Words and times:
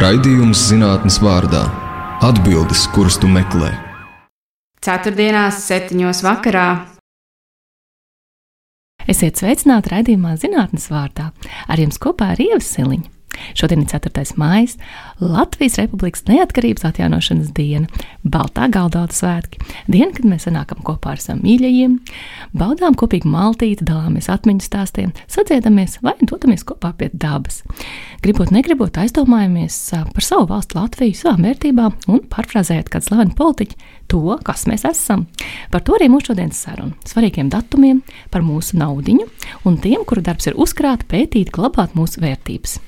Raidījums 0.00 0.62
zinātnes 0.70 1.18
vārdā- 1.20 1.60
atbildes, 2.28 2.86
kuras 2.94 3.18
tu 3.20 3.28
meklē. 3.28 3.68
Ceturtdienās, 4.80 5.58
septiņos 5.66 6.22
vakarā. 6.24 6.86
Esiet 9.04 9.36
sveicināti 9.36 9.92
raidījumā 9.92 10.38
zinātnes 10.40 10.88
vārdā. 10.88 11.26
Ar 11.68 11.76
jums 11.76 12.00
kopā 12.00 12.30
ir 12.32 12.46
Ieva 12.46 12.64
Siliņa. 12.64 13.19
Šodien 13.58 13.84
ir 13.84 13.90
4. 13.90 14.24
maija, 14.40 14.76
Latvijas 15.20 15.78
Republikas 15.80 16.24
neatkarības 16.28 16.84
atjaunošanas 16.90 17.52
diena, 17.56 17.86
Baltā 18.24 18.68
galdauta 18.72 19.16
svētki, 19.16 19.60
diena, 19.90 20.12
kad 20.16 20.28
mēs 20.28 20.46
sanākam 20.48 20.82
kopā 20.86 21.14
ar 21.14 21.22
saviem 21.22 21.42
mīļajiem, 21.46 21.96
baudām 22.56 22.96
kopīgi 22.98 23.30
maltīti, 23.30 23.86
dalāmies 23.88 24.30
atmiņu 24.32 24.66
stāstiem, 24.66 25.14
sadziedamies 25.30 25.98
vai 26.04 26.16
dodamies 26.20 26.66
kopā 26.68 26.92
pie 26.98 27.10
dabas. 27.12 27.62
Gribot, 28.24 28.52
negribot, 28.54 28.98
aizdomājamies 29.00 29.78
par 30.12 30.26
savu 30.26 30.50
valstu 30.50 30.78
Latviju, 30.80 31.16
savām 31.16 31.46
vērtībām 31.48 31.96
un 32.12 32.22
pārfrāzējot 32.32 32.92
kādu 32.92 33.10
slavenu 33.10 33.36
politiķu, 33.38 33.78
to, 34.10 34.36
kas 34.46 34.66
mēs 34.70 34.84
esam. 34.88 35.26
Par 35.72 35.84
to 35.86 35.96
arī 35.96 36.10
mūsu 36.12 36.30
šodienas 36.30 36.60
saruna. 36.66 36.96
Svarīgiem 37.08 37.50
datumiem, 37.52 38.02
par 38.32 38.44
mūsu 38.46 38.78
naudiņu 38.80 39.26
un 39.68 39.78
tiem, 39.82 40.04
kuru 40.08 40.24
darbs 40.26 40.50
ir 40.50 40.58
uzkrāt, 40.60 41.06
pētīt, 41.10 41.52
glabāt 41.54 41.96
mūsu 41.98 42.22
vērtības. 42.24 42.78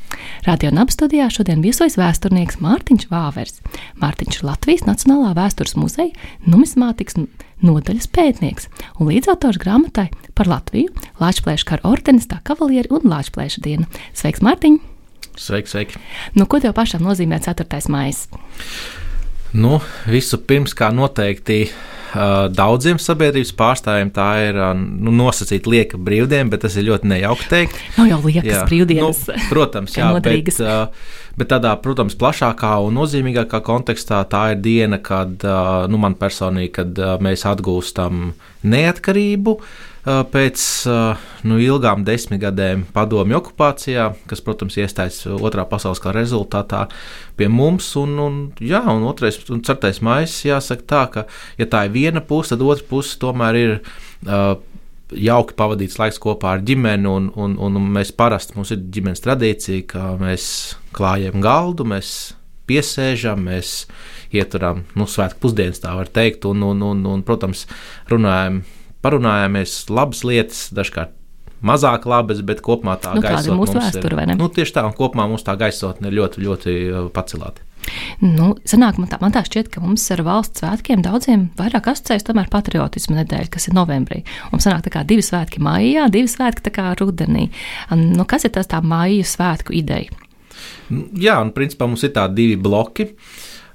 Radio 0.46 0.70
Naba 0.74 0.92
studijā 0.92 1.28
šodien 1.32 1.62
viesojas 1.64 1.96
vēsturnieks 1.98 2.60
Mārtiņš 2.62 3.08
Vāvers. 3.10 3.60
Mārtiņš 4.02 4.40
ir 4.40 4.48
Latvijas 4.50 4.86
Nacionālā 4.88 5.32
vēstures 5.38 5.74
muzeja 5.78 6.12
numismātikas 6.46 7.18
nodaļas 7.62 8.08
pētnieks 8.12 8.68
un 8.98 9.12
līdzautors 9.12 9.60
grāmatai 9.62 10.08
par 10.36 10.50
Latviju, 10.50 10.92
Latvijas 11.22 11.66
kara 11.68 11.86
ordenis, 11.88 12.28
tā 12.30 12.42
kavalieri 12.44 12.90
un 12.92 13.06
Latvijas 13.12 13.60
diena. 13.62 13.88
Sveiks, 14.18 14.42
Mārtiņ! 14.44 14.80
Sveiki, 15.38 15.70
sveiki! 15.70 16.02
Nu, 16.36 16.44
ko 16.44 16.60
tev 16.60 16.74
pašam 16.76 17.06
nozīmē 17.06 17.40
4. 17.40 17.80
maija? 17.92 19.00
Nu, 19.52 19.80
visu 20.08 20.38
pirms, 20.40 20.72
kā 20.76 20.88
noteikti 20.94 21.66
daudziem 22.52 22.98
sabiedrības 23.00 23.54
pārstāvjiem, 23.56 24.10
tā 24.12 24.28
ir 24.50 24.58
nu, 24.76 25.12
nosacīta 25.16 25.70
lieka 25.72 26.00
brīvdiena, 26.00 26.50
bet 26.52 26.64
tas 26.66 26.76
ir 26.76 26.86
ļoti 26.90 27.08
nejauki 27.08 27.48
teikt. 27.48 27.78
Nav 27.96 28.10
jau 28.10 28.18
liekas 28.26 28.48
jā. 28.50 28.64
brīvdienas. 28.68 29.22
Nu, 29.30 29.46
protams, 29.48 29.96
jā, 30.00 30.10
bet, 30.24 30.50
uh, 30.60 31.14
bet 31.40 31.52
tādā, 31.54 31.72
protams, 31.84 32.16
plašākā 32.20 32.74
un 32.84 33.00
nozīmīgākā 33.00 33.62
kontekstā 33.64 34.20
tā 34.32 34.50
ir 34.52 34.60
diena, 34.64 35.00
kad 35.00 35.44
nu, 35.88 36.02
man 36.02 36.18
personīgi, 36.20 36.74
kad 36.80 37.02
mēs 37.24 37.46
atgūstam 37.48 38.34
neatkarību. 38.74 39.56
Uh, 39.56 39.91
pēc 40.02 40.64
nu, 41.46 41.58
ilgām 41.62 42.02
desmitgadēm 42.06 42.88
padomju 42.94 43.38
okupācijā, 43.38 44.08
kas, 44.30 44.42
protams, 44.42 44.78
iestājas 44.82 45.20
otrā 45.30 45.64
pasaules 45.70 46.02
kara 46.02 46.18
rezultātā 46.22 46.88
pie 47.38 47.46
mums. 47.52 47.92
Un, 48.00 48.18
un, 48.18 48.40
jā, 48.58 48.82
un 48.90 49.06
otrais, 49.06 49.38
un 49.52 49.62
ceturtais 49.62 50.02
maijs, 50.02 50.40
jāsaka 50.48 50.88
tā, 50.90 51.04
ka, 51.14 51.26
ja 51.60 51.68
tā 51.70 51.86
ir 51.86 51.94
viena 51.94 52.24
puse, 52.24 52.54
tad 52.54 52.66
otra 52.66 52.86
puse 52.90 53.18
tomēr 53.22 53.62
ir. 53.62 53.80
Uh, 54.26 54.54
jauki 55.12 55.52
pavadīts 55.58 55.98
laiks 56.00 56.16
kopā 56.22 56.54
ar 56.56 56.62
ģimeni, 56.64 57.04
un, 57.04 57.26
un, 57.36 57.56
un 57.60 57.74
mēs 57.92 58.14
parasti 58.16 58.56
mums 58.56 58.70
ir 58.72 58.78
ģimenes 58.94 59.20
tradīcija, 59.20 59.84
ka 59.90 60.04
mēs 60.16 60.46
klājam 60.96 61.42
galdu, 61.44 61.84
mēs 61.84 62.32
piesēžam, 62.70 63.42
mēs 63.44 63.74
ieturam 64.32 64.86
nu, 64.96 65.04
svētku 65.04 65.42
pusdienas, 65.42 65.82
tā 65.82 65.92
var 65.98 66.08
teikt, 66.08 66.46
un, 66.48 66.64
un, 66.64 66.80
un, 66.86 67.04
un 67.12 67.24
protams, 67.28 67.66
runājam 68.08 68.62
parunājāmies, 69.02 69.82
labas 69.92 70.22
lietas, 70.26 70.68
dažkārt 70.74 71.18
mazāk 71.62 72.06
labas, 72.10 72.42
bet 72.46 72.62
kopumā 72.64 72.96
tā 73.00 73.14
nu, 73.16 73.22
gaisotne 73.22 73.54
ir 73.54 73.60
mūsu 73.60 73.76
vēsture, 73.78 74.16
vai 74.18 74.26
ne? 74.30 74.36
Nu, 74.38 74.48
tieši 74.52 74.74
tā, 74.78 74.86
un 74.88 74.96
kopumā 74.98 75.28
mums 75.30 75.44
tā 75.46 75.54
gaisotne 75.58 76.10
ir 76.10 76.18
ļoti, 76.18 76.42
ļoti 76.42 76.74
uh, 76.90 77.04
pacelāta. 77.14 77.62
Nu, 78.22 78.52
sanāk, 78.68 78.98
man, 79.02 79.08
tā, 79.10 79.18
man 79.22 79.34
tā 79.34 79.42
šķiet, 79.46 79.70
ka 79.72 79.82
mums 79.82 80.04
ar 80.14 80.22
valsts 80.26 80.62
svētkiem 80.62 81.02
daudziem 81.02 81.48
vairāk 81.58 81.90
asociējas 81.92 82.26
tomēr 82.28 82.50
patriotismu 82.50 83.16
nedēļa, 83.18 83.50
kas 83.52 83.68
ir 83.68 83.76
novembrī. 83.78 84.20
Un 84.54 84.62
sanāk, 84.62 84.84
tā 84.86 84.94
kā 84.94 85.04
divi 85.06 85.24
svētki 85.26 85.62
maijā, 85.62 86.06
divi 86.12 86.30
svētki 86.30 86.66
tā 86.68 86.74
kā 86.74 86.92
rudenī. 86.98 87.48
Nu, 87.98 88.26
kas 88.28 88.46
ir 88.46 88.54
tas 88.54 88.70
tā 88.70 88.82
maija 88.86 89.26
svētku 89.26 89.74
ideja? 89.74 90.14
Nu, 90.94 91.08
jā, 91.18 91.40
un 91.42 91.50
principā 91.54 91.88
mums 91.90 92.04
ir 92.06 92.14
tādi 92.14 92.38
divi 92.42 92.60
bloki 92.60 93.10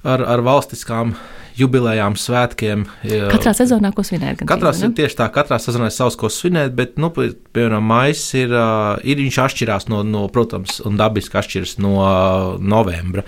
ar, 0.07 0.23
ar 0.23 0.43
valstiskām 0.45 1.15
jubilejām, 1.57 2.17
svētkiem. 2.19 2.85
Katrā 3.31 3.53
sezonā, 3.57 3.91
ko 3.95 4.05
svinēt? 4.07 4.43
Katrā, 4.49 4.73
tīvi, 4.75 4.93
tieši 5.01 5.19
tā, 5.21 5.29
katrā 5.33 5.59
sezonā 5.61 5.89
ir 5.91 5.95
savs, 5.95 6.17
ko 6.19 6.29
svinēt, 6.33 6.75
bet, 6.77 6.95
nu, 7.01 7.11
piemēram, 7.13 7.83
maijs 7.87 8.23
ir, 8.37 8.53
ir 9.03 9.23
viņš 9.23 9.41
atšķirās 9.47 9.89
no, 9.93 10.03
no, 10.07 10.27
protams, 10.33 10.81
un 10.87 10.99
dabiski 10.99 11.39
atšķiras 11.41 11.77
no 11.83 11.97
novembra. 12.61 13.25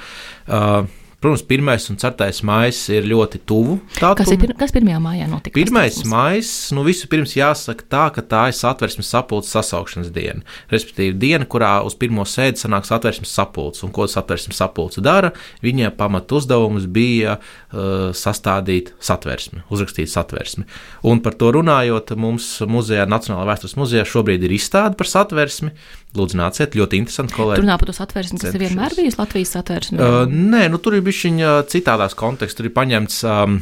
Uh, 0.47 0.87
Protams, 1.19 1.43
1. 1.49 1.91
un 1.91 1.97
4. 1.99 2.43
maija 2.47 2.95
ir 2.95 3.07
ļoti 3.11 3.41
tuvu. 3.43 3.73
Kas, 3.99 4.29
ir, 4.31 4.53
kas 4.55 4.71
1. 4.71 4.87
maijā 5.03 5.25
notika? 5.27 5.59
1. 5.59 6.05
maija, 6.07 6.43
nu 6.77 6.85
vispirms 6.85 7.33
jāsaka 7.35 7.83
tā, 7.91 8.05
ka 8.15 8.23
tā 8.23 8.45
ir 8.47 8.55
satversmes 8.55 9.11
sapulces 9.11 9.51
sasaukšanas 9.51 10.13
diena. 10.15 10.45
Respektīvi, 10.71 11.17
diena, 11.19 11.43
kurā 11.43 11.73
uz 11.83 11.97
pirmo 11.99 12.23
sēdi 12.23 12.63
sanāk 12.63 12.87
satversmes 12.87 13.35
sapulce. 13.35 13.83
Un 13.83 13.91
ko 13.91 14.07
satversmes 14.07 14.61
sapulce 14.63 15.03
dara? 15.03 15.33
Viņiem 15.65 15.91
pamat 15.99 16.31
uzdevums 16.39 16.87
bija 16.87 17.35
sastādīt 17.69 18.95
satversmi, 19.03 19.61
uzrakstīt 19.69 20.09
satversmi. 20.09 20.65
Un 21.05 21.21
par 21.21 21.35
to 21.37 21.51
runājot, 21.53 22.15
mums 22.17 22.47
muzejā, 22.65 23.05
Nacionālajā 23.09 23.45
vēstures 23.51 23.75
muzejā 23.77 24.05
šobrīd 24.09 24.47
ir 24.47 24.55
izstāde 24.57 24.97
par 24.97 25.09
satversmi. 25.09 25.69
Lūdzu, 26.17 26.39
nāciet, 26.39 26.77
ļoti 26.79 26.97
interesanti. 26.97 27.35
Kolēģi. 27.37 27.61
Tur 27.61 27.67
runā 27.67 27.77
par 27.77 27.91
to 27.91 27.93
satversmi, 27.93 28.41
kas 28.41 28.57
ir 28.57 28.63
vienmēr 28.65 28.95
bijusi 28.97 29.21
Latvijas 29.21 29.53
satversme. 29.59 29.99
Uh, 30.01 30.23
nē, 30.25 30.63
nu, 30.73 30.81
tur 30.81 30.97
ir 30.97 31.05
bišķiņa 31.05 31.51
citādās 31.69 32.17
kontekstā, 32.17 32.63
tur 32.63 32.71
ir 32.71 32.77
paņemts. 32.79 33.25
Um, 33.29 33.61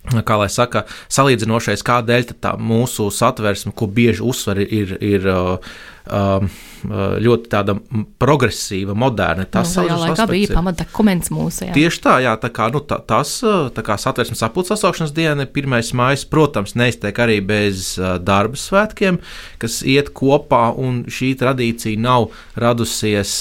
Kā 0.00 0.38
lai 0.40 0.46
saka, 0.48 0.86
salīdzinošais, 1.12 1.82
kādēļ 1.84 2.30
tā 2.40 2.54
mūsu 2.56 3.10
satversme, 3.12 3.74
ko 3.76 3.84
bieži 3.84 4.24
uzsver, 4.24 4.62
ir, 4.64 4.94
ir 5.04 5.26
uh, 5.28 5.74
ļoti 6.10 7.50
tāda 7.52 7.74
progresīva, 8.20 8.94
moderna. 8.98 9.44
Tas 9.44 9.74
nu, 9.76 9.84
laikā 10.00 10.26
bija 10.30 10.54
pamatdokuments 10.56 11.30
mūsu. 11.34 11.66
Jā. 11.68 11.74
Tieši 11.76 12.00
tā, 12.04 12.14
jā, 12.24 12.32
tā 12.40 12.50
kā, 12.54 12.70
nu, 12.72 12.80
tā, 12.80 13.00
tas, 13.04 13.34
uh, 13.44 13.68
tā 13.74 13.84
kā 13.86 13.98
satversmes 14.00 14.40
sapulces 14.40 14.72
sasaukšanas 14.74 15.12
diena 15.16 15.44
ir 15.44 15.50
1. 15.52 15.92
maijs, 15.98 16.24
protams, 16.30 16.74
neiztiek 16.78 17.20
arī 17.20 17.40
bez 17.44 17.92
uh, 18.00 18.16
darba 18.22 18.58
svētkiem, 18.58 19.20
kas 19.60 19.80
iet 19.84 20.12
kopā, 20.16 20.70
un 20.72 21.04
šī 21.10 21.34
tradīcija 21.40 22.00
nav 22.00 22.30
radusies, 22.60 23.34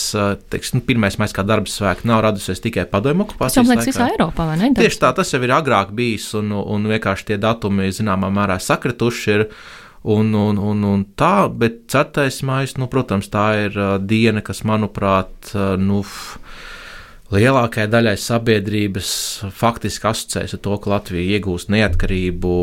teiksim, 0.51 0.81
nu, 0.81 0.87
1. 0.99 1.19
maijs 1.21 1.35
kā 1.35 1.45
darba 1.47 1.71
svētki 1.71 2.09
nav 2.09 2.23
radusies 2.27 2.63
tikai 2.63 2.87
padomju 2.91 3.27
okupācijas 3.29 3.63
laikā. 3.63 3.79
Tas 3.79 3.87
jau 3.87 3.95
visā 3.95 4.11
Eiropā, 4.13 4.47
vai 4.51 4.59
ne? 4.59 4.73
Tieši 4.77 5.03
tā, 5.03 5.13
tas 5.15 5.33
jau 5.33 5.41
ir 5.45 5.55
agrāk 5.55 5.93
bijis, 5.95 6.31
un, 6.39 6.51
un 6.59 6.89
vienkārši 6.91 7.31
tie 7.31 7.39
datumi 7.41 7.91
zināmā 7.95 8.31
mērā 8.33 8.59
sakrituši 8.63 9.37
ir. 9.37 9.51
Un, 10.01 10.33
un, 10.33 10.57
un, 10.57 10.83
un 10.87 11.01
tā, 11.19 11.49
bet 11.51 11.81
4. 11.91 12.29
maija, 12.47 12.77
nu, 12.79 12.87
protams, 12.91 13.27
tā 13.31 13.47
ir 13.65 13.75
uh, 13.75 13.97
diena, 13.99 14.39
kas, 14.45 14.63
manuprāt, 14.63 15.51
uh, 15.51 15.73
nu, 15.75 15.99
lielākajai 17.35 17.89
daļai 17.91 18.15
sabiedrības 18.17 19.09
faktiski 19.53 20.07
asociējas 20.09 20.55
ar 20.55 20.63
to, 20.63 20.77
ka 20.79 20.93
Latvija 20.95 21.35
iegūst 21.35 21.73
neatkarību 21.75 22.53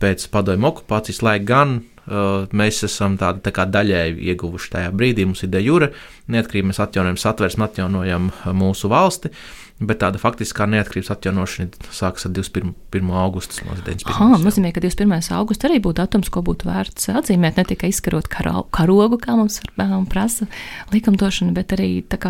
pēc 0.00 0.28
padomju 0.30 0.70
okupācijas, 0.70 1.20
lai 1.26 1.40
gan 1.42 1.80
uh, 1.80 2.46
mēs 2.54 2.84
esam 2.86 3.18
tādi 3.18 3.42
tā 3.42 3.54
kā 3.58 3.66
daļēji 3.66 4.30
ieguvuši 4.30 4.72
tajā 4.76 4.94
brīdī. 4.94 5.26
Mums 5.26 5.42
ir 5.42 5.50
de 5.50 5.66
jure 5.66 5.90
neatkarība, 6.30 6.70
mēs 6.70 6.82
atjaunojam 6.86 7.18
satversmi, 7.20 7.66
atjaunojam 7.66 8.30
mūsu 8.54 8.92
valsti. 8.92 9.34
Uh, 9.34 9.63
Bet 9.82 9.98
tāda 10.04 10.20
faktiskā 10.22 10.68
neatkarības 10.70 11.10
atjaunošana 11.10 11.88
sākas 11.90 12.28
ar 12.28 12.34
21. 12.36 13.08
augustu. 13.18 13.64
Tas 13.74 14.44
nozīmē, 14.44 14.70
ka 14.70 14.78
21. 14.84 15.32
augusts 15.34 15.66
arī 15.66 15.80
būtu 15.82 15.98
datums, 15.98 16.30
ko 16.30 16.44
būtu 16.46 16.68
vērts 16.68 17.10
atzīmēt. 17.10 17.58
Ne 17.58 17.64
tikai 17.66 17.90
izkarot 17.90 18.28
karo, 18.30 18.62
karogu, 18.74 19.18
kā 19.18 19.34
mums 19.34 19.58
prasa 20.12 20.46
likumdošana, 20.94 21.56
bet 21.58 21.74
arī 21.74 21.88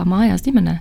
mājās 0.09 0.47
ģimenē. 0.47 0.79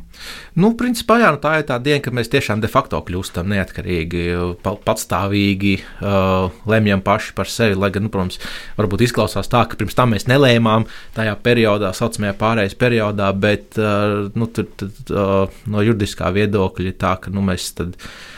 Nu, 0.60 0.74
principā, 0.78 1.18
jā, 1.22 1.32
nu, 1.34 1.40
tā 1.42 1.56
ir 1.60 1.68
tā 1.70 1.80
diena, 1.84 2.02
kad 2.04 2.16
mēs 2.18 2.32
tiešām 2.34 2.62
de 2.64 2.70
facto 2.72 3.00
kļūstam 3.06 3.50
neatkarīgi, 3.54 4.26
patstāvīgi, 4.64 5.76
uh, 6.02 6.54
lemjam 6.70 7.04
paši 7.06 7.34
par 7.38 7.50
sevi. 7.52 7.78
Lai 7.80 7.92
gan, 7.94 8.08
nu, 8.08 8.12
protams, 8.14 8.42
varbūt 8.78 9.08
izklausās 9.08 9.52
tā, 9.52 9.64
ka 9.70 9.80
pirms 9.80 9.98
tam 9.98 10.14
mēs 10.14 10.28
nelēmām 10.32 10.86
tajā 11.18 11.34
periodā, 11.46 11.94
saucamajā 11.98 12.36
pārējais 12.42 12.78
periodā, 12.80 13.32
bet 13.34 13.80
uh, 13.82 14.30
nu, 14.38 14.50
tur, 14.54 14.70
tur, 14.78 14.94
uh, 15.14 15.64
no 15.70 15.86
juridiskā 15.86 16.34
viedokļa 16.36 16.96
tā 17.02 17.18
ka 17.24 17.34
nu, 17.34 17.44
mēs 17.46 17.72
tad, 17.78 17.98
uh, 17.98 18.33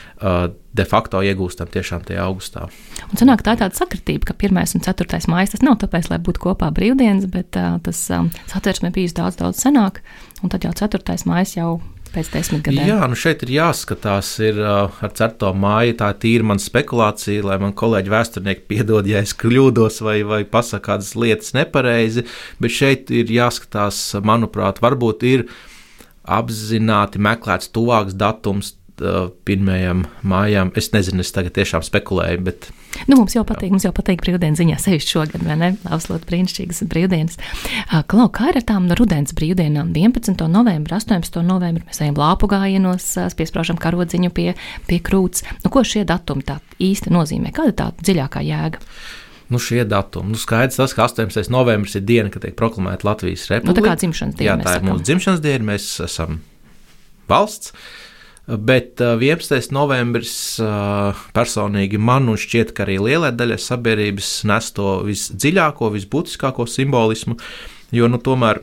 de 0.76 0.86
facto 0.88 1.22
iegūstam 1.24 1.70
tiešām 1.72 2.04
tajā 2.08 2.24
augustā. 2.26 2.68
Un 3.08 3.20
sanāk, 3.20 3.44
tā 3.46 3.56
ir 3.56 3.64
tāda 3.64 3.78
sakritība, 3.78 4.32
ka 4.32 4.38
1. 4.38 4.78
un 4.78 4.86
4. 4.86 5.20
maija 5.32 5.54
tas 5.54 5.64
nav 5.66 5.80
tāpēc, 5.84 6.10
lai 6.12 6.20
būtu 6.24 6.44
kopā 6.48 6.72
brīvdienas, 6.76 7.28
bet 7.32 7.58
uh, 7.60 7.78
tas 7.86 8.02
um, 8.16 8.32
satversme 8.52 8.92
bijis 8.96 9.16
daudz, 9.18 9.40
daudz 9.40 9.62
senāk, 9.64 10.02
un 10.44 10.52
tad 10.54 10.68
jau 10.68 10.74
4. 10.76 11.20
maija 11.30 11.52
jau. 11.56 11.74
Jā, 12.16 13.02
nu 13.12 13.18
šeit 13.20 13.42
ir 13.44 13.50
jāskatās, 13.58 14.30
ir 14.40 14.62
uh, 14.62 14.94
ar 15.04 15.12
4. 15.12 15.50
māju 15.60 15.98
tā 16.00 16.14
tīra 16.16 16.48
man 16.48 16.62
spekulācija, 16.64 17.44
lai 17.44 17.58
man 17.60 17.74
kolēģi 17.76 18.14
vēsturnieki 18.14 18.64
piedod, 18.70 19.10
ja 19.10 19.20
es 19.26 19.34
kļūdos 19.36 20.00
vai, 20.06 20.22
vai 20.24 20.40
pasaku 20.48 20.86
kādas 20.94 21.12
lietas 21.20 21.52
nepareizi, 21.58 22.24
bet 22.64 22.72
šeit 22.72 23.12
ir 23.12 23.34
jāskatās, 23.36 24.00
manuprāt, 24.24 24.80
varbūt 24.86 25.28
ir 25.28 25.44
apzināti 26.24 27.20
meklēts 27.20 27.74
tuvāks 27.76 28.16
datums 28.16 28.78
pirmajam 29.48 30.06
mājām. 30.24 30.72
Es 30.80 30.92
nezinu, 30.94 31.24
es 31.26 31.34
tagad 31.36 31.56
tiešām 31.58 31.84
spekulēju, 31.84 32.44
bet. 32.46 32.68
Nu, 33.10 33.18
mums 33.20 33.34
jau 33.36 33.44
patīk, 33.48 33.74
mums 33.74 33.84
jau 33.84 33.92
patīk 33.96 34.22
brīvdienas 34.24 34.62
ziņā, 34.62 34.78
sevišķi 34.80 35.12
šogad, 35.12 35.44
vai 35.44 35.58
ne? 35.60 35.70
Apslot 35.92 36.24
brīnišķīgas 36.30 36.80
brīvdienas. 36.92 37.36
Klau, 38.12 38.30
kā 38.32 38.54
ir 38.54 38.62
ar 38.62 38.66
tām 38.70 38.88
rudens 38.96 39.36
brīvdienām? 39.36 39.92
11. 39.92 40.46
novembrī, 40.52 40.96
18. 40.96 41.42
novembrī 41.44 41.84
mēs 41.90 42.00
ejam 42.06 42.16
lāpu 42.22 42.48
gājienos, 42.52 43.10
piesprāžam 43.36 43.82
karodziņu 43.84 44.32
pie, 44.32 44.54
pie 44.88 45.02
krūts. 45.04 45.44
Nu, 45.66 45.74
ko 45.74 45.84
šie 45.84 46.06
datumi 46.08 46.48
tā 46.48 46.62
īsti 46.80 47.12
nozīmē? 47.12 47.52
Kāda 47.56 47.76
tā 47.82 47.92
dziļākā 48.00 48.46
jēga? 48.48 48.82
Nu, 49.52 49.60
šie 49.62 49.84
datumi. 49.86 50.32
Nu, 50.34 50.40
skaidrs, 50.42 50.80
tas, 50.80 50.96
ka 50.96 51.06
18. 51.06 51.52
novembris 51.54 52.00
ir 52.00 52.08
diena, 52.08 52.32
kad 52.34 52.48
tiek 52.48 52.56
proklamēta 52.58 53.06
Latvijas 53.06 53.44
republika. 53.52 53.76
Nu, 53.76 53.78
tā 53.78 53.84
kā 53.86 54.00
dzimšanas 54.02 54.40
diena. 54.40 54.56
Jā, 54.56 54.64
tā 54.64 54.80
ir 54.80 54.88
mūsu 54.88 55.06
dzimšanas 55.06 55.44
diena, 55.44 55.68
mēs 55.68 55.92
esam 56.08 56.40
valsts. 57.30 57.76
Bet 58.46 59.02
11. 59.02 59.56
Uh, 59.58 59.72
novembris 59.74 60.34
uh, 60.62 61.18
personīgi 61.34 61.98
man 61.98 62.30
un 62.30 62.38
šķiet, 62.38 62.76
ka 62.78 62.86
arī 62.86 63.00
lielai 63.02 63.32
daļai 63.34 63.58
sabiedrības 63.62 64.30
nes 64.46 64.70
to 64.78 65.00
visdziļāko, 65.08 65.90
visbūtiskāko 65.96 66.68
simbolismu. 66.70 67.40
Jo 67.96 68.10
nu, 68.12 68.20
tomēr, 68.22 68.62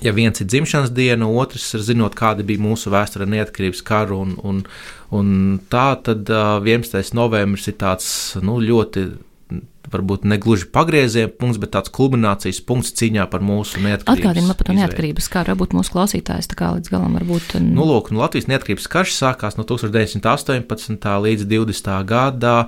ja 0.00 0.14
viens 0.16 0.40
ir 0.40 0.48
dzimšanas 0.48 0.94
diena, 0.96 1.28
otrs 1.28 1.74
ir 1.76 1.84
zinot, 1.84 2.16
kāda 2.16 2.46
bija 2.46 2.64
mūsu 2.64 2.92
vēsture 2.94 3.28
neatkarības 3.28 3.84
kara 3.84 4.16
un, 4.16 4.32
un, 4.48 4.64
un 5.12 5.34
tā, 5.72 5.90
tad 6.08 6.32
11. 6.32 6.96
Uh, 6.96 7.12
novembris 7.20 7.68
ir 7.68 7.76
tāds 7.84 8.08
nu, 8.40 8.56
ļoti 8.64 9.10
varbūt 9.92 10.26
ne 10.28 10.38
gluži 10.42 10.68
pagrieziena 10.72 11.30
punkts, 11.30 11.60
bet 11.62 11.74
tāds 11.76 11.92
kulminācijas 11.94 12.62
punkts 12.66 12.94
cīņā 12.98 13.28
par 13.32 13.44
mūsu 13.44 13.82
neatkarību. 13.84 14.28
Atgādini 14.28 14.48
man 14.48 14.58
par 14.58 14.68
to 14.68 14.76
neatkarības 14.78 15.30
karu, 15.32 15.54
varbūt 15.54 15.76
mūsu 15.78 15.94
klausītājs 15.94 16.50
tā 16.50 16.58
kā 16.58 16.72
līdz 16.78 16.92
galam 16.92 17.16
varbūt. 17.20 17.56
Un... 17.60 17.70
Nu, 17.76 17.86
lūk, 17.88 18.10
nu, 18.14 18.22
Latvijas 18.24 18.50
neatkarības 18.50 18.90
karš 18.92 19.16
sākās 19.20 19.60
no 19.60 19.68
1918. 19.68 21.08
līdz 21.28 21.48
20. 21.52 21.94
gadā. 22.08 22.58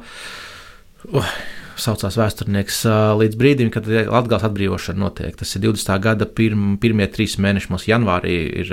Uh, 1.05 1.35
saucās 1.81 2.17
vēsturnieks, 2.19 2.81
līdz 3.21 3.39
brīdim, 3.39 3.71
kad 3.75 3.87
Latvijas 3.89 4.45
atbrīvošana 4.47 5.01
notiek. 5.01 5.37
Tas 5.39 5.55
ir 5.57 5.65
20. 5.67 5.95
gada 6.05 6.29
pirm, 6.29 6.77
pirmie 6.83 7.07
trīs 7.11 7.37
mēneši, 7.43 7.71
mums 7.73 7.87
janvārī 7.89 8.37
ir, 8.63 8.73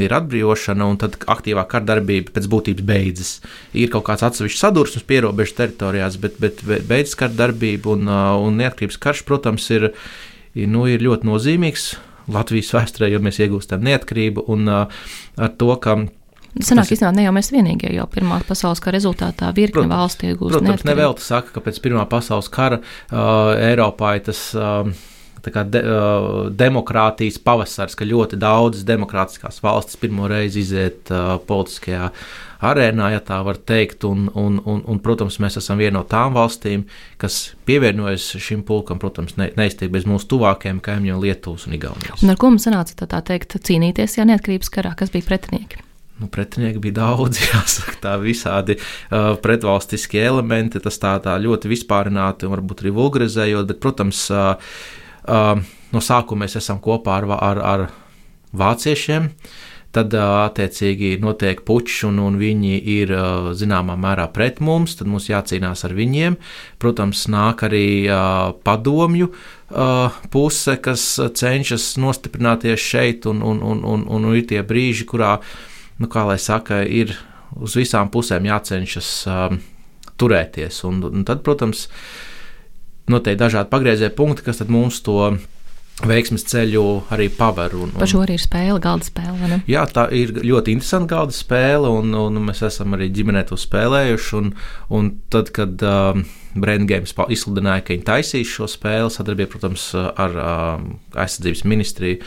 ir 0.00 0.14
atbrīvošana, 0.18 0.88
un 0.88 1.00
tad 1.02 1.18
aktīvā 1.20 1.64
kardarbība 1.70 2.34
pēc 2.36 2.48
būtības 2.52 2.86
beidzas. 2.88 3.34
Ir 3.76 3.92
kaut 3.92 4.06
kāds 4.08 4.24
atsevišķs 4.28 4.64
sadursmes 4.66 5.06
pierobežu 5.08 5.58
teritorijās, 5.60 6.18
bet, 6.22 6.38
bet 6.42 6.64
beidzas 6.64 7.18
kardarbība 7.20 7.96
un, 7.96 8.08
un 8.08 8.62
neatkarības 8.62 9.00
karš, 9.02 9.26
protams, 9.28 9.68
ir, 9.74 9.90
nu, 10.54 10.86
ir 10.90 11.04
ļoti 11.04 11.30
nozīmīgs. 11.30 11.92
Latvijas 12.32 12.68
vēsturē, 12.70 13.08
jo 13.10 13.18
mēs 13.18 13.40
iegūstam 13.42 13.82
neatkarību 13.82 14.44
un 14.54 14.68
ar 14.70 15.54
to, 15.58 15.72
ka 15.82 15.96
Senāk 16.60 16.84
tas... 16.84 16.96
iznāk, 16.98 17.14
ne 17.16 17.24
jau 17.24 17.32
mēs 17.32 17.48
vienīgie, 17.54 17.94
jau 17.96 18.04
Pirmā 18.12 18.42
pasaules 18.44 18.82
kara 18.84 18.98
rezultātā 18.98 19.48
virkne 19.56 19.86
valsts 19.88 20.26
iegūst. 20.28 20.58
Protams, 20.58 20.84
nevelti 20.84 21.24
saka, 21.24 21.54
ka 21.54 21.64
pēc 21.64 21.80
Pirmā 21.84 22.04
pasaules 22.10 22.50
kara 22.52 22.82
uh, 22.82 23.56
Eiropā 23.56 24.18
ir 24.18 24.28
tas. 24.28 24.44
Uh, 24.56 24.92
de, 25.42 25.80
uh, 25.82 26.50
demokrātijas 26.54 27.40
pavasars, 27.42 27.96
ka 27.98 28.06
ļoti 28.06 28.38
daudzas 28.38 28.84
demokrātiskās 28.86 29.58
valstis 29.64 29.98
pirmo 29.98 30.28
reizi 30.30 30.62
iziet 30.62 31.10
uh, 31.10 31.34
politiskajā 31.48 32.12
arēnā, 32.62 33.08
ja 33.16 33.22
tā 33.24 33.40
var 33.42 33.58
teikt. 33.58 34.06
Un, 34.06 34.28
un, 34.38 34.60
un, 34.62 34.82
un, 34.86 35.00
protams, 35.02 35.40
mēs 35.42 35.58
esam 35.58 35.80
viena 35.82 35.98
no 35.98 36.04
tām 36.06 36.36
valstīm, 36.36 36.84
kas 37.18 37.56
pievienojas 37.66 38.28
šim 38.38 38.62
pulkam, 38.68 39.00
protams, 39.02 39.34
ne, 39.40 39.50
neiztiek 39.58 39.90
bez 39.90 40.06
mūsu 40.06 40.30
tuvākajiem 40.36 40.82
kaimiņiem, 40.84 41.22
Lietuvas 41.24 41.66
un 41.66 41.78
Igaunijas. 41.78 42.22
Un 42.22 42.34
ar 42.34 42.38
ko 42.38 42.52
mums 42.52 42.68
sanāca 42.68 42.94
tā, 43.02 43.10
tā 43.16 43.24
teikt 43.32 43.58
cīnīties, 43.58 44.20
ja 44.20 44.28
neatkarības 44.28 44.70
karā, 44.72 44.94
kas 44.98 45.10
bija 45.14 45.32
pretinieki? 45.32 45.82
Nu, 46.22 46.28
pretinieki 46.30 46.78
bija 46.82 47.00
daudz, 47.00 47.40
jāsaka, 47.52 47.98
tā 48.02 48.14
visādi 48.22 48.78
uh, 48.78 49.34
pretvalstiskie 49.42 50.22
elementi. 50.24 50.82
Tas 50.82 51.00
tā, 51.02 51.16
tā 51.24 51.36
ļoti 51.42 51.72
vispārināti 51.72 52.46
un 52.46 52.56
varbūt 52.56 52.84
arī 52.84 52.94
vulgarizējot, 52.96 53.68
bet, 53.72 53.82
protams, 53.82 54.24
uh, 54.32 54.54
uh, 55.26 55.58
no 55.92 56.04
sākuma 56.04 56.46
mēs 56.46 56.58
esam 56.62 56.80
kopā 56.82 57.20
ar, 57.20 57.28
ar, 57.40 57.62
ar 57.74 57.86
vāciešiem. 58.56 59.30
Tad, 59.92 60.14
uh, 60.16 60.46
attiecīgi, 60.46 61.18
notiek 61.20 61.58
puķis, 61.68 61.98
un, 62.08 62.20
un 62.24 62.38
viņi 62.40 62.78
ir 62.94 63.10
uh, 63.12 63.50
zināmā 63.52 63.98
mērā 64.00 64.24
pret 64.32 64.62
mums. 64.64 64.94
Tad 64.96 65.10
mums 65.12 65.28
jācīnās 65.28 65.84
ar 65.84 65.92
viņiem. 65.98 66.38
Protams, 66.80 67.26
nāk 67.28 67.66
arī 67.68 68.06
uh, 68.06 68.54
padomju 68.64 69.28
uh, 69.28 70.22
puse, 70.32 70.78
kas 70.80 71.04
cenšas 71.36 71.90
nostiprināties 72.00 72.80
šeit, 72.80 73.28
un, 73.28 73.44
un, 73.44 73.60
un, 73.60 73.84
un, 73.84 74.08
un 74.08 74.32
ir 74.32 74.48
tie 74.48 74.64
brīži, 74.64 75.04
kurā 75.12 75.34
uh, 75.42 75.52
nu, 76.00 76.08
kā 76.12 76.24
lai 76.28 76.38
saka, 76.40 76.82
ir 76.86 77.14
uz 77.60 77.76
visām 77.76 78.10
pusēm 78.12 78.48
jācenšas 78.48 79.10
um, 79.28 79.58
turēties. 80.20 80.82
Un, 80.88 81.02
un 81.08 81.24
tad, 81.28 81.42
protams, 81.46 81.88
noteikti 83.10 83.42
dažādi 83.42 83.72
pagriezie 83.72 84.12
punkti, 84.14 84.46
kas 84.46 84.62
mums 84.68 85.02
to 85.04 85.34
veiksmes 86.08 86.44
ceļu 86.48 86.84
arī 87.14 87.28
paver. 87.36 87.74
Un, 87.76 87.90
un, 87.92 88.00
Par 88.00 88.10
šo 88.10 88.22
arī 88.24 88.36
ir 88.38 88.42
spēle, 88.42 88.78
galda 88.82 89.06
spēle. 89.06 89.58
Jā, 89.70 89.84
tā 89.92 90.06
ir 90.16 90.32
ļoti 90.40 90.76
interesanta 90.76 91.14
galda 91.14 91.36
spēle, 91.36 91.90
un, 92.00 92.14
un 92.18 92.40
mēs 92.46 92.64
esam 92.66 92.96
arī 92.96 93.10
ģimenē 93.14 93.44
to 93.50 93.58
spēlējuši. 93.60 94.32
Un, 94.40 94.52
un 94.96 95.10
tad, 95.32 95.52
kad 95.54 95.84
um, 95.86 96.24
Brain 96.58 96.88
Games 96.90 97.12
izsludināja, 97.12 97.84
ka 97.84 97.94
viņi 97.94 98.08
taisīs 98.08 98.50
šo 98.50 98.70
spēli, 98.70 99.12
sadarbībā, 99.12 99.52
protams, 99.52 99.90
ar 99.96 100.38
um, 100.46 100.88
aizsardzības 101.12 101.66
ministriju, 101.68 102.22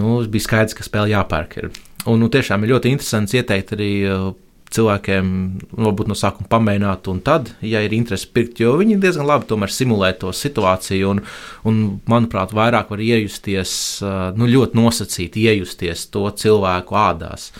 nu, 0.00 0.18
bija 0.30 0.48
skaidrs, 0.48 0.76
ka 0.76 0.86
spēle 0.86 1.14
jāpērk. 1.14 1.56
Ir. 1.62 1.72
Un 2.08 2.22
nu, 2.22 2.30
tiešām 2.32 2.64
ir 2.64 2.74
ļoti 2.74 2.94
interesants 2.94 3.34
ieteikt 3.36 3.74
arī 3.76 3.90
uh, 4.08 4.30
cilvēkiem, 4.72 5.30
varbūt 5.74 6.08
no 6.08 6.16
sākuma 6.16 6.48
pamēģināt, 6.52 7.10
un 7.12 7.20
tad, 7.26 7.50
ja 7.66 7.82
ir 7.84 7.94
interese 7.96 8.28
pirkt, 8.32 8.62
jo 8.62 8.76
viņi 8.80 9.00
diezgan 9.02 9.28
labi 9.28 9.68
simulē 9.68 10.12
to 10.18 10.30
situāciju, 10.32 11.10
un, 11.10 11.22
un 11.66 11.80
manuprāt, 12.10 12.54
vairāk 12.56 12.92
var 12.94 13.02
iejusties, 13.04 13.72
uh, 14.04 14.30
nu, 14.38 14.48
ļoti 14.48 14.78
nosacīti 14.78 15.46
iejusties 15.50 16.06
to 16.14 16.28
cilvēku 16.30 16.96
ādās. 16.96 17.50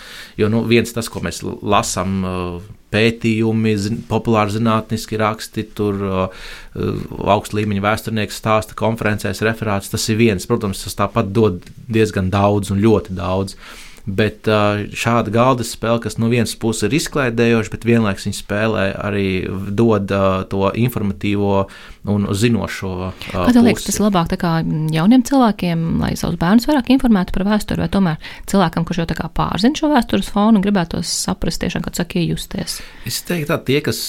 Jo 0.41 0.49
nu, 0.49 0.63
viens 0.65 0.93
tas, 0.95 1.11
ko 1.11 1.25
mēs 1.27 1.43
lasām. 1.45 2.21
Uh, 2.25 2.77
pētījumi, 2.91 3.75
populāri 4.11 4.57
zinātniski 4.57 5.19
raksti, 5.21 5.63
tur 5.79 6.01
augsta 6.75 7.59
līmeņa 7.59 7.85
vēsturnieks 7.85 8.41
stāsta 8.41 8.77
konferencēs, 8.79 9.45
referāts. 9.47 9.93
Tas 9.93 10.09
ir 10.11 10.19
viens, 10.21 10.47
protams, 10.51 10.83
tas 10.87 10.99
tāpat 10.99 11.31
dod 11.35 11.63
diezgan 11.91 12.33
daudz 12.35 12.73
un 12.75 12.83
ļoti 12.83 13.15
daudz. 13.19 13.55
Bet 14.11 14.49
šāda 14.97 15.31
galda 15.33 15.65
spēle, 15.67 16.01
kas 16.03 16.17
no 16.19 16.31
vienas 16.33 16.55
puses 16.59 16.87
ir 16.89 16.97
izklaidējoša, 16.97 17.71
bet 17.73 17.87
vienlaikus 17.87 18.27
viņa 18.27 18.39
spēlē 18.39 18.85
arī 18.99 19.27
dod 19.77 20.11
to 20.51 20.71
informatīvo 20.75 21.67
un 22.11 22.27
zinošo. 22.35 23.11
Kā 23.29 23.47
tev 23.53 23.67
liekas, 23.67 23.87
tas 23.87 24.01
labāk 24.03 24.35
jauniem 24.41 25.25
cilvēkiem, 25.29 25.85
lai 26.03 26.13
savus 26.19 26.41
bērnus 26.41 26.69
vairāk 26.71 26.93
informētu 26.97 27.37
par 27.37 27.47
vēsturi, 27.51 27.85
vai 27.85 27.91
tomēr 27.93 28.31
cilvēkam, 28.51 28.87
kurš 28.89 29.03
jau 29.03 29.31
pārzina 29.37 29.79
šo 29.79 29.93
vēstures 29.93 30.31
fonu 30.33 30.61
un 30.61 30.65
gribētos 30.65 31.11
saprast, 31.27 31.61
tiešām, 31.63 31.85
kad 31.85 32.01
saka, 32.01 32.21
iejusties? 32.23 32.81
Es 33.09 33.21
teiktu, 33.29 33.51
ka 33.53 33.61
tie, 33.69 33.81
kas 33.85 34.01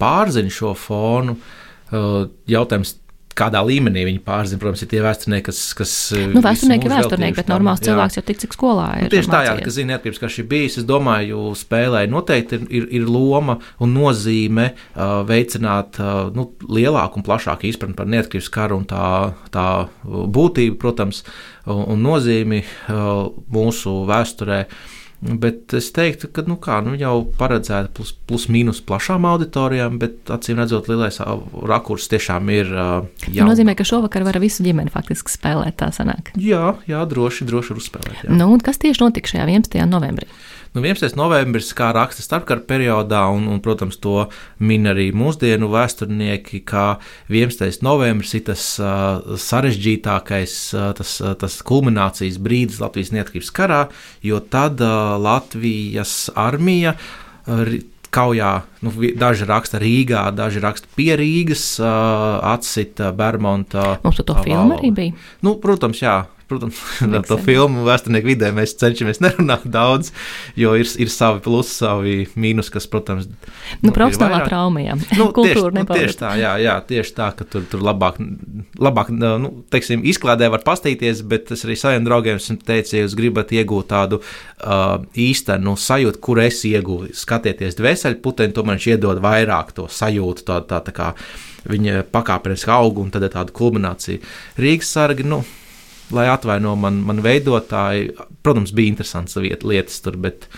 pārzina 0.00 0.52
šo 0.52 0.76
fonu, 0.78 1.36
jautājums 2.50 2.96
kādā 3.36 3.60
līmenī 3.66 4.04
viņi 4.08 4.22
pārzina. 4.26 4.60
Protams, 4.62 4.82
ir 4.84 4.90
tie 4.90 5.02
vēsturnieki, 5.04 5.46
kas. 5.48 5.60
kas 5.78 5.92
eh, 6.16 6.26
nu, 6.32 6.42
vēsturnieki 6.44 6.88
ir 6.88 6.94
vēsturnieki, 6.94 7.36
bet 7.38 7.52
normāls 7.52 7.82
jā. 7.82 7.90
cilvēks 7.90 8.18
jau 8.18 8.24
tik 8.30 8.42
cik 8.42 8.56
skolā 8.56 8.88
ir. 9.00 9.06
Nu, 9.06 9.12
tieši 9.14 9.32
tā, 9.32 9.42
jā, 9.46 9.54
kas 9.62 9.76
zina, 9.76 9.92
neatkarības, 9.94 10.22
kas 10.22 10.38
ir 10.40 10.48
bijis. 10.50 10.78
Es 10.80 10.88
domāju, 10.88 11.42
spēlē 11.58 12.06
noteikti 12.12 12.58
ir, 12.58 12.66
ir, 12.80 12.88
ir 13.00 13.06
loma 13.10 13.58
un 13.82 13.94
nozīme 13.96 14.70
uh, 14.72 15.20
veicināt 15.28 16.00
uh, 16.02 16.26
nu, 16.36 16.48
lielāku 16.66 17.20
un 17.20 17.26
plašāku 17.26 17.70
izpratni 17.70 17.98
par 17.98 18.10
neatkarības 18.10 18.52
karu 18.56 18.80
un 18.82 18.88
tā, 18.90 19.06
tā 19.54 19.68
būtību, 20.06 20.80
protams, 20.82 21.22
un, 21.68 21.84
un 21.94 22.04
nozīmi 22.08 22.62
uh, 22.64 23.26
mūsu 23.52 23.98
vēsturē. 24.08 24.62
Uh, 24.66 24.92
Bet 25.26 25.74
es 25.76 25.88
teiktu, 25.94 26.30
ka 26.32 26.44
nu 26.46 26.58
kā, 26.62 26.78
nu 26.86 26.94
jau 26.98 27.14
paredzēta 27.38 27.90
plus, 27.96 28.12
plus 28.28 28.46
mīnus 28.52 28.82
plašām 28.86 29.26
auditorijām, 29.28 29.98
bet 30.02 30.30
acīm 30.32 30.60
redzot, 30.62 30.90
lielais 30.90 31.18
rakurs 31.66 32.08
tiešām 32.12 32.50
ir. 32.54 32.70
Uh, 32.70 33.26
tas 33.26 33.48
nozīmē, 33.50 33.76
ka 33.78 33.86
šovakar 33.88 34.26
var 34.26 34.38
visu 34.42 34.66
ģimeni 34.66 34.92
faktiski 34.94 35.32
spēlēt. 35.32 35.78
Tā 35.80 35.90
sanāk. 35.94 36.32
Jā, 36.40 36.76
jā 36.88 37.02
droši, 37.08 37.48
droši 37.48 37.76
uzspēlēt. 37.80 38.26
Jā. 38.26 38.36
Nu, 38.38 38.52
kas 38.62 38.80
tieši 38.82 39.02
notika 39.02 39.34
šajā 39.34 39.48
11. 39.50 39.82
novembrī? 39.90 40.30
Nu, 40.76 40.82
11. 40.84 41.14
novembris, 41.16 41.70
kā 41.72 41.86
raksta 41.96 42.20
starpkara 42.20 42.60
periodā, 42.68 43.22
un, 43.32 43.46
un, 43.48 43.62
protams, 43.64 43.96
to 43.96 44.26
min 44.60 44.84
arī 44.90 45.06
mūsdienu 45.16 45.70
vēsturnieki, 45.72 46.60
kā 46.68 46.98
11. 47.32 47.80
novembris 47.86 48.34
ir 48.36 48.42
tas 48.50 48.64
uh, 48.82 49.38
sarežģītākais, 49.40 50.58
uh, 50.76 50.90
tas, 50.98 51.14
uh, 51.24 51.32
tas 51.40 51.56
kulminācijas 51.64 52.36
brīdis 52.44 52.82
Latvijas 52.84 53.14
neatkarības 53.16 53.54
karā, 53.56 53.80
jo 54.20 54.42
tad 54.52 54.84
uh, 54.84 55.16
Latvijas 55.16 56.26
armija. 56.36 56.98
Uh, 57.48 57.78
kaujā, 58.12 58.52
nu, 58.84 58.92
daži 59.18 59.48
raksta 59.48 59.80
Rīgā, 59.80 60.28
daži 60.36 60.60
raksta 60.60 60.92
pie 60.96 61.16
Rīgas, 61.16 61.64
uh, 61.80 62.36
atsita 62.52 63.10
Bermuda. 63.16 63.96
Mums 64.04 64.20
to 64.20 64.36
filmu 64.44 64.76
arī 64.76 64.92
bija. 64.94 65.28
Nu, 65.44 65.56
protams, 65.60 66.04
jā, 66.04 66.20
protams, 66.48 66.78
par 67.00 67.24
to 67.30 67.38
filmu 67.42 67.84
vēsturnieku 67.86 68.30
vidē 68.30 68.52
mēs 68.54 68.76
cenšamies 68.80 69.20
nerunāt 69.24 69.66
daudz, 69.70 70.12
jo 70.58 70.74
ir, 70.78 70.88
ir 71.02 71.10
savi 71.12 71.42
plusi, 71.44 71.74
savi 71.80 72.16
mīnus, 72.38 72.70
kas, 72.72 72.86
protams, 72.90 73.28
nu, 73.28 73.88
nu, 73.88 73.94
profesionālā 73.96 74.44
trauma, 74.46 74.82
jā. 74.84 74.98
Nu, 75.18 75.28
Kultūra 75.36 75.72
tieši, 75.72 75.80
nu, 75.80 75.86
tieši 75.90 76.20
tā, 76.20 76.32
jā, 76.40 76.52
jā, 76.62 76.76
tieši 76.90 77.16
tā, 77.16 77.30
ka 77.38 77.48
tur, 77.50 77.66
tur 77.70 77.82
labāk, 77.86 78.20
labāk 78.82 79.10
nu, 79.14 79.50
teiksim, 79.72 80.04
izklādē 80.06 80.50
var 80.54 80.64
pastīties, 80.66 81.24
bet 81.26 81.52
es 81.56 81.66
arī 81.66 81.78
saviem 81.80 82.06
draugiem 82.06 82.40
esmu 82.40 82.60
teicis, 82.66 82.94
ja 82.94 83.04
jūs 83.04 83.18
gribat 83.18 83.52
iegūt 83.56 83.90
tādu 83.90 84.20
uh, 84.22 85.02
īstenu 85.18 85.76
sajūtu, 85.80 86.22
kur 86.22 86.42
es 86.44 86.62
iegūstu, 86.68 87.16
skatieties 87.26 87.78
dvēseļputeni, 87.80 88.54
tomēr 88.56 88.78
viņš 88.78 88.88
iedod 88.94 89.20
vairāk 89.24 89.74
to 89.76 89.90
sajūtu, 89.90 90.46
tā, 90.46 90.62
tā, 90.68 90.80
tā 90.86 90.94
kā 90.94 91.12
viņa 91.66 92.06
pakāpeniski 92.14 92.70
aug 92.70 93.00
un 93.02 93.12
tad 93.14 93.26
ir 93.26 93.32
tāda 93.34 93.54
kulminācija. 93.54 94.22
Rīgas 94.60 94.92
sargi, 94.94 95.26
nu, 95.26 95.42
lai 96.14 96.28
atvaino 96.30 96.74
man, 96.78 97.00
man 97.06 97.22
veidotāji, 97.24 98.10
protams, 98.46 98.74
bija 98.76 98.94
interesants 98.94 99.38
lietas 99.38 100.02
tur, 100.04 100.18
bet 100.20 100.50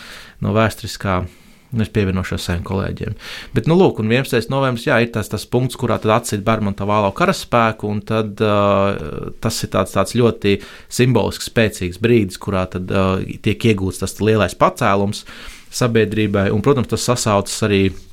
no 0.45 0.55
vēsturiskā. 0.57 1.23
Nu, 1.69 1.85
es 1.85 1.91
pievienošos 1.93 2.47
saviem 2.49 2.63
kolēģiem. 2.65 3.17
Bet, 3.53 3.67
nu, 3.69 3.75
lūk, 3.77 3.99
un 4.01 4.09
11. 4.09 4.47
novembris, 4.49 4.87
jā, 4.87 5.03
ir 5.05 5.11
tas, 5.13 5.29
tas 5.29 5.45
punkts, 5.53 5.77
kurā 5.77 5.99
tad 6.01 6.15
atcīt 6.15 6.41
Bermuda 6.41 6.87
vālo 6.89 7.11
karaspēku, 7.13 7.91
un 7.93 8.01
tad 8.09 8.41
uh, 8.41 9.35
tas 9.45 9.59
ir 9.67 9.73
tāds, 9.75 9.93
tāds 9.93 10.17
ļoti 10.17 10.55
simbolisks, 10.89 11.51
spēcīgs 11.53 12.01
brīdis, 12.01 12.41
kurā 12.41 12.65
tad 12.73 12.89
uh, 12.89 13.21
tiek 13.45 13.69
iegūts 13.69 14.01
tas 14.01 14.17
lielais 14.25 14.57
pacēlums 14.57 15.27
sabiedrībai, 15.69 16.49
un, 16.57 16.65
protams, 16.65 16.89
tas 16.89 17.05
sasaucas 17.11 17.61
arī 17.69 17.83
ar, 17.93 18.08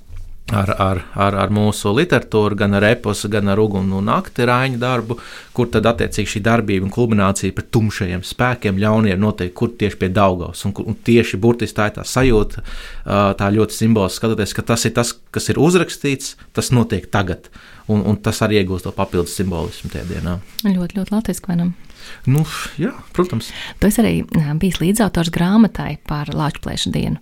ar, 0.54 0.70
ar, 0.78 1.36
ar 1.42 1.52
mūsu 1.54 1.90
literatūru, 1.96 2.58
gan 2.60 2.78
ar 2.78 2.86
eposu, 2.92 3.30
gan 3.34 3.50
ar 3.50 3.60
uguni 3.62 3.96
un 3.98 4.06
nakti 4.06 4.46
rāņu 4.46 4.78
darbu, 4.82 5.18
kur 5.56 5.70
tad 5.74 5.88
attiecīgi 5.90 6.36
šī 6.36 6.42
darbība 6.46 6.86
un 6.86 6.94
kulminācija 6.94 7.56
pret 7.56 7.72
tumšajiem 7.74 8.22
spēkiem, 8.26 8.80
ļauniem 8.82 9.22
notiek, 9.22 9.54
kur 9.58 9.74
tieši 9.74 9.98
pie 10.02 10.10
Daugavas. 10.14 10.62
Un, 10.68 10.76
un 10.86 10.98
tieši 11.08 11.40
burtiski 11.42 11.78
tā 11.80 11.88
ir 11.90 11.96
tā 11.98 12.06
sajūta, 12.06 12.66
tā 13.40 13.48
ļoti 13.58 13.80
simboliski 13.80 14.22
skatoties, 14.22 14.54
ka 14.54 14.66
tas 14.74 14.86
ir 14.86 14.94
tas, 14.98 15.16
kas 15.34 15.50
ir 15.50 15.62
uzrakstīts, 15.62 16.36
tas 16.54 16.70
notiek 16.76 17.08
tagad. 17.10 17.50
Un, 17.90 18.02
un 18.06 18.18
tas 18.18 18.42
arī 18.42 18.62
iegūst 18.62 18.88
to 18.88 18.94
papildus 18.94 19.36
simbolismu 19.38 19.92
tajā 19.94 20.06
dienā. 20.10 20.40
Ļoti, 20.66 21.00
ļoti 21.00 21.14
latviešu 21.14 21.58
ne? 21.58 21.72
Nu, 22.30 22.44
jā, 22.78 22.92
protams. 23.18 23.50
Tu 23.82 23.90
arī 24.02 24.14
bijis 24.62 24.78
līdzautors 24.82 25.32
grāmatai 25.34 25.96
par 26.06 26.30
Latvijas 26.34 26.86
dienu. 26.94 27.18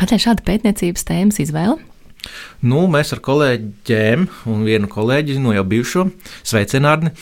Kādēļ 0.00 0.22
šāda 0.24 0.44
pētniecības 0.44 1.04
tēmas 1.08 1.40
izvēle? 1.44 1.76
Nu, 2.66 2.86
mēs 2.90 3.12
ar 3.14 3.20
kolēģiem 3.24 4.26
un 4.52 4.64
vienu 4.66 4.90
kolēģi, 4.90 5.38
nu 5.42 5.54
jau 5.56 5.64
bijušo, 5.68 6.06
sveicinārni, 6.46 7.12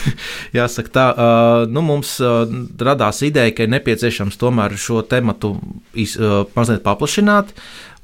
jāsaka 0.58 0.94
tā, 0.94 1.06
nu, 1.70 1.84
mums 1.86 2.16
radās 2.80 3.22
ideja, 3.26 3.54
ka 3.54 3.66
ir 3.66 3.72
nepieciešams 3.76 4.40
tomēr 4.40 4.76
šo 4.80 5.04
tematu 5.06 5.56
iz, 5.94 6.16
mazliet 6.56 6.84
paplašināt, 6.86 7.54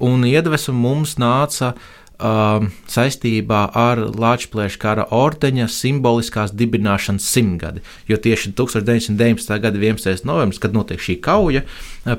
un 0.05 0.27
iedvesmu 0.29 0.77
mums 0.77 1.19
nāca 1.23 1.73
uh, 1.73 1.93
uh, 2.19 2.65
saistībā 2.91 3.61
ar 3.77 4.01
Latvijas 4.15 4.77
kara 4.81 5.07
ordeņa 5.15 5.67
simboliskās 5.73 6.55
dibināšanas 6.55 7.27
simtgadi. 7.35 7.83
Jo 8.09 8.19
tieši 8.23 8.53
1919. 8.57 9.59
gada 9.61 9.81
11. 9.81 10.25
novembris, 10.29 10.61
kad 10.63 10.77
notiek 10.77 11.03
šī 11.03 11.19
kauja 11.25 11.65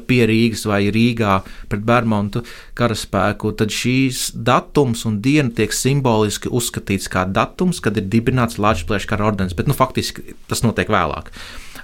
pie 0.08 0.24
Rīgas 0.30 0.66
vai 0.68 0.86
Rīgā 0.94 1.40
pret 1.70 1.86
Bermudu 1.86 2.44
karaspēku, 2.78 3.54
tad 3.60 3.74
šīs 3.74 4.32
datums 4.36 5.06
un 5.08 5.20
diena 5.24 5.54
tiek 5.56 5.74
simboliski 5.74 6.52
uzskatīts 6.52 7.12
kā 7.12 7.28
datums, 7.30 7.82
kad 7.84 7.98
ir 7.98 8.10
dibināts 8.10 8.60
Latvijas 8.60 9.08
kara 9.10 9.30
ordenis, 9.30 9.56
bet 9.58 9.70
nu, 9.70 9.78
faktiski 9.78 10.36
tas 10.50 10.66
notiek 10.66 10.92
vēlāk. 10.92 11.32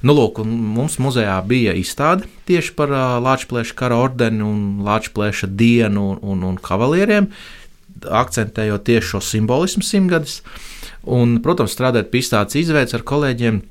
Nu, 0.01 0.15
lūk, 0.18 0.39
mums 0.41 0.96
muzejā 0.98 1.36
bija 1.46 1.75
izstāde 1.77 2.25
tieši 2.50 2.74
par 2.74 2.89
uh, 2.89 3.20
Latvijas 3.22 3.70
kara 3.77 4.00
ordeni 4.01 4.41
un 4.41 4.82
Latvijas 4.82 5.44
dienu 5.46 6.15
un, 6.15 6.22
un, 6.25 6.46
un 6.50 6.58
kavalieriem. 6.58 7.30
Uh, 7.30 7.61
akcentējot 8.08 8.86
tieši 8.88 9.13
šo 9.13 9.22
simbolismu 9.25 9.86
simtgadus. 9.86 10.39
Un, 11.01 11.39
protams, 11.41 11.74
strādājot 11.74 12.12
pie 12.12 12.22
izstādes 12.22 12.60
izveids 12.62 12.98
ar 12.98 13.05
kolēģiem, 13.08 13.62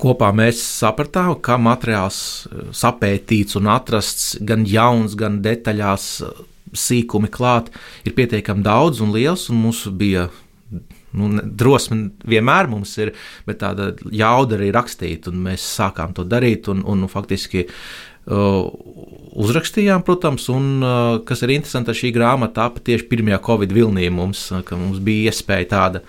Kopā 0.00 0.30
mēs 0.32 0.60
sapratām, 0.80 1.34
ka 1.44 1.58
materiāls 1.60 2.18
eh, 2.48 2.62
sapētīts 2.76 3.58
un 3.60 3.68
atrasts 3.72 4.38
gan 4.40 4.64
jauns, 4.68 5.16
gan 5.18 5.40
detaļās 5.44 6.06
eh, 6.24 6.38
sīkumi 6.72 7.28
klāt 7.32 7.68
ir 8.08 8.16
pietiekami 8.16 8.64
daudz 8.64 9.02
un 9.04 9.12
liels, 9.12 9.50
un 9.52 9.60
mums 9.66 9.84
bija 9.92 10.30
nu, 11.12 11.28
drosme 11.44 12.14
vienmēr 12.24 12.70
mums 12.72 12.94
ir, 13.04 13.12
bet 13.44 13.60
tāda 13.60 13.90
jauda 14.08 14.56
arī 14.56 14.70
rakstīt, 14.72 15.28
un 15.28 15.42
mēs 15.44 15.66
sākām 15.76 16.16
to 16.16 16.24
darīt, 16.24 16.70
un, 16.72 16.80
un, 16.88 17.04
un 17.04 17.12
faktiski 17.12 17.66
uzrakstījām, 18.26 20.04
protams, 20.06 20.48
un 20.52 20.66
uh, 20.82 21.20
kas 21.26 21.42
ir 21.42 21.56
interesanti, 21.56 21.94
šī 21.96 22.12
grāmata 22.14 22.60
tāpa 22.62 22.82
tieši 22.84 23.08
pirmajā 23.10 23.40
Covid 23.42 23.72
vilnī 23.74 24.10
mums, 24.14 24.44
uh, 24.52 24.60
ka 24.66 24.78
mums 24.78 25.00
bija 25.02 25.32
iespēja 25.32 25.70
tāda. 25.72 26.02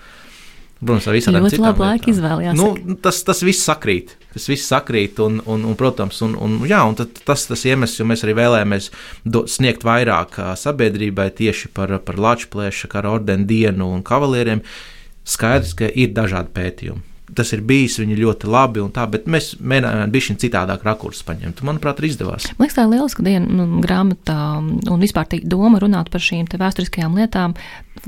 Protams, 0.84 1.06
ar 1.08 1.16
visām 1.16 1.34
tādām 1.34 1.48
lietām. 1.48 1.80
Laika 1.80 2.10
izvēle, 2.12 2.52
nu, 2.58 2.96
tas, 3.02 3.22
tas 3.26 3.40
viss 3.46 3.64
sakrīt. 3.66 4.14
Tas 4.34 4.46
viss 4.50 4.68
sakrīt, 4.68 5.18
un, 5.22 5.38
un, 5.48 5.64
un 5.70 5.78
protams, 5.78 6.18
un, 6.26 6.34
un, 6.42 6.58
jā, 6.68 6.82
un 6.84 6.98
tas 6.98 7.46
ir 7.54 7.72
iemesls, 7.72 7.96
jo 8.00 8.06
mēs 8.10 8.26
arī 8.26 8.34
vēlējāmies 8.36 8.90
do, 9.24 9.44
sniegt 9.50 9.86
vairāk 9.86 10.36
sabiedrībai 10.60 11.30
tieši 11.38 11.70
par, 11.74 11.96
par 12.04 12.20
Latvijas 12.20 12.84
kara 12.90 13.14
ordeni 13.14 13.48
dienu 13.48 13.92
un 13.94 14.04
kavalieriem. 14.06 14.62
Skaidrs, 15.24 15.72
ka 15.78 15.88
ir 15.88 16.12
dažādi 16.12 16.52
pētījumi 16.52 17.13
tas 17.36 17.52
ir 17.56 17.62
bijis, 17.66 17.98
viņi 18.02 18.18
ļoti 18.20 18.50
labi 18.50 18.82
un 18.84 18.92
tā, 18.94 19.06
bet 19.10 19.28
mēs 19.30 19.54
mēģinājām 19.60 20.12
bišķiņ 20.14 20.40
citādāk 20.44 20.84
rakursu 20.86 21.26
paņemt. 21.28 21.62
Manuprāt, 21.66 22.00
arī 22.00 22.12
izdevās. 22.12 22.48
Man 22.58 22.66
liekas, 22.66 22.78
tā 22.78 22.86
ir 22.86 22.92
lieliska 22.94 23.24
diena 23.26 23.58
nu, 23.60 23.80
grāmatā 23.84 24.38
un 24.60 25.02
vispār 25.02 25.28
tā 25.30 25.40
doma 25.42 25.80
runāt 25.82 26.10
par 26.12 26.22
šīm 26.24 26.48
vēsturiskajām 26.54 27.16
lietām 27.18 27.56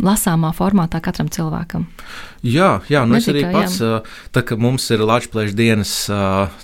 lasāmā 0.02 0.50
formātā 0.56 1.00
katram 1.04 1.28
cilvēkam. 1.33 1.87
Jā, 2.47 2.80
jā 2.90 3.02
nu 3.09 3.16
es 3.18 3.28
arī 3.30 3.45
pats, 3.50 3.78
jā. 3.80 4.00
tā 4.35 4.42
kā 4.47 4.59
mums 4.61 4.85
ir 4.95 5.02
Latvijas 5.06 5.54
dienas 5.56 5.92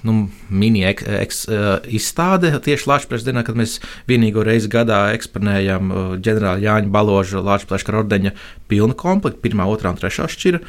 nu, 0.07 0.16
mini 0.52 0.85
ek, 0.87 1.04
eks, 1.23 1.45
izstāde 1.90 2.52
tieši 2.62 2.90
Latvijas 2.90 3.26
dienā, 3.26 3.45
kad 3.47 3.59
mēs 3.59 3.78
vienīgo 4.11 4.45
reizi 4.47 4.71
gadā 4.73 5.04
eksponējam 5.16 5.95
ģenerāla 6.23 6.62
Jāņa 6.62 6.92
Baloža 6.92 7.45
Latvijas 7.45 7.87
karordeņa 7.88 8.35
pilnu 8.71 8.99
komplektu, 8.99 9.42
pirmā, 9.45 9.69
otrā 9.71 9.95
un 9.95 10.00
trešā 10.00 10.28
šķira. 10.33 10.62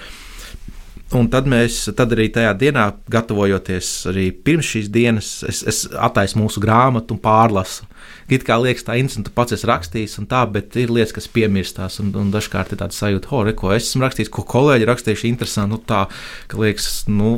Un 1.14 1.28
tad 1.30 1.46
mēs, 1.50 1.76
tad 1.94 2.14
arī 2.16 2.26
tajā 2.34 2.56
dienā, 2.58 2.88
gatavojoties 3.14 3.90
arī 4.10 4.32
pirms 4.34 4.72
šīs 4.74 4.88
dienas, 4.94 5.28
es, 5.46 5.60
es 5.70 5.84
attaisu 5.94 6.40
mūsu 6.42 6.64
grāmatu 6.64 7.14
un 7.14 7.20
pārlasu. 7.22 7.86
It 8.34 8.46
kā 8.48 8.58
liekas, 8.58 8.86
tā 8.88 8.96
interesanti, 8.98 9.30
tu 9.30 9.36
pats 9.36 9.54
esi 9.54 9.68
rakstījis, 9.70 10.16
un 10.24 10.28
tā, 10.32 10.42
bet 10.50 10.74
ir 10.80 10.90
lietas, 10.94 11.14
kas 11.14 11.30
piemirstās, 11.30 12.00
un, 12.02 12.10
un 12.18 12.32
dažkārt 12.34 12.74
ir 12.74 12.82
tāds 12.82 12.98
sajūta, 12.98 13.30
oh, 13.30 13.44
re, 13.46 13.54
ko 13.58 13.76
es 13.76 13.92
esmu 13.92 14.08
rakstījis, 14.08 14.32
ko 14.34 14.46
kolēģi 14.56 14.90
rakstījuši, 14.90 15.30
interesanti, 15.30 15.76
nu 15.76 15.82
tā, 15.92 16.06
ka 16.50 16.62
liekas, 16.64 17.04
nu, 17.12 17.36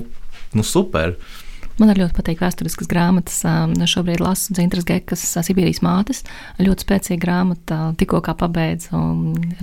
nu 0.56 0.66
super. 0.66 1.18
Man 1.76 1.92
arī 1.92 2.06
ļoti 2.06 2.16
patīk 2.16 2.40
vēsturiskas 2.40 2.88
grāmatas. 2.88 3.42
Šobrīd 3.92 4.22
lasu 4.24 4.54
Dzintras 4.56 4.86
Gekas 4.88 5.24
Sibīrijas 5.44 5.82
mātes. 5.84 6.22
Ļoti 6.62 6.86
spēcīga 6.86 7.20
grāmata, 7.20 7.80
tikko 8.00 8.22
kā 8.24 8.36
pabeidzu 8.40 9.02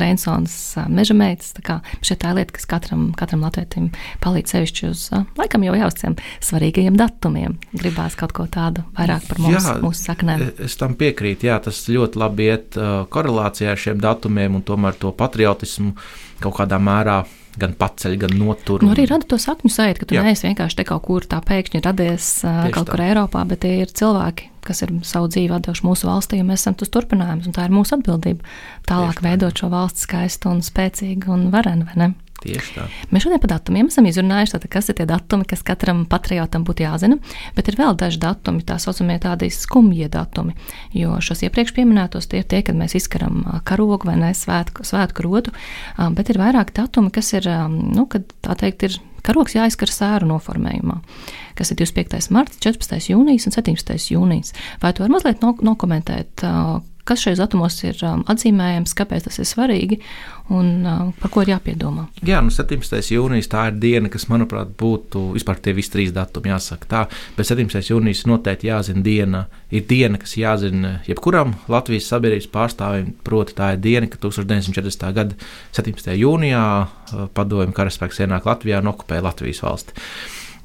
Reinsons 0.01 0.57
meža 0.93 1.17
meitas. 1.17 1.55
Tā, 1.57 1.79
šeit 2.05 2.21
tā 2.25 2.35
lieta, 2.37 2.53
kas 2.59 2.69
katram, 2.69 3.09
katram 3.17 3.47
latvietim 3.47 3.89
palīdz 4.25 4.53
sevišķi 4.53 4.89
uz, 4.91 5.07
laikam 5.41 5.65
jau 5.65 5.77
jāuzciem 5.79 6.19
svarīgajiem 6.45 7.01
datumiem. 7.01 7.57
Gribās 7.73 8.19
kaut 8.21 8.37
ko 8.37 8.45
tādu 8.45 8.85
vairāk 8.99 9.29
par 9.31 9.41
mums, 9.41 9.57
jā, 9.57 9.77
mūsu 9.81 10.05
saknēm. 10.11 10.49
E, 10.51 10.69
es 10.69 10.77
tam 10.81 10.99
piekrītu, 11.01 11.49
jā, 11.49 11.57
tas 11.65 11.81
ļoti 11.89 12.21
labi 12.21 12.51
iet 12.51 12.81
korelācijā 13.13 13.73
ar 13.73 13.81
šiem 13.81 14.03
datumiem 14.03 14.61
un 14.61 14.67
tomēr 14.69 15.01
to 15.01 15.15
patriotismu 15.17 15.97
kaut 16.43 16.61
kādā 16.61 16.77
mērā 16.83 17.23
gan 17.61 17.75
paceļ, 17.79 18.17
gan 18.25 18.33
notur. 18.41 18.83
Nu, 18.85 18.93
arī 18.95 19.05
rada 19.11 19.27
to 19.29 19.37
sakņu 19.41 19.71
sajūtu, 19.73 20.01
ka 20.03 20.09
tu 20.09 20.17
Jā. 20.17 20.23
neesi 20.25 20.47
vienkārši 20.49 20.79
te 20.79 20.87
kaut 20.89 21.03
kur 21.05 21.27
tā 21.29 21.43
pēkšņi 21.45 21.83
radies 21.85 22.29
Tieši 22.47 22.73
kaut 22.73 22.89
tā. 22.89 22.95
kur 22.95 23.05
Eiropā, 23.05 23.45
bet 23.49 23.61
tie 23.65 23.75
ir 23.83 23.93
cilvēki, 23.93 24.49
kas 24.65 24.83
ir 24.87 24.95
savu 25.05 25.29
dzīvi 25.29 25.61
devuši 25.67 25.85
mūsu 25.87 26.09
valstī, 26.09 26.41
un 26.41 26.49
mēs 26.53 26.65
esam 26.65 26.79
tas 26.81 26.93
turpinājums, 26.95 27.49
un 27.51 27.53
tā 27.57 27.67
ir 27.69 27.75
mūsu 27.75 27.97
atbildība 27.99 28.47
tālāk 28.89 29.21
Tieši 29.21 29.29
veidot 29.29 29.53
tā. 29.57 29.65
šo 29.65 29.73
valsts 29.75 30.07
skaistu 30.09 30.49
un 30.53 30.63
spēcīgu 30.65 31.33
un 31.35 31.51
varenu, 31.53 31.89
vai 31.91 31.97
ne? 32.07 32.11
Tieši 32.43 32.75
tā. 32.75 32.87
Mēs 33.15 33.25
šodien 33.25 33.41
par 33.43 33.53
datumiem 33.55 33.91
esam 33.93 34.09
izrunājuši, 34.11 34.57
tātad, 34.57 34.71
kas 34.73 34.91
ir 34.91 34.99
tie 34.99 35.07
datumi, 35.07 35.47
kas 35.49 35.63
katram 35.67 36.03
patriotam 36.11 36.65
būtu 36.67 36.87
jāzina, 36.87 37.19
bet 37.57 37.71
ir 37.71 37.79
vēl 37.79 37.95
daži 37.99 38.19
datumi, 38.23 38.65
tā 38.67 38.81
saucamie 38.83 39.21
tādi 39.23 39.51
skumjie 39.55 40.09
datumi. 40.13 40.57
Jo 40.97 41.21
šos 41.23 41.45
iepriekš 41.47 41.77
pieminētos 41.79 42.27
tie 42.31 42.43
ir 42.43 42.49
tie, 42.51 42.65
kad 42.67 42.79
mēs 42.79 42.97
izkaram 42.99 43.45
karogu 43.69 44.11
vai 44.11 44.19
ne 44.19 44.33
svētku, 44.35 44.87
svētku 44.89 45.27
rotu, 45.29 45.55
bet 46.17 46.35
ir 46.35 46.43
vairāk 46.43 46.75
datumi, 46.77 47.15
kas 47.15 47.31
ir, 47.39 47.47
nu, 47.71 48.09
kad 48.11 48.27
tā 48.43 48.59
teikt, 48.65 48.89
ir 48.89 49.01
Karoks 49.23 49.55
jāizskar 49.55 49.91
sēru 49.91 50.27
noformējumā, 50.27 50.97
kas 51.59 51.71
ir 51.71 51.79
25. 51.79 52.33
marts, 52.35 52.59
14. 52.65 52.99
jūnijas 53.13 53.47
un 53.47 53.55
17. 53.55 53.95
jūnijas. 54.11 54.51
Vai 54.83 54.91
tu 54.91 55.05
vari 55.05 55.15
mazliet 55.15 55.45
no, 55.45 55.53
nokomentēt, 55.63 56.43
kas 57.05 57.23
šajos 57.25 57.41
datumos 57.43 57.77
ir 57.83 57.99
um, 58.07 58.23
atzīmējams, 58.31 58.95
kāpēc 58.99 59.27
tas 59.27 59.39
ir 59.43 59.47
svarīgi 59.49 59.99
un 60.55 60.87
uh, 60.87 61.01
par 61.19 61.33
ko 61.35 61.43
ir 61.43 61.53
jāpiedomā. 61.53 62.05
Jā, 62.27 62.39
nu 62.45 62.53
17. 62.55 62.99
jūnijas 63.15 63.49
tā 63.51 63.65
ir 63.71 63.79
diena, 63.83 64.11
kas, 64.13 64.29
manuprāt, 64.31 64.71
būtu 64.79 65.25
vispār 65.35 65.59
tie 65.63 65.75
visi 65.75 65.91
trīs 65.95 66.13
datumi, 66.15 66.53
jāsaka 66.53 66.91
tā. 66.91 67.01
Bet 67.39 67.49
17. 67.51 67.83
jūnijas 67.91 68.23
noteikti 68.31 68.71
jāzina 68.71 69.03
diena, 69.07 69.45
ir 69.75 69.87
diena, 69.91 70.21
kas 70.23 70.37
jāzina 70.39 70.95
jebkuram 71.09 71.57
Latvijas 71.73 72.11
sabiedrības 72.13 72.51
pārstāvim, 72.55 73.11
proti 73.27 73.57
tā 73.59 73.73
ir 73.75 73.83
diena, 73.83 74.11
ka 74.11 74.21
1940. 74.23 75.09
gada 75.17 75.39
17. 75.75 76.13
jūnijā 76.21 76.67
uh, 76.83 77.27
padomju 77.35 77.75
karaspēks 77.77 78.23
ienāk 78.23 78.47
Latvijā 78.47 78.83
un 78.83 78.93
okupē 78.93 79.19
Latvijas 79.25 79.65
valsti. 79.65 79.99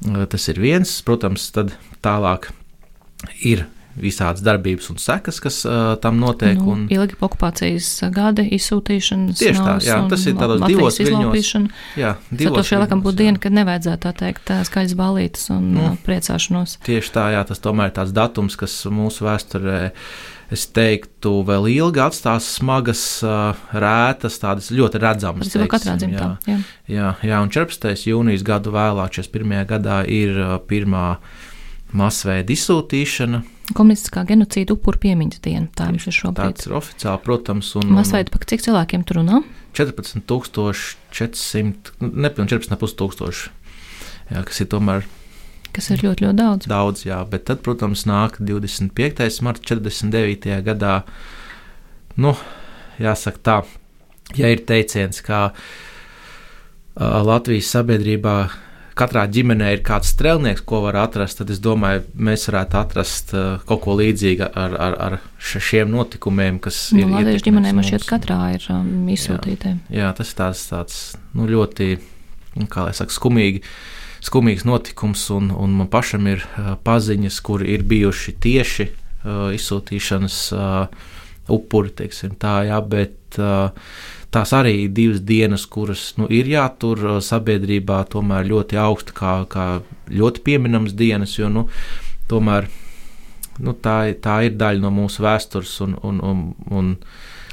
Uh, 0.06 0.22
tas 0.30 0.46
ir 0.52 0.62
viens, 0.62 0.94
protams, 1.02 1.50
tad 1.54 1.74
tālāk 2.04 2.52
ir 3.42 3.66
visādas 4.00 4.42
darbības 4.46 4.88
un 4.92 5.00
sekas, 5.02 5.40
kas 5.42 5.60
uh, 5.66 5.94
tam 6.02 6.20
notiek. 6.22 6.56
Nu, 6.58 6.72
un... 6.74 6.86
Ilgi 6.92 7.18
okupācijas 7.20 7.90
gadi, 8.14 8.46
izsūtīšanas. 8.58 9.38
Tieši 9.40 9.64
tā, 9.64 9.76
jā, 9.84 9.98
tas 10.10 10.24
ir 10.30 10.38
tādos 10.38 10.64
divos 10.64 11.00
viļņos. 11.02 11.52
Jā, 11.98 12.14
divos. 12.30 12.66
Šī 12.68 12.80
laikam 12.82 13.04
būtu 13.04 13.22
diena, 13.22 13.42
kad 13.42 13.54
nevajadzētu 13.58 14.04
tā 14.06 14.14
teikt 14.22 14.54
skaļas 14.70 14.96
balītas 14.98 15.50
un 15.54 15.68
nu, 15.76 15.92
priecāšanos. 16.06 16.78
Tieši 16.88 17.14
tā, 17.14 17.28
jā, 17.36 17.44
tas 17.48 17.62
tomēr 17.64 17.92
ir 17.92 17.96
tāds 18.00 18.16
datums, 18.16 18.58
kas 18.58 18.80
mūsu 18.92 19.28
vēsturē. 19.28 19.78
Es 20.48 20.62
teiktu, 20.72 21.42
vēl 21.44 21.66
ilgi 21.74 22.00
atstās 22.00 22.46
smagas, 22.54 23.02
rētas, 23.68 24.38
tādas 24.40 24.70
ļoti 24.72 25.02
redzamas. 25.02 25.50
Tas 25.50 25.58
ir 25.58 25.68
katrā 25.68 25.98
dzimtā. 26.00 26.30
Jā, 26.48 26.54
jā. 26.54 26.60
Jā, 26.88 27.10
jā, 27.28 27.40
un 27.44 27.52
14. 27.52 28.08
jūnijas 28.08 28.46
gadu 28.48 28.72
vēlāk, 28.72 29.12
41. 29.18 29.66
gadā, 29.68 29.98
ir 30.08 30.40
pirmā 30.70 31.18
masveida 31.96 32.52
izsūtīšana. 32.52 33.40
Komunistiskā 33.76 34.22
genocīda 34.28 34.72
upuru 34.76 34.98
piemiņas 35.02 35.40
diena. 35.44 35.68
Tā 35.76 35.84
mums 35.92 36.06
ir 36.08 36.14
šobrīd. 36.16 36.56
Tas 36.56 36.66
ir 36.68 36.74
oficiāli, 36.78 37.20
protams. 37.24 37.68
Un, 37.76 37.84
Masveida, 37.92 38.32
par 38.32 38.42
cik 38.48 38.60
cilvēkiem 38.64 39.02
tur 39.08 39.16
runā? 39.20 39.36
14,400, 39.76 41.92
nu, 42.00 42.08
nepilnīgi 42.24 42.54
14,500. 42.56 43.52
Jā, 44.32 44.40
kas 44.48 44.56
ir 44.64 44.68
tomēr. 44.72 45.00
Kas 45.76 45.86
ir 45.92 45.98
ļoti, 46.02 46.24
ļoti 46.24 46.38
daudz. 46.40 46.62
Daudz, 46.70 46.98
jā, 47.06 47.18
bet 47.28 47.42
tad, 47.50 47.58
protams, 47.64 48.06
nāk 48.08 48.32
25. 48.40 49.42
marta 49.44 49.62
49. 49.68 50.48
gadā. 50.64 50.94
Nu, 52.18 52.32
jāsaka 52.98 53.38
tā, 53.44 53.58
ja 54.40 54.46
ir 54.52 54.60
teiciens, 54.66 55.20
ka 55.24 55.38
uh, 55.52 55.56
Latvijas 56.98 57.70
sabiedrībā 57.76 58.36
katrā 58.98 59.24
ģimenē 59.30 59.70
ir 59.76 59.82
kāds 59.86 60.10
strēlnieks, 60.14 60.64
ko 60.68 60.82
var 60.84 60.98
atrast, 61.04 61.40
tad 61.40 61.52
es 61.54 61.60
domāju, 61.62 62.04
mēs 62.28 62.48
varētu 62.50 62.78
atrast 62.80 63.34
uh, 63.36 63.60
kaut 63.68 63.82
ko 63.84 63.96
līdzīgu 63.98 64.48
ar, 64.48 64.74
ar, 64.86 64.96
ar 65.06 65.18
šiem 65.38 65.92
notikumiem, 65.94 66.58
kas 66.62 66.88
nu, 66.96 67.04
ir. 67.04 67.12
Latviešu 67.14 67.48
ģimenē 67.48 67.74
man 67.76 67.86
šķiet, 67.86 68.08
katrā 68.08 68.40
ir 68.56 68.66
um, 68.74 68.90
izsūtītēm. 69.14 69.80
Jā, 69.88 70.02
jā, 70.02 70.10
tas 70.18 70.32
ir 70.32 70.40
tāds, 70.40 70.64
tāds 70.72 70.98
nu, 71.38 71.46
ļoti, 71.50 71.92
kā 72.72 72.88
lai 72.88 72.96
saka, 72.96 73.14
skumīgi. 73.14 73.62
Skumīgs 74.28 74.66
notikums, 74.66 75.28
un, 75.30 75.52
un 75.54 75.76
man 75.78 75.90
pašam 75.92 76.26
ir 76.30 76.42
uh, 76.42 76.74
paziņas, 76.84 77.38
kur 77.46 77.62
ir 77.62 77.86
bijuši 77.86 78.34
tieši 78.42 78.88
uh, 78.90 79.48
izsūtīšanas 79.54 80.40
uh, 80.56 81.10
upuri, 81.54 81.94
teiksim, 82.02 82.34
tā, 82.40 82.60
jā, 82.68 82.80
bet 82.82 83.38
uh, 83.40 83.70
tās 84.34 84.52
arī 84.56 84.88
divas 84.92 85.22
dienas, 85.24 85.64
kuras 85.66 86.10
nu, 86.20 86.28
ir 86.32 86.50
jātur 86.50 87.04
uh, 87.04 87.16
sabiedrībā 87.24 88.02
tomēr 88.12 88.48
ļoti 88.50 88.80
augstu, 88.80 89.16
kā, 89.16 89.38
kā 89.50 89.68
ļoti 90.12 90.44
pieminams 90.44 90.96
dienas, 90.98 91.38
jo 91.38 91.48
nu, 91.52 91.68
tomēr 92.30 92.68
nu, 93.64 93.74
tā, 93.74 94.00
tā 94.22 94.42
ir 94.48 94.60
daļa 94.60 94.84
no 94.84 94.92
mūsu 94.94 95.24
vēstures 95.24 95.78
un, 95.86 95.98
un, 96.04 96.22
un, 96.24 96.46
un 96.70 96.94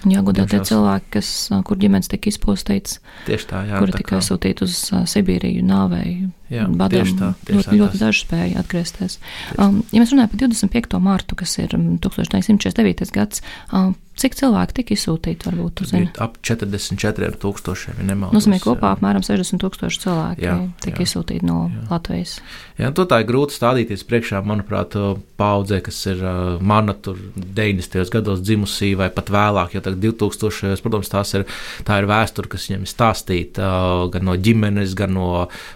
Jāgodā 0.05 0.43
tie 0.45 0.59
cilvēki, 0.61 1.07
kas, 1.15 1.29
kur 1.65 1.79
ģimenes 1.81 2.09
tika 2.11 2.29
izpostīts, 2.29 2.99
tieši 3.25 3.47
tā, 3.49 3.61
jā, 3.65 3.79
kuri 3.81 3.95
tika 3.95 4.19
sūtīti 4.21 4.65
uz 4.65 4.75
Sibīriju, 5.09 5.63
nāvēju, 5.65 6.29
badām. 6.77 7.09
Tā, 7.17 7.31
ļoti, 7.49 7.65
tā, 7.65 7.77
ļoti 7.79 8.01
daži 8.03 8.21
spēja 8.21 8.61
atgriezties. 8.61 9.17
Um, 9.57 9.79
ja 9.89 10.03
mēs 10.03 10.13
runājam 10.13 10.33
par 10.35 10.43
25. 10.43 10.99
mārtu, 11.07 11.39
kas 11.39 11.57
ir 11.57 11.73
1949. 11.73 13.01
Um, 13.07 13.15
gads, 13.15 13.41
um, 13.71 13.95
Cik 14.15 14.35
cilvēki 14.39 14.77
tika 14.77 14.95
izsūtīti? 14.95 15.49
Varbūt, 15.49 15.81
ap 16.23 16.37
44 16.45 17.35
tūkstošiem. 17.41 17.97
Nozīmē, 18.23 18.61
kopā 18.63 18.93
apmēram 18.95 19.25
60 19.25 19.59
tūkstoši 19.59 19.99
cilvēki 20.05 20.45
jā, 20.45 20.53
tika 20.85 21.03
jā, 21.03 21.07
izsūtīti 21.09 21.47
no 21.47 21.65
jā. 21.67 21.81
Latvijas. 21.89 22.37
Jā, 22.79 22.91
to 22.95 23.03
tā 23.11 23.19
ir 23.21 23.27
grūti 23.27 23.57
stādīties 23.57 24.05
priekšā, 24.07 24.39
manuprāt, 24.47 24.95
paudzē, 25.39 25.81
kas 25.83 25.99
ir 26.13 26.23
mana 26.63 26.95
tur 26.95 27.19
90. 27.35 28.07
gados 28.13 28.43
dzimusī 28.45 28.93
vai 28.99 29.09
pat 29.11 29.33
vēlāk, 29.35 29.75
jo 29.75 29.83
tagad 29.83 29.99
2000. 30.07 30.79
protams, 30.85 31.11
tās 31.11 31.35
ir, 31.35 31.43
tā 31.87 31.99
ir 31.99 32.07
vēsture, 32.07 32.51
kas 32.55 32.69
viņiem 32.69 32.87
ir 32.87 32.93
stāstīta 32.93 33.73
gan 34.15 34.29
no 34.29 34.37
ģimenes, 34.39 34.95
gan 34.95 35.11
no 35.19 35.27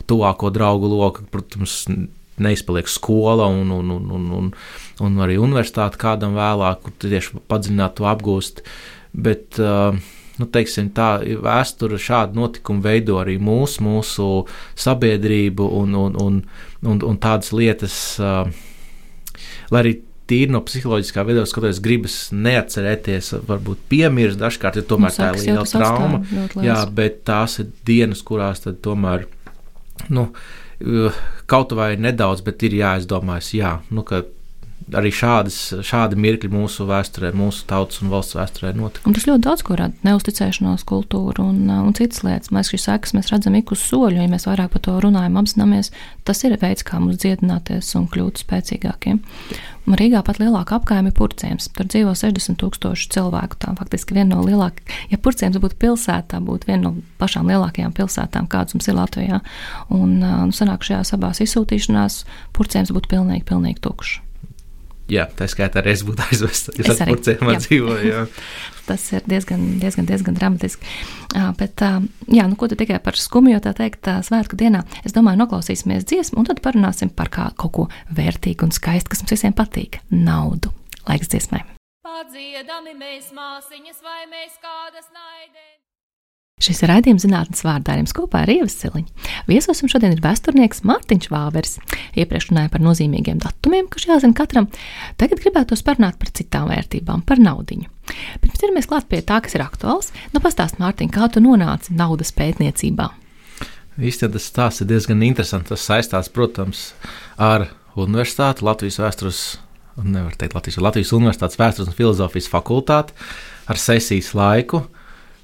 tuvāko 0.07 0.53
draugu 0.55 0.91
loka, 0.95 1.27
protams, 1.27 1.83
neizpaliek 2.39 2.87
skola 2.87 3.47
un, 3.51 3.71
un, 3.71 3.91
un, 3.91 4.11
un, 4.11 4.31
un, 4.39 4.51
un 5.03 5.19
arī 5.23 5.39
universitāte 5.41 5.99
kādam 5.99 6.37
vēlāk, 6.37 6.81
kur 6.85 6.95
tieši 7.03 7.43
padziļināt 7.51 7.97
to 7.99 8.07
apgūst. 8.09 8.63
Bet, 9.13 9.59
uh, 9.61 9.95
nu, 10.39 10.47
teiksim, 10.53 10.91
tā 10.95 11.11
vēsture, 11.23 11.99
šādi 12.01 12.37
notikumi 12.39 12.85
veido 12.85 13.19
arī 13.21 13.37
mūsu, 13.41 13.83
mūsu 13.85 14.27
sabiedrību 14.79 15.69
un, 15.81 15.97
un, 15.97 16.19
un, 16.21 16.43
un, 16.85 17.01
un 17.11 17.19
tādas 17.21 17.53
lietas, 17.55 17.97
uh, 18.21 18.45
lai 19.73 19.83
arī 19.83 19.97
tīri 20.29 20.53
no 20.53 20.61
psiholoģiskā 20.65 21.23
viedokļa 21.25 21.49
skatoties, 21.49 21.81
gribas 21.83 22.15
neatcerēties, 22.35 23.33
varbūt 23.49 23.81
piemirst 23.91 24.39
dažkārt, 24.41 24.79
jo 24.79 24.85
tomēr 24.91 25.15
tā 25.15 25.31
ir 25.33 25.41
liela 25.47 25.65
trauma. 25.65 26.21
Jā, 26.61 26.79
bet 26.93 27.23
tās 27.27 27.59
ir 27.63 27.71
dienas, 27.87 28.21
kurās 28.25 28.61
tad 28.65 28.77
tomēr. 28.85 29.25
Nu, 30.13 30.29
kaut 31.49 31.73
vai 31.75 31.95
nedaudz, 31.99 32.43
bet 32.45 32.61
ir 32.67 32.77
jāizdomājas, 32.79 33.53
jā, 33.57 33.73
nu, 33.89 34.05
ka 34.07 34.21
arī 34.95 35.11
šādas, 35.13 35.57
šādi 35.85 36.17
mirkļi 36.19 36.49
mūsu 36.53 36.85
vēsturē, 36.89 37.31
mūsu 37.37 37.65
tautas 37.69 38.01
un 38.03 38.11
valsts 38.13 38.37
vēsturē 38.37 38.73
notika. 38.77 39.05
Un 39.09 39.15
tas 39.17 39.27
ļoti 39.29 39.45
daudz 39.45 39.63
ko 39.65 39.77
rada- 39.79 39.93
neusticēšanās 40.07 40.85
kultūra 40.89 41.45
un, 41.45 41.69
un 41.69 41.93
citas 41.97 42.23
lietas. 42.25 42.53
Mēs 42.55 42.71
šīs 42.73 42.87
sekas 42.89 43.15
mēs 43.17 43.31
redzam 43.33 43.55
ik 43.55 43.71
uz 43.71 43.79
soļu, 43.79 44.21
ja 44.21 44.29
mēs 44.31 44.47
vairāk 44.49 44.69
par 44.73 44.81
to 44.81 44.99
runājam, 44.99 45.37
apzināmies, 45.41 45.91
tas 46.25 46.43
ir 46.43 46.57
veids, 46.57 46.83
kā 46.83 46.99
mums 46.99 47.21
dziedināties 47.21 47.95
un 47.95 48.07
kļūt 48.07 48.45
spēcīgākiem. 48.45 49.19
Un 49.89 49.95
Rīgā 49.97 50.21
pat 50.21 50.37
lielāka 50.37 50.77
apgājuma 50.77 51.09
ir 51.09 51.15
purcēns. 51.17 51.71
Tur 51.73 51.87
dzīvo 51.89 52.13
60 52.13 52.59
tūkstoši 52.61 53.09
cilvēku. 53.09 53.57
Tā 53.57 53.73
faktiski 53.79 54.13
viena 54.13 54.35
no 54.35 54.43
lielākajām, 54.45 55.09
ja 55.09 55.17
purcēns 55.17 55.57
būtu 55.57 55.79
pilsētā, 55.81 56.37
būtu 56.45 56.69
viena 56.69 56.83
no 56.83 56.93
pašām 57.17 57.49
lielākajām 57.49 57.95
pilsētām, 57.97 58.45
kādas 58.51 58.77
mums 58.77 58.87
ir 58.87 58.99
Latvijā. 58.99 59.41
Un, 59.89 60.19
nu, 60.21 60.53
sanāk, 60.53 60.85
šajās 60.85 61.15
abās 61.17 61.41
izsūtīšanās 61.41 62.23
purcēns 62.53 62.93
būtu 62.93 63.15
pilnīgi, 63.17 63.47
pilnīgi 63.49 63.81
tukšs. 63.81 64.28
Jā, 65.09 65.25
tā 65.35 65.47
skaitā 65.49 65.81
arī 65.81 65.95
es 65.95 66.03
būtu 66.05 66.25
aizvests. 66.27 66.73
Jūs 66.77 67.01
ar 67.01 67.09
purcēm 67.09 67.49
dzīvoju. 67.57 68.25
Tas 68.89 69.03
ir 69.13 69.25
diezgan, 69.29 69.65
diezgan, 69.81 70.07
diezgan 70.09 70.37
dramatiski. 70.37 70.85
Uh, 71.35 71.51
bet, 71.57 71.81
uh, 71.85 71.99
jā, 72.25 72.47
nu, 72.49 72.57
ko 72.57 72.69
tu 72.69 72.77
tikai 72.79 72.97
par 73.05 73.17
skumju, 73.21 73.59
tā 73.61 73.75
teikt, 73.77 74.01
uh, 74.09 74.23
svētku 74.25 74.57
dienā, 74.57 74.81
es 75.05 75.13
domāju, 75.13 75.43
noklausīsimies 75.43 76.07
dziesmu, 76.09 76.41
un 76.41 76.49
tad 76.49 76.63
parunāsim 76.65 77.13
par 77.13 77.29
kā, 77.33 77.51
kaut 77.53 77.75
ko 77.75 77.85
vērtīgu 78.17 78.65
un 78.65 78.73
skaistu, 78.73 79.13
kas 79.13 79.21
mums 79.21 79.35
visiem 79.37 79.53
patīk- 79.53 80.01
naudu. 80.29 80.73
Laiks 81.05 81.29
dziesmai. 81.29 81.61
Padziedami 82.01 82.97
mēs 82.97 83.29
māsiņas 83.29 84.01
vai 84.01 84.23
mēs 84.33 84.57
kādas 84.57 85.05
naidē. 85.13 85.78
Šis 86.59 86.81
ir 86.83 86.91
raidījums 86.91 87.23
zinātnes 87.23 87.61
vārdā 87.63 87.93
ar 87.93 88.01
jums 88.01 88.11
kopā 88.15 88.41
ar 88.43 88.49
Ievas 88.51 88.73
Celiņu. 88.81 89.07
Viesosim 89.47 89.87
šodien 89.91 90.11
ir 90.11 90.19
vēsturnieks 90.23 90.81
Mārtiņš 90.83 91.29
Vāveris. 91.31 91.77
Iepriekš 92.19 92.49
runāja 92.49 92.71
par 92.73 92.83
nozīmīgiem 92.83 93.39
datumiem, 93.39 93.87
kas 93.87 94.09
jāzina 94.09 94.35
katram. 94.35 94.67
Tagad 95.15 95.39
gribētu 95.39 95.77
parunāt 95.87 96.19
par 96.19 96.33
citām 96.35 96.67
vērtībām, 96.67 97.23
par 97.23 97.39
naudiņu. 97.39 97.87
Pirms 98.43 98.59
ķeramies 98.59 98.89
klāt 98.91 99.07
pie 99.07 99.21
tā, 99.23 99.39
kas 99.45 99.55
ir 99.55 99.63
aktuāls, 99.63 100.11
nu 100.35 100.43
pastāst 100.43 100.81
Mārtiņ, 100.83 101.13
kā 101.15 101.31
tu 101.31 101.39
nonāci 101.45 101.95
naudas 101.95 102.35
pētniecībā. 102.35 103.07
Īstenībā 103.99 104.35
tas 104.35 104.51
stāsts 104.51 104.83
ir 104.83 104.91
diezgan 104.91 105.23
interesants. 105.23 105.71
Tas 105.71 105.87
saistās, 105.87 106.27
protams, 106.31 106.89
ar 107.39 107.69
Universitāti, 107.99 108.67
Latvijas 108.67 108.99
vēstures, 108.99 109.41
nevar 110.03 110.35
teikt 110.35 110.59
Latvijas, 110.59 110.83
Latvijas 110.83 111.15
Universitātes 111.15 111.59
vēstures 111.59 111.87
un 111.87 111.95
filozofijas 111.95 112.51
fakultāti, 112.51 113.15
ar 113.71 113.79
sesijas 113.79 114.33
laiku 114.35 114.89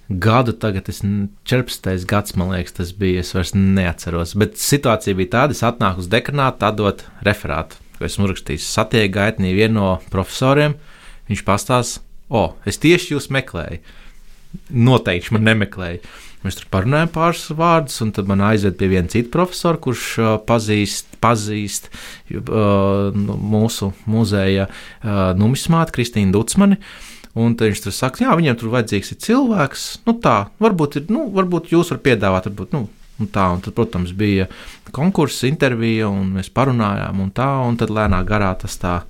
gadu, 0.10 0.54
tagad 0.54 0.90
es 0.90 1.02
14. 1.02 2.06
gads, 2.10 2.36
man 2.38 2.54
liekas, 2.54 2.76
tas 2.80 2.94
bija. 2.98 3.24
Es 3.24 3.34
vairs 3.36 3.56
neatceros. 3.58 4.36
Bet 4.40 4.60
situācija 4.62 5.18
bija 5.18 5.34
tāda, 5.40 5.58
es 5.58 5.64
atnāku 5.66 6.04
uz 6.04 6.10
dekanātu, 6.12 6.68
atdot 6.68 7.06
referātu, 7.26 7.80
ko 7.98 8.08
esmu 8.10 8.30
rakstījis. 8.32 8.68
Satieku 8.78 9.16
gaitnī 9.18 9.56
vienu 9.58 9.80
no 9.80 9.90
profesoriem. 10.14 10.78
Viņš 11.30 11.42
pastāsta, 11.46 12.06
o, 12.30 12.52
es 12.70 12.82
tieši 12.82 13.16
jūs 13.16 13.32
meklēju. 13.34 13.82
Noteikti 14.72 15.36
man 15.36 15.50
nemeklēja. 15.50 16.04
Mēs 16.46 16.60
tur 16.60 16.68
parunājam 16.70 17.10
pāris 17.10 17.48
vārdus, 17.58 17.98
un 18.06 18.12
tad 18.14 18.28
man 18.30 18.44
aizved 18.46 18.76
pie 18.78 18.92
viena 18.92 19.10
cita 19.10 19.32
profesora, 19.34 19.80
kurš 19.82 20.04
uh, 20.22 20.34
pazīst, 20.46 21.18
pazīst 21.24 21.90
uh, 21.90 23.10
mūsu 23.16 23.90
muzeja 24.06 24.68
uh, 24.70 25.34
numismātu 25.40 25.98
Kristīnu 25.98 26.36
Dutsmani. 26.36 26.78
Un 27.36 27.56
viņš 27.60 27.82
tur 27.84 27.92
saka, 27.92 28.24
jā, 28.24 28.36
viņiem 28.40 28.56
tur 28.60 28.72
vajadzīgs 28.72 29.12
ir 29.12 29.18
cilvēks. 29.26 29.82
Nu, 30.08 30.16
tā, 30.24 30.36
varbūt, 30.64 31.02
ir, 31.02 31.10
nu, 31.12 31.26
varbūt 31.36 31.74
jūs 31.74 31.92
varat 31.92 32.06
piedāvāt, 32.06 32.48
varbūt, 32.48 32.76
nu, 32.78 32.86
un 33.20 33.32
tā. 33.32 33.50
Un 33.52 33.64
tad, 33.64 33.76
protams, 33.76 34.14
bija 34.16 34.48
konkurss, 34.96 35.44
intervija, 35.48 36.08
un 36.08 36.32
mēs 36.38 36.48
parunājām, 36.56 37.20
un 37.26 37.34
tā, 37.36 37.50
un 37.68 37.76
tad 37.80 37.92
lēnā 37.92 38.22
garā 38.28 38.54
tas 38.62 38.80
tā 38.80 39.02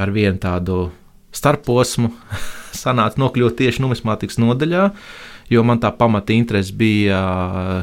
ar 0.00 0.14
vienu 0.14 0.40
tādu 0.40 0.88
starposmu 1.34 2.10
sanāca 2.82 3.20
nokļūt 3.20 3.60
tieši 3.60 3.84
numismātikas 3.84 4.40
nodaļā. 4.42 4.88
Jo 5.52 5.60
man 5.68 5.76
tā 5.82 5.90
pamata 5.92 6.32
interese 6.32 6.72
bija 6.72 7.20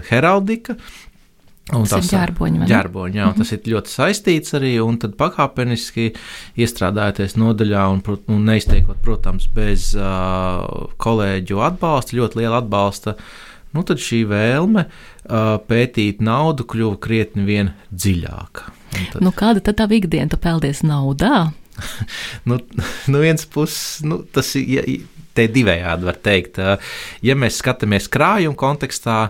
heraldika. 0.10 0.80
Un 1.76 1.86
tas, 1.88 2.06
ir 2.06 2.18
ģērboņi. 2.18 2.66
ģērboņi 2.68 3.18
jā, 3.18 3.26
mm 3.26 3.32
-hmm. 3.32 3.38
Tas 3.38 3.52
ir 3.52 3.70
ļoti 3.74 3.94
saistīts 3.94 4.56
arī, 4.58 4.74
un 4.84 4.98
tad 5.00 5.16
pakāpeniski 5.20 6.12
iestrādājoties 6.58 7.38
nodaļā 7.40 7.86
un, 7.94 8.02
un 8.28 8.44
neizteikot, 8.46 9.00
protams, 9.02 9.48
bez 9.48 9.94
uh, 9.96 10.92
kolēģu 10.98 11.64
atbalsta, 11.64 12.18
ļoti 12.18 12.42
liela 12.42 12.60
atbalsta, 12.60 13.16
nu 13.72 13.84
tad 13.84 14.04
šī 14.04 14.26
vēlme 14.28 14.86
uh, 14.86 15.58
pētīt 15.68 16.20
naudu 16.20 16.68
kļuva 16.68 17.00
krietni 17.00 17.48
vien 17.48 17.72
dziļāka. 17.92 18.72
Tad... 19.14 19.22
Nu, 19.24 19.32
kāda 19.32 19.64
tad 19.64 19.80
tā 19.80 19.88
ikdiena, 19.88 20.30
tu 20.30 20.38
peldies 20.38 20.84
naudā? 20.84 21.52
nu, 22.50 22.60
nu 23.08 23.24
viens 23.24 23.46
puses, 23.46 24.02
nu, 24.04 24.24
tas 24.34 24.56
ir, 24.56 24.68
ja, 24.68 24.84
te 25.34 25.48
divējādi 25.48 26.08
var 26.08 26.20
teikt. 26.20 26.60
Ja 27.24 27.36
mēs 27.40 27.62
skatāmies 27.62 28.10
krājuma 28.12 28.58
kontekstā, 28.60 29.30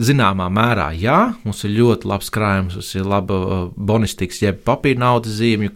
Zināmā 0.00 0.48
mērā, 0.52 0.90
jā, 0.96 1.34
mums 1.44 1.62
ir 1.66 1.74
ļoti 1.76 2.08
labs 2.08 2.30
krājums, 2.32 2.76
mums 2.78 2.92
ir 2.96 3.08
laba 3.08 3.38
bonistikas, 3.76 4.42
jeb 4.44 4.62
papīra 4.66 5.02
naudas 5.04 5.36
zīmju 5.40 5.72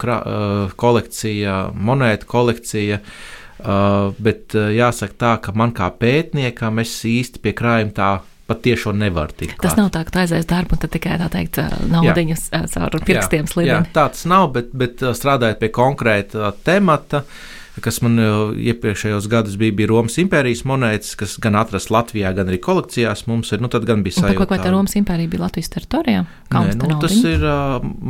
kolekcija, 0.79 1.57
monētu 1.73 2.29
kolekcija. 2.29 3.01
Bet 4.21 4.53
jāsaka 4.53 5.17
tā, 5.17 5.35
ka 5.41 5.53
man 5.57 5.73
kā 5.75 5.89
pētniekam 5.99 6.81
es 6.83 6.93
īsti 7.09 7.41
pie 7.41 7.55
krājuma 7.57 7.95
tā 7.97 8.09
patiešām 8.47 8.99
nevar 9.01 9.33
tikt. 9.35 9.57
Tas 9.59 9.75
nav 9.75 9.89
tā, 9.91 10.05
ka 10.07 10.13
tu 10.13 10.21
aizies 10.21 10.47
darbu 10.47 10.77
un 10.77 10.81
tad 10.85 10.93
tikai 10.93 11.17
tā 11.19 11.27
teikt, 11.33 11.59
naudiņas 11.91 12.47
caur 12.73 12.97
pirkstiem 13.01 13.49
slidini. 13.49 13.73
Jā, 13.73 13.83
tā 13.91 14.07
tas 14.13 14.23
nav, 14.29 14.51
bet, 14.55 14.69
bet 14.77 15.03
strādājot 15.03 15.59
pie 15.63 15.71
konkrēta 15.75 16.53
temata. 16.63 17.25
Uh, 17.25 17.57
kas 17.83 17.99
man 18.05 18.19
iepriekšējos 18.19 19.27
gados 19.31 19.57
bija, 19.59 19.75
bija 19.77 19.91
Romas 19.91 20.17
impērijas 20.21 20.63
monētas, 20.67 21.15
kas 21.19 21.35
gan 21.43 21.57
atrastas 21.59 21.91
Latvijā, 21.93 22.33
gan 22.37 22.51
arī 22.51 22.61
kolekcijās. 22.63 23.25
Mums 23.29 23.53
ir, 23.53 23.63
nu, 23.63 23.71
tad 23.73 23.87
gan 23.89 24.05
bija 24.05 24.21
sajūta. 24.21 24.47
Vai 24.49 24.61
tā 24.63 24.71
Romas 24.73 24.97
impērija 24.99 25.33
bija 25.33 25.45
Latvijas 25.45 25.73
teritorijā? 25.75 26.23
Nē, 26.53 26.65
nu, 26.81 26.97
tas 27.03 27.19
ir 27.21 27.45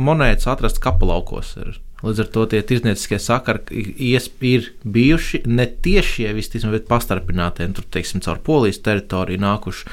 monētas 0.08 0.50
atrastas 0.54 0.82
kapelaukos. 0.84 1.56
Ir. 1.64 1.78
Līdz 1.98 2.20
ar 2.22 2.28
to 2.30 2.44
tie 2.46 2.60
tirdznieciskie 2.62 3.18
sakari 3.18 3.82
ir 4.06 4.66
bijuši 4.86 5.40
ne 5.50 5.64
tiešie, 5.66 6.28
visticamāk, 6.36 6.76
bet 6.76 6.84
pastarpinātie. 6.90 7.66
Tur, 7.74 7.86
teiksim, 7.90 8.22
caur 8.22 8.38
polijas 8.46 8.78
teritoriju 8.86 9.42
nākuši 9.42 9.88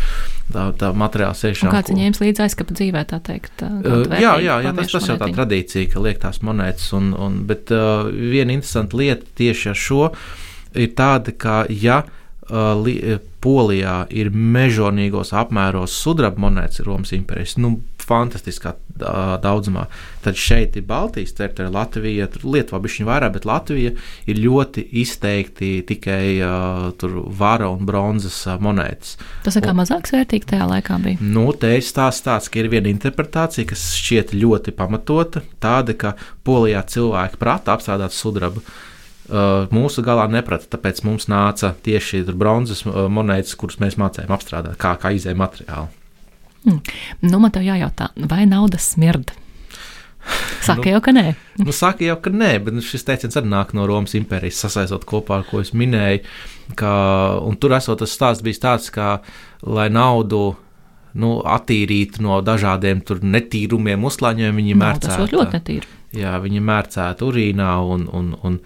tā, 0.54 0.68
tā 0.78 0.91
materiāla 0.94 1.34
sēšana. 1.38 1.74
Kāds 1.74 1.89
ko... 1.89 1.98
ņēmis 1.98 2.22
līdzi 2.22 2.44
aizskapa 2.46 2.78
dzīvē, 2.78 3.04
tā 3.10 3.20
teikt? 3.26 3.65
Uh, 3.65 4.06
jā, 4.22 4.36
jā, 4.38 4.60
jā 4.68 4.76
tas, 4.78 4.94
tas 4.94 5.10
jau 5.10 5.18
tā 5.22 5.32
tradīcija, 5.34 5.89
ka 5.96 6.04
liek 6.06 6.22
tās 6.22 6.44
monētas. 6.46 6.91
Un, 6.94 7.10
un, 7.18 7.41
bet 7.50 7.74
uh, 7.74 8.06
viena 8.13 8.54
interesanta 8.54 9.02
lieta 9.02 9.26
tieši 9.41 9.74
ar 9.74 9.82
šo 9.88 10.04
ir 10.78 10.94
tāda, 10.94 11.34
ka 11.34 11.63
ja 11.74 12.04
Polijā 13.45 13.97
ir 14.13 14.31
mežonīgos 14.34 15.31
apmēros 15.38 15.93
sudraba 16.01 16.41
monētas 16.47 16.81
Romas 16.86 17.13
impērijas. 17.13 17.58
Nu, 17.62 17.75
fantastiskā 18.05 18.75
daudzumā. 18.95 19.86
Tad 20.23 20.38
šeit 20.39 20.77
ir 20.77 20.86
Baltijas 20.88 21.34
teritorija, 21.36 21.73
Latvija, 21.73 22.27
Lietuva 22.43 22.79
bišķiņa 22.84 23.10
vairāk, 23.10 23.34
bet 23.36 23.47
Latvija 23.49 23.91
ir 24.29 24.41
ļoti 24.41 24.86
izteikti 25.01 25.71
tikai 25.89 26.38
uh, 26.45 27.05
vara 27.39 27.69
un 27.73 27.86
bronzas 27.88 28.38
uh, 28.47 28.58
monētas. 28.62 29.17
Tas 29.45 29.60
kā 29.62 29.75
mazāk 29.75 30.10
vērtīgi 30.13 30.51
tajā 30.53 30.69
laikā 30.69 30.99
bija? 31.03 31.21
Nu, 31.21 31.49
te 31.60 31.75
ir 31.75 31.86
stāsts 31.86 32.25
tāds, 32.25 32.49
ka 32.51 32.62
ir 32.62 32.71
viena 32.71 32.91
interpretācija, 32.93 33.67
kas 33.73 33.91
šķiet 33.99 34.36
ļoti 34.38 34.75
pamatota, 34.77 35.43
tāda, 35.63 35.97
ka 35.97 36.15
Polijā 36.45 36.86
cilvēki 36.95 37.41
prata 37.41 37.75
apstrādāt 37.75 38.15
sudrabu. 38.15 38.62
Uh, 38.62 38.94
mūsu 39.73 40.03
galā 40.05 40.27
neprata, 40.31 40.67
tāpēc 40.75 41.01
mums 41.07 41.29
nāca 41.31 41.73
tieši 41.85 42.23
bronzas 42.33 42.83
monētas, 42.85 43.55
kuras 43.57 43.79
mēs 43.81 43.97
mācījām 44.01 44.33
apstrādāt, 44.35 44.77
kā, 44.81 44.95
kā 45.01 45.13
izēja 45.15 45.39
materiālu. 45.39 45.89
Hmm. 46.65 46.81
Nu, 47.21 47.39
man 47.41 47.53
te 47.53 47.61
jājautā, 47.61 48.09
vai 48.29 48.45
nauda 48.49 48.79
smirda? 48.81 49.35
Saka 50.65 50.81
nu, 50.81 50.91
jau, 50.95 51.01
ka 51.05 51.11
nē. 51.13 51.25
nu, 51.61 51.73
saka 51.75 52.05
jau, 52.07 52.15
ka 52.17 52.31
nē, 52.33 52.51
bet 52.65 52.77
šis 52.81 53.05
teiciens 53.05 53.35
arī 53.38 53.51
nāk 53.51 53.75
no 53.77 53.85
Romas 53.85 54.15
impērijas, 54.17 54.63
sasaistot 54.65 55.05
kopā 55.05 55.39
ar 55.39 55.45
ko 55.45 55.61
es 55.61 55.69
minēju. 55.77 56.23
Ka, 56.79 56.93
tur 57.61 57.75
esot 57.77 58.01
tas 58.01 58.15
stāsts 58.17 58.45
bijis 58.45 58.63
tāds, 58.63 58.89
ka, 58.93 59.19
lai 59.61 59.85
naudu 59.93 60.55
nu, 61.21 61.35
attīrītu 61.45 62.25
no 62.25 62.39
dažādiem 62.45 63.03
netīrumiem, 63.35 64.09
uzklāņiem, 64.09 64.57
viņi 64.57 64.79
mērcētu. 64.81 65.13
Tas 65.13 65.38
ļoti 65.38 65.59
netīri. 65.59 65.93
Jā, 66.15 66.33
viņi 66.41 66.63
mērcētu 66.65 67.29
urīnā, 67.29 67.69
un, 67.93 68.09
un, 68.09 68.33
un, 68.41 68.57
un 68.57 68.59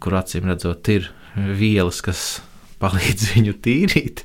kur 0.00 0.18
acīm 0.18 0.48
redzot, 0.50 0.88
ir 0.92 1.10
vielas, 1.36 2.02
kas 2.04 2.26
palīdz 2.82 3.30
viņu 3.36 3.58
tīrīt. 3.64 4.24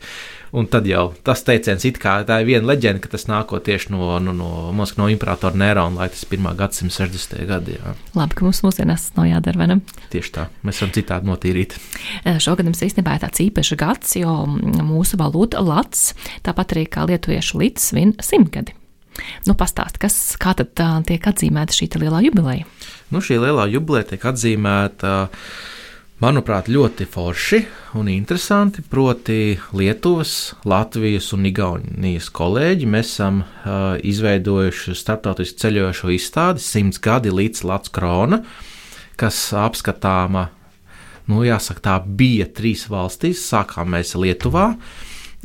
Un 0.51 0.65
tad 0.67 0.83
jau 0.83 1.13
tas 1.23 1.45
teiciens, 1.47 1.85
kā 1.95 2.17
tā 2.27 2.41
ir 2.41 2.49
viena 2.49 2.67
leģenda, 2.73 2.99
ka 2.99 3.13
tas 3.13 3.23
nākot 3.29 3.63
tieši 3.63 3.93
no, 3.93 4.17
no, 4.19 4.33
no, 4.35 4.49
Mosk, 4.75 4.97
no 4.99 5.07
imperatora 5.07 5.55
Nerona, 5.55 6.01
lai 6.01 6.09
tas 6.11 6.25
ir 6.25 6.33
1. 6.35 6.49
gadsimta 6.59 7.05
60. 7.05 7.37
gadi. 7.47 7.77
Jā. 7.77 7.93
Labi, 8.19 8.35
ka 8.35 8.43
mums 8.43 8.59
mūsdienās 8.65 9.05
tas 9.07 9.15
nav 9.15 9.29
jādara, 9.29 9.61
vai 9.61 9.69
ne? 9.71 9.79
Tieši 10.11 10.33
tā, 10.35 10.49
mēs 10.67 10.83
varam 10.83 10.91
citādi 10.97 11.31
notīrīt. 11.31 11.77
Šogad 12.43 12.67
mums 12.67 12.83
īstenībā 12.83 13.15
ir 13.15 13.23
tāds 13.23 13.45
īpašs 13.45 13.79
gads, 13.79 14.17
jo 14.19 14.35
mūsu 14.91 15.21
valūta 15.23 15.63
lats, 15.63 16.09
tāpat 16.43 16.75
arī 16.75 16.83
kā 16.91 17.07
lietuviešu 17.07 17.63
līdz 17.63 17.87
svin 17.87 18.15
simtgadi. 18.19 18.75
Nu, 19.47 19.55
pastāst, 19.59 19.99
kas, 20.03 20.17
kā 20.41 20.51
tad 20.59 20.75
tiek 21.07 21.31
atzīmēta 21.31 21.75
šī 21.75 21.93
lielā 21.95 22.25
jubileja? 22.27 22.67
Nu, 23.11 23.19
šī 23.19 23.41
lielā 23.43 23.67
jubileja 23.67 24.13
tiek 24.13 24.25
atzīmēta. 24.31 25.27
Manuprāt, 26.21 26.67
ļoti 26.69 27.07
forši 27.09 27.57
un 27.97 28.07
interesanti. 28.13 28.83
Proti, 28.85 29.57
Lietuvas, 29.73 30.53
Latvijas 30.69 31.31
un 31.33 31.47
Igaunijas 31.49 32.29
kolēģi 32.31 32.87
mēs 32.93 33.15
esam 33.15 33.41
uh, 33.41 33.97
izveidojuši 34.05 34.93
starptautisku 34.95 35.63
ceļojošo 35.63 36.11
izstādi 36.13 36.63
simts 36.63 37.01
gadi 37.01 37.33
līdz 37.33 37.63
Latvijas 37.65 37.95
krona, 37.97 38.43
kas 39.19 39.39
apskatāma. 39.57 40.45
Nu, 41.27 41.41
jāsaka, 41.43 41.83
tā 41.89 41.97
bija 42.05 42.45
trīs 42.47 42.85
valstīs. 42.91 43.41
Sākām 43.49 43.91
mēs 43.95 44.13
Lietuvā, 44.15 44.69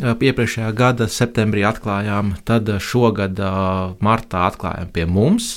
iepriekšējā 0.05 0.71
gada 0.77 1.09
septembrī 1.11 1.65
atklājām, 1.67 2.37
tad 2.47 2.71
šogad 2.85 3.41
martā 4.05 4.47
atklājām 4.53 4.93
pie 4.93 5.09
mums. 5.09 5.57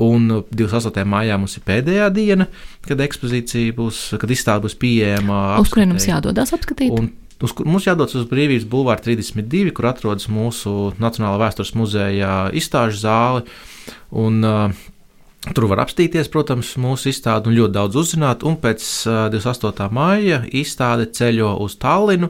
Un 0.00 0.28
28. 0.48 1.04
maijā 1.04 1.36
mums 1.36 1.58
ir 1.58 1.64
pēdējā 1.66 2.06
diena, 2.16 2.46
kad 2.86 3.00
ekspozīcija 3.04 3.74
būs, 3.76 4.02
kad 4.20 4.30
izstāde 4.32 4.64
būs 4.64 4.76
pieejama. 4.80 5.58
Uz 5.60 5.72
kurien 5.72 5.92
mums 5.92 6.06
jādodas 6.08 6.54
apskatīt? 6.56 6.94
Un 6.96 7.10
uz, 7.44 7.52
mums 7.66 7.88
jādodas 7.88 8.16
uz 8.16 8.28
Brīvības 8.30 8.68
Bulvāra 8.70 9.02
32, 9.04 9.74
kur 9.76 9.90
atrodas 9.90 10.30
mūsu 10.32 10.94
Nacionālā 11.00 11.42
vēstures 11.42 11.74
muzeja 11.76 12.46
izstāžu 12.56 13.02
zāle. 13.02 13.44
Un, 14.10 14.40
uh, 14.44 14.86
Tur 15.56 15.64
var 15.70 15.80
apstīties, 15.80 16.28
protams, 16.28 16.74
mūsu 16.76 17.08
izstādi 17.08 17.48
un 17.48 17.54
ļoti 17.56 17.72
daudz 17.72 17.96
uzzināt. 17.96 18.42
Un 18.44 18.58
pēc 18.60 18.84
uh, 19.08 19.22
28. 19.32 19.86
maija 19.96 20.42
izstāde 20.52 21.06
ceļo 21.16 21.54
uz 21.64 21.78
Tallinu. 21.80 22.28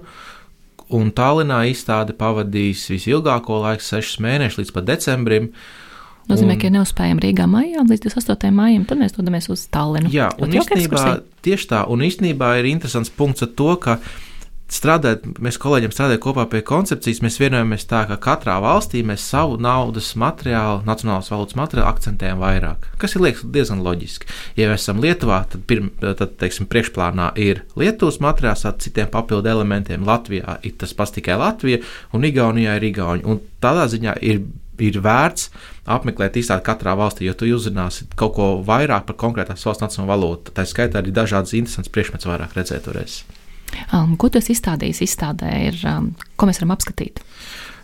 Un 0.95 1.11
Tallinā 1.15 1.65
izstāde 1.71 2.15
pavadīs 2.19 2.85
visilgāko 2.91 3.59
laiku, 3.65 3.83
6 3.83 4.23
mēnešus 4.23 4.63
līdz 4.63 4.75
pat 4.77 4.87
decembrim. 4.93 5.51
Uh, 5.51 5.80
Nozīmē, 6.31 6.57
un, 6.57 6.63
ka 6.63 6.71
ja 6.71 6.77
neuzspējam 6.79 7.21
Rīgā 7.23 7.47
maijā 7.51 7.85
līdz 7.85 8.07
28. 8.09 8.55
maijam, 8.55 8.87
tad 8.89 9.03
mēs 9.03 9.17
dodamies 9.17 9.51
uz 9.53 9.67
Tallinu. 9.73 10.11
Jā, 10.15 10.31
un 10.41 10.57
īstenībā 10.57 11.05
tieši 11.45 11.71
tā, 11.75 11.85
un 11.91 12.05
īstenībā 12.07 12.57
ir 12.61 12.71
interesants 12.71 13.13
punkts 13.15 13.47
ar 13.47 13.55
to, 13.59 13.73
ka 13.83 13.99
strādājot, 14.71 15.27
mēs 15.43 15.59
kolēģiem 15.61 15.93
strādājot 15.95 16.23
kopā 16.23 16.45
pie 16.51 16.61
koncepcijas, 16.67 17.21
mēs 17.25 17.39
vienojamies 17.41 17.87
tā, 17.91 18.05
ka 18.09 18.19
katrā 18.23 18.57
valstī 18.63 19.03
mēs 19.07 19.25
savu 19.33 19.59
naudas 19.63 20.13
materiālu, 20.21 20.85
nacionālās 20.87 21.31
valūtas 21.33 21.59
materiālu 21.59 21.91
akcentējam 21.91 22.43
vairāk. 22.43 22.87
Kas 23.01 23.17
ir 23.17 23.25
liekas 23.25 23.45
diezgan 23.57 23.83
loģiski. 23.87 24.31
Ja 24.61 24.71
mēs 24.71 24.87
esam 24.87 25.03
Lietuvā, 25.03 25.43
tad, 25.51 25.65
pirm, 25.71 25.91
tad 26.01 26.37
teiksim, 26.41 26.69
priekšplānā 26.71 27.33
ir 27.43 27.65
Lietuvas 27.81 28.21
materiāls 28.23 28.65
ar 28.69 28.79
citiem 28.83 29.11
papildu 29.11 29.51
elementiem. 29.51 30.07
Latvijā 30.07 30.61
ir 30.67 30.79
tas 30.81 30.95
pats 30.97 31.19
tikai 31.19 31.39
Latvija, 31.41 31.83
un 32.15 32.27
Igaunijā 32.31 32.79
ir 32.79 32.91
Igauni. 32.93 33.27
Un 33.27 33.43
tādā 33.63 33.89
ziņā 33.91 34.19
ir 34.23 34.45
ir 34.85 35.01
vērts 35.05 35.51
apmeklēt 35.91 36.39
īstenībā 36.41 36.65
katrā 36.67 36.95
valstī, 36.99 37.27
jo 37.29 37.35
tu 37.35 37.49
uzzināsi 37.51 38.07
kaut 38.19 38.37
ko 38.37 38.49
vairāk 38.67 39.09
par 39.09 39.19
konkrētās 39.21 39.67
valsts 39.67 39.85
nacionālo 39.85 40.13
valūtu. 40.15 40.55
Tā 40.57 40.67
skaitā 40.69 41.01
arī 41.01 41.15
dažādas 41.15 41.57
interesantas 41.59 41.93
priekšmetus 41.95 42.31
vairāk 42.31 42.57
redzēt 42.59 42.89
varēs. 42.91 43.23
Um, 43.95 44.17
ko 44.19 44.31
tu 44.31 44.41
esi 44.41 44.55
izstādījis? 44.57 45.03
Izstādē 45.07 45.51
ir, 45.69 45.83
um, 45.87 46.13
ko 46.39 46.49
mēs 46.51 46.61
varam 46.63 46.75
apskatīt? 46.75 47.23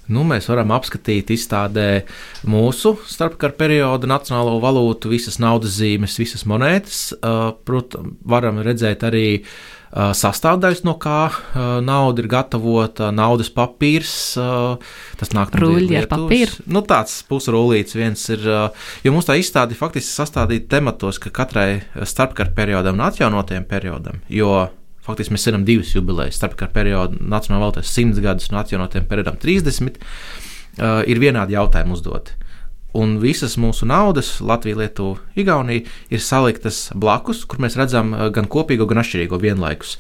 Nu, 0.07 0.23
mēs 0.27 0.47
varam 0.47 0.71
apskatīt 0.71 1.33
izstādē 1.35 2.05
mūsu 2.47 2.93
starpkara 3.11 3.57
perioda 3.59 4.07
nacionālo 4.07 4.61
valūtu, 4.63 5.11
visas 5.11 5.41
naudas 5.43 5.81
zīmes, 5.81 6.15
visas 6.21 6.47
monētas. 6.47 7.01
Uh, 7.19 7.51
Protams, 7.67 8.15
varam 8.27 8.63
redzēt 8.63 9.03
arī 9.07 9.27
uh, 9.41 9.51
sastāvdaļas, 9.97 10.83
no 10.85 10.97
kā 11.01 11.21
uh, 11.31 11.59
nauda 11.85 12.23
ir 12.23 12.29
gatavota, 12.31 13.09
naudas 13.15 13.49
papīrs. 13.55 14.15
Tas 15.17 15.33
nāk 15.33 15.55
no 15.55 15.63
Rūļi 15.65 16.01
ar 16.03 16.09
papīru. 16.11 16.67
Nu, 16.69 16.83
tāds 16.87 17.19
pusrullīts 17.29 17.97
viens 17.97 18.25
ir, 18.35 18.45
jo 19.05 19.15
mums 19.15 19.29
tā 19.29 19.39
izstāde 19.41 19.79
faktiski 19.79 20.13
sastādīta 20.13 20.77
tematos, 20.77 21.21
ka 21.23 21.33
katrai 21.35 21.83
starpkara 22.05 22.53
periodam 22.57 22.99
un 22.99 23.07
atjaunotajam 23.09 23.65
periodam, 23.71 24.21
jo 24.29 24.67
Faktiski 25.07 25.37
mēs 25.37 25.45
svinam 25.47 25.63
divas 25.67 25.93
jubilejas, 25.95 26.35
starpkara 26.41 26.73
periodu 26.75 27.21
nacionālā 27.31 27.69
valūtā 27.69 27.85
100 27.87 28.23
gadus 28.25 28.51
un 28.51 28.59
atjaunotiem 28.59 29.07
periodam 29.07 29.39
30. 29.39 30.01
Uh, 30.77 31.01
ir 31.09 31.21
vienādi 31.23 31.55
jautājumi 31.55 31.95
uzdoti. 31.95 32.35
Un 32.97 33.17
visas 33.21 33.59
mūsu 33.61 33.85
naudas, 33.89 34.37
Latvija, 34.41 34.79
Lietuva, 34.81 35.21
Igaunija, 35.37 35.85
ir 36.09 36.23
saliktas 36.25 36.87
blakus, 36.97 37.45
kur 37.45 37.61
mēs 37.63 37.77
redzam 37.77 38.15
uh, 38.15 38.27
gan 38.33 38.49
kopīgo, 38.49 38.89
gan 38.89 39.03
atšķirīgo 39.03 39.41
vienlaikus. 39.43 39.97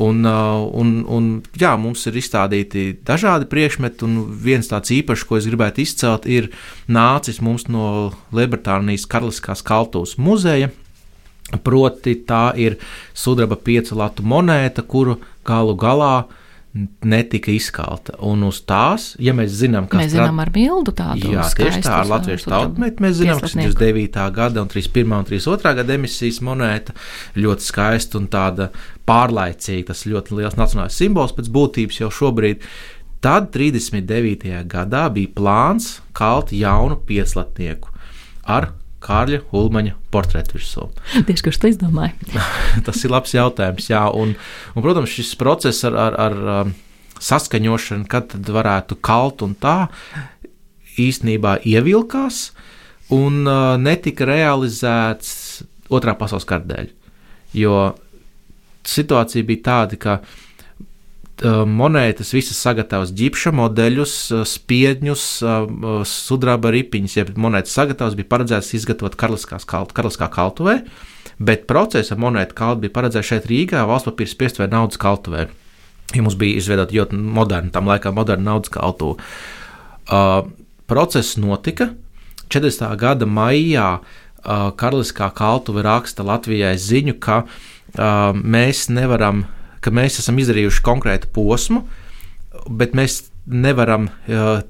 Un, 0.00 0.22
uh, 0.24 0.64
un, 0.80 0.94
un, 1.04 1.30
jā, 1.60 1.74
mums 1.80 2.06
ir 2.08 2.16
izstādīti 2.20 2.86
dažādi 3.06 3.48
priekšmeti, 3.50 4.06
un 4.06 4.20
viens 4.44 4.70
tāds 4.70 4.94
īpašs, 4.96 5.26
ko 5.28 5.40
es 5.40 5.48
gribētu 5.50 5.84
izcelt, 5.84 6.28
ir 6.30 6.52
nācis 6.88 7.42
mums 7.44 7.68
no 7.68 8.12
Lielbritānijas 8.32 9.08
Karaliskās 9.10 9.66
Kaltūras 9.66 10.16
muzeja 10.16 10.70
Proti, 11.58 12.14
tā 12.26 12.52
ir 12.54 12.76
sudraba 13.16 13.58
piecu 13.58 13.96
latu 13.98 14.22
monēta, 14.22 14.84
kuru 14.86 15.18
galu 15.46 15.74
galā 15.74 16.28
netika 17.02 17.50
izkalta. 17.50 18.14
Un 18.22 18.44
uz 18.46 18.60
tās, 18.62 19.14
ja 19.18 19.34
mēs 19.34 19.50
zinām, 19.58 19.88
kas 19.90 20.04
mēs 20.04 20.12
zinām 20.12 20.38
ar 20.42 20.52
bildu 20.54 20.94
tādu 20.94 21.32
jā, 21.34 21.46
tieši 21.58 21.82
tā, 21.82 21.96
ar 22.04 22.10
latviešu 22.12 22.52
tautmeti, 22.52 23.02
mēs 23.02 23.16
zinām, 23.18 23.40
ka 23.42 23.50
29. 23.50 24.26
gada 24.36 24.62
un 24.62 24.70
31. 24.70 25.16
un 25.18 25.26
32. 25.26 25.74
gada 25.80 25.96
emisijas 25.96 26.38
monēta 26.46 26.94
ļoti 27.34 27.66
skaista 27.66 28.20
un 28.20 28.30
tāda 28.30 28.70
pārlaicīga. 29.10 29.90
Tas 29.90 30.06
ļoti 30.06 30.38
liels 30.38 30.58
nacionālais 30.60 30.98
simbols 31.02 31.34
pēc 31.34 31.50
būtības 31.50 32.02
jau 32.04 32.10
šobrīd. 32.20 32.62
Tad 33.20 33.50
39. 33.52 34.62
gadā 34.70 35.08
bija 35.12 35.34
plāns 35.36 35.96
kalt 36.16 36.54
jaunu 36.56 37.00
pieclatnieku 37.08 37.90
ar 38.46 38.70
Kārļa 39.00 39.40
Ulmaņa 39.56 39.96
portretu 40.12 40.58
virsū. 40.58 40.88
Tieši 41.28 41.46
kurš 41.46 41.60
to 41.62 41.70
izdomāja? 41.72 42.12
Tas 42.86 43.00
ir 43.04 43.14
labs 43.14 43.34
jautājums. 43.36 43.88
Jā, 43.92 44.04
un, 44.12 44.34
un, 44.74 44.84
protams, 44.84 45.12
šis 45.14 45.32
process 45.40 45.86
ar, 45.88 45.96
ar, 46.08 46.18
ar 46.26 46.38
um, 46.60 46.74
saskaņošanu, 47.20 48.08
kad 48.10 48.30
tad 48.32 48.52
varētu 48.52 48.98
kalt 49.04 49.44
un 49.46 49.56
tā, 49.60 49.90
īstenībā 51.00 51.58
ievilkās 51.68 52.50
un 53.14 53.42
uh, 53.46 53.74
netika 53.80 54.28
realizēts 54.28 55.32
otrā 55.90 56.14
pasaules 56.18 56.46
kara 56.48 56.66
dēļ. 56.68 56.92
Jo 57.58 57.80
situācija 58.86 59.46
bija 59.46 59.64
tāda, 59.66 59.98
ka 60.00 60.20
monētas 61.46 62.34
visas 62.34 62.58
sagatavas 62.60 63.12
ģipša 63.16 63.52
modeļus, 63.56 64.14
uh, 64.34 64.42
spiedņus, 64.48 65.24
uh, 65.44 66.02
sudraba 66.08 66.72
ripiņus, 66.74 67.16
ja 67.16 67.24
monētas 67.32 67.72
sagatavas 67.78 68.16
bija 68.18 68.28
paredzētas 68.28 68.74
izgatavot 68.76 69.16
kalt, 69.16 69.94
karaliskā 69.96 70.28
kaltuvē, 70.32 70.80
bet 71.40 71.64
procesa 71.70 72.18
monētu 72.20 72.56
kaltu 72.58 72.84
bija 72.84 72.96
paredzēts 72.98 73.32
šeit 73.32 73.48
Rīgā, 73.48 73.86
valsts 73.88 74.10
papīra 74.10 74.32
spiest 74.34 74.60
vai 74.60 74.68
naudas 74.72 75.00
kaltuvē. 75.00 75.46
Ja 76.14 76.24
mums 76.26 76.36
bija 76.36 76.58
izveidota 76.58 76.96
ļoti 76.96 77.20
moderna, 77.20 77.70
tam 77.72 77.88
laikam 77.88 78.18
moderna 78.18 78.52
naudas 78.52 78.72
kaltuve. 78.74 79.22
Uh, 80.10 80.42
process 80.90 81.38
notika 81.38 81.92
40. 82.50 82.84
gada 82.98 83.28
maijā. 83.28 84.00
Uh, 84.40 84.70
Karaliskā 84.72 85.28
kaltuve 85.36 85.84
raksta 85.84 86.24
Latvijai 86.24 86.72
ziņu, 86.80 87.18
ka 87.20 87.42
uh, 87.44 88.32
mēs 88.32 88.86
nevaram 88.88 89.44
uh, 89.44 89.59
ka 89.80 89.92
mēs 89.94 90.20
esam 90.22 90.38
izdarījuši 90.40 90.84
konkrētu 90.86 91.30
posmu, 91.34 91.84
bet 92.68 92.96
mēs 92.98 93.22
nevaram 93.46 94.08
uh, 94.10 94.60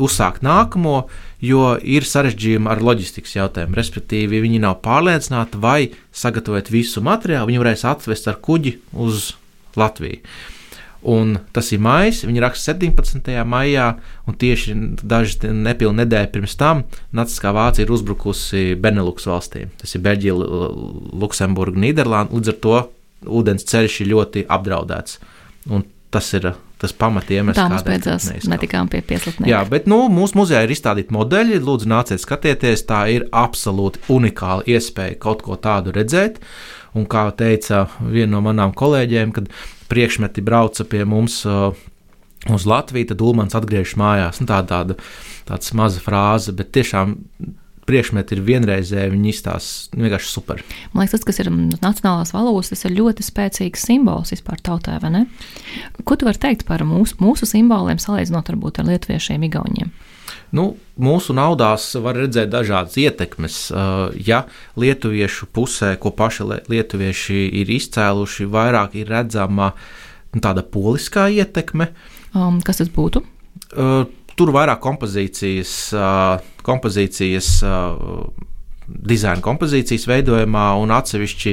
uzsākt 0.00 0.44
nākamo, 0.44 1.04
jo 1.44 1.74
ir 1.82 2.06
sarežģījumi 2.08 2.70
ar 2.72 2.82
loģistikas 2.84 3.36
jautājumu. 3.36 3.76
Respektīvi, 3.76 4.42
viņi 4.44 4.62
nav 4.64 4.80
pārliecināti, 4.84 5.60
vai 5.60 5.92
sagatavot 6.14 6.70
visu 6.72 7.04
materiālu, 7.04 7.50
viņi 7.50 7.62
varēs 7.62 7.86
atvest 7.88 8.28
ar 8.30 8.40
kuģi 8.44 8.78
uz 9.04 9.32
Latviju. 9.76 10.22
Un 11.04 11.34
tas 11.52 11.68
ir 11.74 11.82
maijs, 11.84 12.22
viņi 12.24 12.40
raksta 12.40 12.72
17. 12.72 13.26
maijā, 13.44 13.90
un 14.24 14.36
tieši 14.40 14.72
dažas 15.04 15.42
nepilnas 15.44 15.98
nedēļas 16.00 16.30
pirms 16.32 16.54
tam 16.56 16.80
Naciskā 17.12 17.52
Vācija 17.52 17.84
ir 17.84 17.92
uzbrukusi 17.92 18.62
Benelux 18.80 19.28
valstīm. 19.28 19.74
Tas 19.76 19.92
ir 19.92 20.04
Beļģija, 20.06 20.36
Luksemburga, 21.20 21.82
Nīderlanda. 21.84 22.32
Līdz 22.32 22.54
ar 22.54 22.58
to 22.64 22.78
ūdens 23.26 23.66
ceļš 23.70 24.00
ir 24.04 24.12
ļoti 24.12 24.44
apdraudēts. 24.52 25.18
Un 25.72 25.86
tas 26.14 26.28
ir 26.36 26.52
tas 26.82 26.92
pamatiemesls, 26.98 27.56
kāpēc 27.56 27.72
mums 27.72 27.86
beidzās. 27.86 28.48
Netikām 28.50 28.90
pie 28.92 29.00
pieslapniekiem. 29.06 29.48
Jā, 29.50 29.62
bet 29.70 29.88
nu, 29.90 30.02
mūsu 30.12 30.38
muzejā 30.40 30.64
ir 30.66 30.74
izstādīti 30.74 31.14
modeļi. 31.14 31.62
Lūdzu, 31.64 31.88
nāciet 31.90 32.22
skatieties. 32.22 32.84
Tā 32.88 33.04
ir 33.14 33.26
absolūti 33.32 34.02
unikāla 34.12 34.66
iespēja 34.68 35.16
kaut 35.22 35.44
ko 35.46 35.56
tādu 35.60 35.94
redzēt. 35.96 36.42
Un 36.94 37.08
kā 37.10 37.26
teica 37.34 37.86
viena 38.02 38.36
no 38.36 38.44
manām 38.44 38.74
kolēģiem, 38.76 39.32
kad 39.34 39.50
priekšmeti 39.90 40.44
brauca 40.44 40.86
pie 40.88 41.02
mums. 41.08 41.42
Uh, 41.48 41.72
Uz 42.52 42.66
Latviju 42.68 43.08
tad 43.08 43.22
Ulmans 43.24 43.54
atgriežas 43.56 43.94
mājās. 43.96 44.36
Nu, 44.42 44.44
tā 44.50 44.58
tāda, 44.68 44.98
tāda 45.48 45.76
maza 45.78 46.02
frāze, 46.04 46.52
bet 46.52 46.74
tiešām 46.76 47.14
priekšmeti 47.88 48.36
ir 48.36 48.42
vienreizēji, 48.46 49.12
viņi 49.12 49.30
izstāsta 49.32 50.00
vienkārši 50.00 50.30
super. 50.30 50.62
Man 50.92 51.04
liekas, 51.04 51.18
tas, 51.18 51.26
kas 51.28 51.42
ir 51.42 51.50
nacionālās 51.52 52.34
valūtas, 52.34 52.72
tas 52.72 52.86
ir 52.88 52.96
ļoti 52.96 53.26
spēcīgs 53.26 53.84
simbols 53.90 54.32
vispār 54.34 54.62
tautē, 54.64 54.96
vai 55.02 55.12
ne? 55.14 55.22
Ko 56.04 56.16
tu 56.16 56.28
vari 56.28 56.40
teikt 56.40 56.66
par 56.68 56.84
mūsu, 56.88 57.18
mūsu 57.22 57.48
simboliem, 57.48 58.00
salīdzinot 58.02 58.52
varbūt 58.54 58.80
ar 58.80 58.90
lietuviešiem, 58.92 59.46
igauniem? 59.50 59.92
Nu, 60.54 60.68
mūsu 61.00 61.34
naudās 61.34 61.88
var 61.98 62.16
redzēt 62.18 62.52
dažādas 62.52 62.96
ietekmes. 63.00 63.58
Uh, 63.74 64.14
ja 64.14 64.44
lietuviešu 64.78 65.48
pusē, 65.54 65.94
ko 66.00 66.12
paši 66.14 66.46
lietuvieši 66.70 67.46
ir 67.60 67.72
izcēluši, 67.74 68.46
vairāk 68.52 68.94
ir 69.00 69.10
redzama 69.10 69.72
nu, 69.74 70.42
tāda 70.42 70.62
poliskā 70.62 71.26
ietekme. 71.34 71.90
Um, 72.34 72.60
kas 72.64 72.82
tas 72.82 72.90
būtu? 72.94 73.24
Uh, 73.74 74.06
tur 74.38 74.54
vairāk 74.54 74.82
kompozīcijas, 74.84 75.76
kompozīcijas 76.66 77.52
dizaina 78.84 79.40
kompozīcijas 79.44 80.04
veidojumā 80.08 80.64
un 80.80 80.92
atsevišķi. 80.94 81.52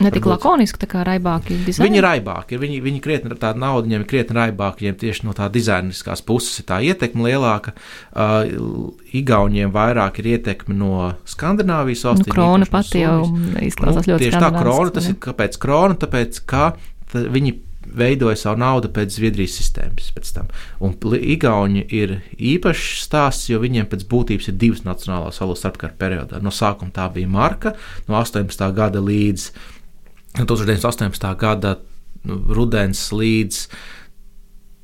Ne 0.00 0.12
tik 0.12 0.24
varbūt, 0.24 0.32
lakoniski, 0.32 0.80
tā 0.80 0.88
kā 0.90 1.04
raibāki. 1.06 1.58
Dizaini. 1.66 1.86
Viņi 1.88 2.00
ir 2.00 2.06
raibāki, 2.06 2.58
viņi, 2.60 2.80
viņi 2.84 3.02
krietni 3.04 3.36
tāda 3.36 3.60
nauda, 3.60 3.84
viņiem 3.86 4.04
ir 4.04 4.08
krietni 4.08 4.38
raibāki, 4.38 4.86
viņiem 4.86 4.98
tieši 5.02 5.26
no 5.28 5.34
tā 5.36 5.50
dizainiskās 5.52 6.24
puses 6.26 6.62
ir 6.62 6.68
tā 6.70 6.80
ietekme 6.86 7.28
lielāka. 7.28 7.74
Uh, 8.10 8.92
Igauniem 9.16 9.72
vairāk 9.74 10.22
ir 10.22 10.32
ietekme 10.36 10.76
no 10.78 11.10
Skandināvijas 11.28 12.06
valstīm. 12.08 12.30
Nu, 12.30 12.36
krona 12.36 12.70
pati 12.70 13.02
jau 13.02 13.16
izklausās 13.60 14.06
nu, 14.06 14.14
ļoti 14.14 14.28
tieši 14.28 14.44
tā. 14.44 14.52
Krona, 14.60 14.94
tas 14.94 15.10
ir 15.10 15.18
kāpēc 15.20 15.60
krona, 15.60 15.98
tāpēc, 16.00 16.44
ka 16.48 16.72
viņi 17.12 17.58
veidoja 17.96 18.36
savu 18.38 18.60
naudu 18.60 18.90
pēc 18.94 19.14
Zviedrijas 19.14 19.56
sistēmas. 19.58 20.10
Un 20.84 20.96
Igauni 21.18 21.84
ir 21.94 22.18
īpašs 22.36 23.04
stāsts, 23.06 23.48
jo 23.50 23.60
viņiem 23.62 23.88
pēc 23.90 24.06
būtības 24.10 24.50
ir 24.50 24.58
divas 24.60 24.84
nacionālās 24.86 25.40
valūtas 25.42 25.64
starpkara 25.64 25.96
periodā. 25.98 26.40
No 26.42 26.52
sākuma 26.54 26.94
tā 26.94 27.08
bija 27.12 27.30
marka, 27.30 27.74
no 28.08 28.18
18. 28.20 28.66
gada 28.76 29.02
līdz 29.02 29.50
1918. 30.38 31.30
gada 31.40 31.76
nu, 32.24 32.38
rudens 32.54 33.08
līdz 33.12 33.64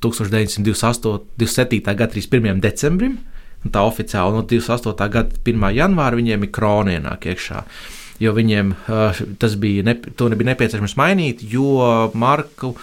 1928. 0.03 1.23
27. 1.37 1.83
gada 1.93 2.11
31. 2.13 2.61
decembrim. 2.61 3.19
Tā 3.67 3.81
oficiāli 3.83 4.37
no 4.37 4.43
28. 4.45 5.07
gada 5.11 5.39
1. 5.43 5.71
janvāra 5.75 6.19
viņiem 6.19 6.45
ir 6.45 6.51
krona 6.53 6.99
ienāk 6.99 7.25
iekšā. 7.31 7.63
Uh, 7.63 8.06
jo 8.23 8.33
viņiem 8.37 8.75
uh, 8.75 9.25
tas 9.41 9.57
bija, 9.59 9.85
ne, 9.87 9.97
to 9.97 10.29
nebija 10.31 10.53
nepieciešams 10.53 10.97
mainīt, 10.99 11.43
jo 11.45 12.09
marku 12.17 12.73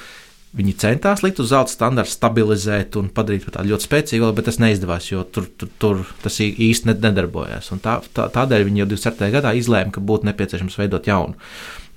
viņi 0.55 0.77
centās 0.79 1.25
likt 1.25 1.41
uz 1.43 1.51
zelta 1.51 1.73
standarta, 1.73 2.15
stabilizēt 2.15 2.95
un 3.01 3.09
padarīt 3.15 3.49
tādu 3.51 3.73
ļoti 3.73 3.89
spēcīgu, 3.89 4.31
bet 4.37 4.47
tas 4.47 4.61
neizdevās, 4.63 5.09
jo 5.11 5.25
tur, 5.27 5.49
tur, 5.59 5.71
tur 5.83 6.03
tas 6.23 6.39
īsti 6.41 6.93
nedarbojās. 6.93 7.73
Tā, 7.83 7.97
tā, 8.15 8.29
tādēļ 8.37 8.69
viņi 8.69 8.85
jau 8.85 8.91
27. 8.95 9.33
gadā 9.35 9.55
izlēma, 9.59 9.91
ka 9.95 10.05
būtu 10.05 10.31
nepieciešams 10.31 10.79
veidot 10.79 11.11
jaunu. 11.11 11.35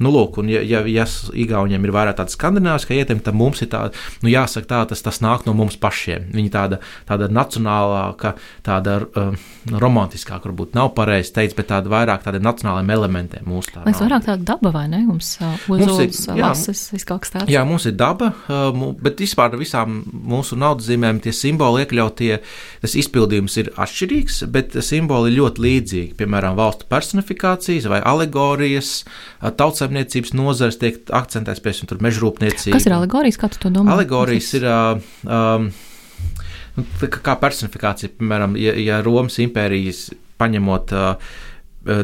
Nu, 0.04 0.12
lūk, 0.14 0.38
un 0.42 0.52
ja, 0.52 0.62
ja, 0.62 0.84
ja 0.86 1.06
Igauniem 1.38 1.86
ir 1.88 1.94
vairāk 1.96 2.20
tāda 2.20 2.34
skandināviska 2.34 2.94
ietekme, 2.94 3.24
tad 3.26 3.38
mums 3.38 3.64
ir 3.66 3.72
tāda, 3.72 3.96
nu, 4.22 4.30
jāsaka, 4.30 4.68
tā, 4.70 4.82
tas, 4.92 5.02
tas 5.06 5.20
nāk 5.26 5.48
no 5.48 5.56
mums 5.58 5.78
pašiem. 5.82 6.28
Viņa 6.38 6.52
tāda, 6.54 6.80
tāda 7.10 7.30
nacionālāka, 7.34 8.36
tāda 8.66 9.00
uh, 9.08 9.32
romantiskāka, 9.74 10.52
varbūt 10.52 10.78
nav 10.78 10.92
pareizi 10.98 11.34
teikt, 11.34 11.58
bet 11.58 11.72
tāda 11.72 11.90
vairāk 11.90 12.26
tādiem 12.28 12.46
nacionāliem 12.46 12.94
elementiem 12.94 13.48
mūsu 13.50 13.74
tā. 13.74 13.86
Liekas, 13.88 14.04
vairāk 14.06 14.28
tāda 14.28 14.48
daba 14.52 14.74
vai 14.76 14.86
ne? 14.92 15.02
Mums, 15.08 15.32
uh, 15.42 15.56
mums 15.72 16.04
ir, 16.04 16.14
jā, 16.38 16.52
lases, 16.52 16.84
kas 17.10 17.34
tāds. 17.34 17.50
Jā, 17.52 17.66
mums 17.66 17.90
ir 17.90 17.98
daba, 17.98 18.30
uh, 18.54 18.86
bet 19.02 19.26
vispār 19.26 19.58
visām 19.58 20.04
mūsu 20.06 20.60
naudas 20.62 20.92
zīmēm 20.92 21.24
tie 21.26 21.34
simboli 21.34 21.88
iekļautie, 21.88 22.38
tas 22.86 22.98
izpildījums 23.02 23.58
ir 23.64 23.74
atšķirīgs, 23.74 24.44
bet 24.54 24.78
simboli 24.86 25.34
ļoti 25.40 25.66
līdzīgi. 25.66 26.16
Piemēram, 26.22 26.58
valstu 26.60 26.86
personifikācijas 26.92 27.90
vai 27.90 28.04
alegorijas, 28.06 29.02
tautsaimniecības 29.88 30.34
nozares 30.36 30.78
tiek 30.82 31.00
akcentēts, 31.16 31.62
piemēram, 31.64 31.90
tur 31.90 32.02
mežrūpniecība. 32.04 32.76
Kas 32.76 32.88
ir 32.88 32.96
alegorijas, 32.96 33.40
kā 33.40 33.50
tu 33.50 33.62
to 33.62 33.72
domā? 33.72 33.96
Alegorijas 33.96 34.54
ir. 34.58 34.68
Um, 34.68 35.72
kā 37.10 37.38
personifikācija, 37.42 38.18
piemēram, 38.20 38.58
ja, 38.60 38.76
ja 38.78 39.00
Romas 39.02 39.40
impērijas 39.42 40.12
paņemot 40.38 40.94
uh, 40.94 41.32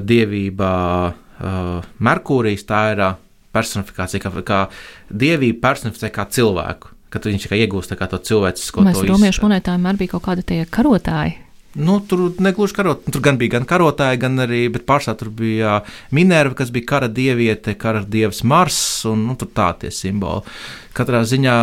dievībā 0.02 0.74
uh, 1.12 1.92
Merkūrijas, 2.00 2.66
tā 2.66 2.82
ir 2.96 3.04
uh, 3.06 3.20
personifikācija, 3.54 4.24
kā, 4.24 4.34
kā 4.48 4.64
dievība 5.12 5.70
personificē 5.70 6.10
kā 6.14 6.26
cilvēku. 6.26 6.90
Kad 7.14 7.28
viņš 7.30 7.44
kā 7.46 7.58
iegūst 7.62 7.94
kā 7.94 8.08
to 8.10 8.18
cilvēcisko 8.18 8.88
Mēs 8.88 9.04
romiešu 9.06 9.44
monētām 9.46 9.84
arī 9.86 10.02
bija 10.02 10.16
kaut 10.16 10.24
kādi 10.26 10.48
tie 10.50 10.64
karotāji. 10.66 11.43
Nu, 11.74 11.98
tur 12.06 12.28
negluži 12.38 12.76
karot, 12.78 13.02
tur 13.10 13.22
gan 13.26 13.40
bija 13.42 13.56
gan 13.56 13.64
karotāji, 13.66 14.20
gan 14.22 14.38
arī, 14.44 14.68
pārsvarā 14.74 15.18
tur 15.18 15.32
bija 15.34 15.80
Minerva, 16.14 16.54
kas 16.60 16.70
bija 16.74 16.86
kara 16.92 17.10
dieviete, 17.10 17.74
kara 17.82 18.04
dievs 18.06 18.44
Mars 18.46 18.78
un 19.10 19.26
nu, 19.32 19.38
tā 19.42 19.72
tie 19.82 19.90
simboli. 19.90 20.46
Katrā 20.94 21.24
ziņā, 21.26 21.56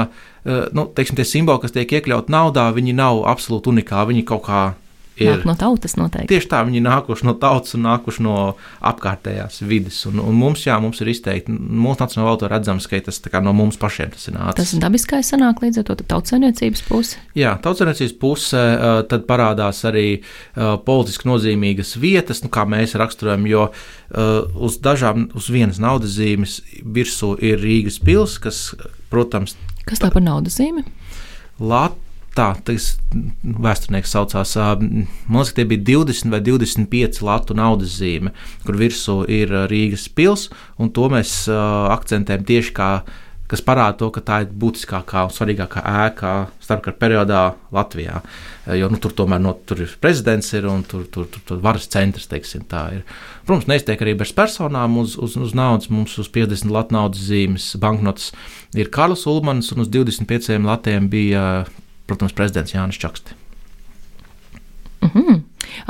nu, 0.75 0.87
teiksim, 0.97 1.19
tie 1.21 1.29
simboli, 1.29 1.63
kas 1.63 1.77
tiek 1.77 1.95
iekļauti 1.95 2.35
naudā, 2.35 2.67
viņi 2.75 2.97
nav 2.99 3.23
absolūti 3.31 3.71
unikāli, 3.71 4.17
viņi 4.17 4.27
kaut 4.27 4.45
kā 4.49 4.65
ir 5.21 5.31
Nāk 5.35 5.47
no 5.49 5.55
tautas 5.59 5.97
noteikti. 5.99 6.29
Tieši 6.33 6.49
tā, 6.51 6.63
viņi 6.67 6.83
nākuši 6.85 7.27
no 7.29 7.35
tautas 7.41 7.77
un 7.77 7.85
nākuši 7.87 8.25
no 8.25 8.37
apkārtējās 8.91 9.61
vidas. 9.69 10.01
Un, 10.11 10.21
un 10.25 10.37
mums, 10.39 10.65
jā, 10.67 10.79
mums 10.83 11.01
ir 11.05 11.13
izteikti, 11.13 11.55
mūsu 11.55 12.03
nacionālā 12.03 12.31
valūta 12.31 12.51
redzams, 12.51 12.89
ka 12.91 13.01
tas 13.07 13.21
no 13.45 13.55
mums 13.57 13.79
pašiem 13.81 14.13
tas 14.15 14.29
ir 14.29 14.37
nācis. 14.37 14.59
Tas 14.61 14.83
dabiskais 14.83 15.33
sanāk 15.33 15.63
līdz 15.65 15.83
ar 15.83 15.89
to 15.91 15.99
tautsainiecības 16.15 16.85
puse. 16.89 17.23
Jā, 17.39 17.55
tautsainiecības 17.63 18.17
puse, 18.21 18.65
tad 19.13 19.27
parādās 19.31 19.85
arī 19.89 20.07
politiski 20.87 21.29
nozīmīgas 21.31 21.97
vietas, 22.01 22.45
nu, 22.45 22.53
kā 22.53 22.67
mēs 22.69 22.97
raksturojam, 23.01 23.49
jo 23.51 23.69
uz 24.61 24.79
dažām, 24.83 25.29
uz 25.39 25.51
vienas 25.53 25.81
naudas 25.83 26.17
zīmes 26.19 26.61
virsū 26.83 27.37
ir 27.45 27.61
Rīgas 27.63 28.01
pils, 28.03 28.39
kas, 28.43 28.71
protams, 29.13 29.57
Kas 29.91 29.99
tā 30.03 30.11
par 30.13 30.23
naudas 30.23 30.59
zīmi? 30.61 30.85
Latvijas 31.59 32.10
tā, 32.37 32.51
tas 32.67 32.93
vēsturnieks 33.43 34.15
saucās. 34.15 34.57
Man 34.81 35.41
liekas, 35.41 35.55
tie 35.57 35.67
bija 35.69 35.87
20 35.93 36.35
vai 36.35 36.43
25 36.47 37.25
latu 37.27 37.57
naudas 37.59 37.97
zīme, 38.01 38.35
kur 38.67 38.79
virsū 38.81 39.23
ir 39.31 39.55
Rīgas 39.71 40.09
pils, 40.15 40.49
un 40.81 40.93
to 40.95 41.11
mēs 41.13 41.43
akcentējam 41.51 42.47
tieši 42.53 42.77
kā. 42.77 42.93
Kas 43.51 43.65
parāda 43.67 43.97
to, 43.99 44.07
ka 44.15 44.21
tā 44.23 44.37
ir 44.45 44.53
būtiskākā 44.63 45.25
un 45.27 45.33
svarīgākā 45.35 45.81
ēka 46.05 46.35
starpkara 46.63 46.95
periodā 47.01 47.41
Latvijā. 47.75 48.21
Jo 48.79 48.87
nu, 48.93 49.01
tur 49.03 49.11
tomēr 49.19 49.43
no, 49.43 49.57
tur 49.67 49.83
ir 49.83 49.97
prezidents 49.99 50.53
ir, 50.55 50.69
un 50.71 50.85
tur, 50.87 51.03
tur, 51.11 51.27
tur, 51.27 51.43
tur 51.49 51.59
varas 51.65 51.89
centrs. 51.91 52.29
Teiksim, 52.31 52.63
Protams, 52.71 53.67
neiztiek 53.67 54.07
arī 54.07 54.15
bez 54.21 54.31
personām 54.39 55.01
uz, 55.03 55.17
uz, 55.19 55.35
uz 55.35 55.57
naudas. 55.59 55.91
Mums 55.91 56.15
uz 56.23 56.31
50 56.31 56.71
latu 56.71 56.95
naudas 56.95 57.27
zīmes 57.27 57.73
banknotes 57.83 58.31
ir 58.79 58.95
Karls 58.95 59.27
Ulmans, 59.27 59.73
un 59.75 59.83
uz 59.83 59.91
25 59.91 60.63
latiem 60.71 61.11
bija 61.11 61.65
protams, 62.11 62.35
prezidents 62.37 62.75
Jānis 62.75 62.99
Čakste. 63.01 63.39
Mm 65.01 65.11
-hmm. 65.15 65.41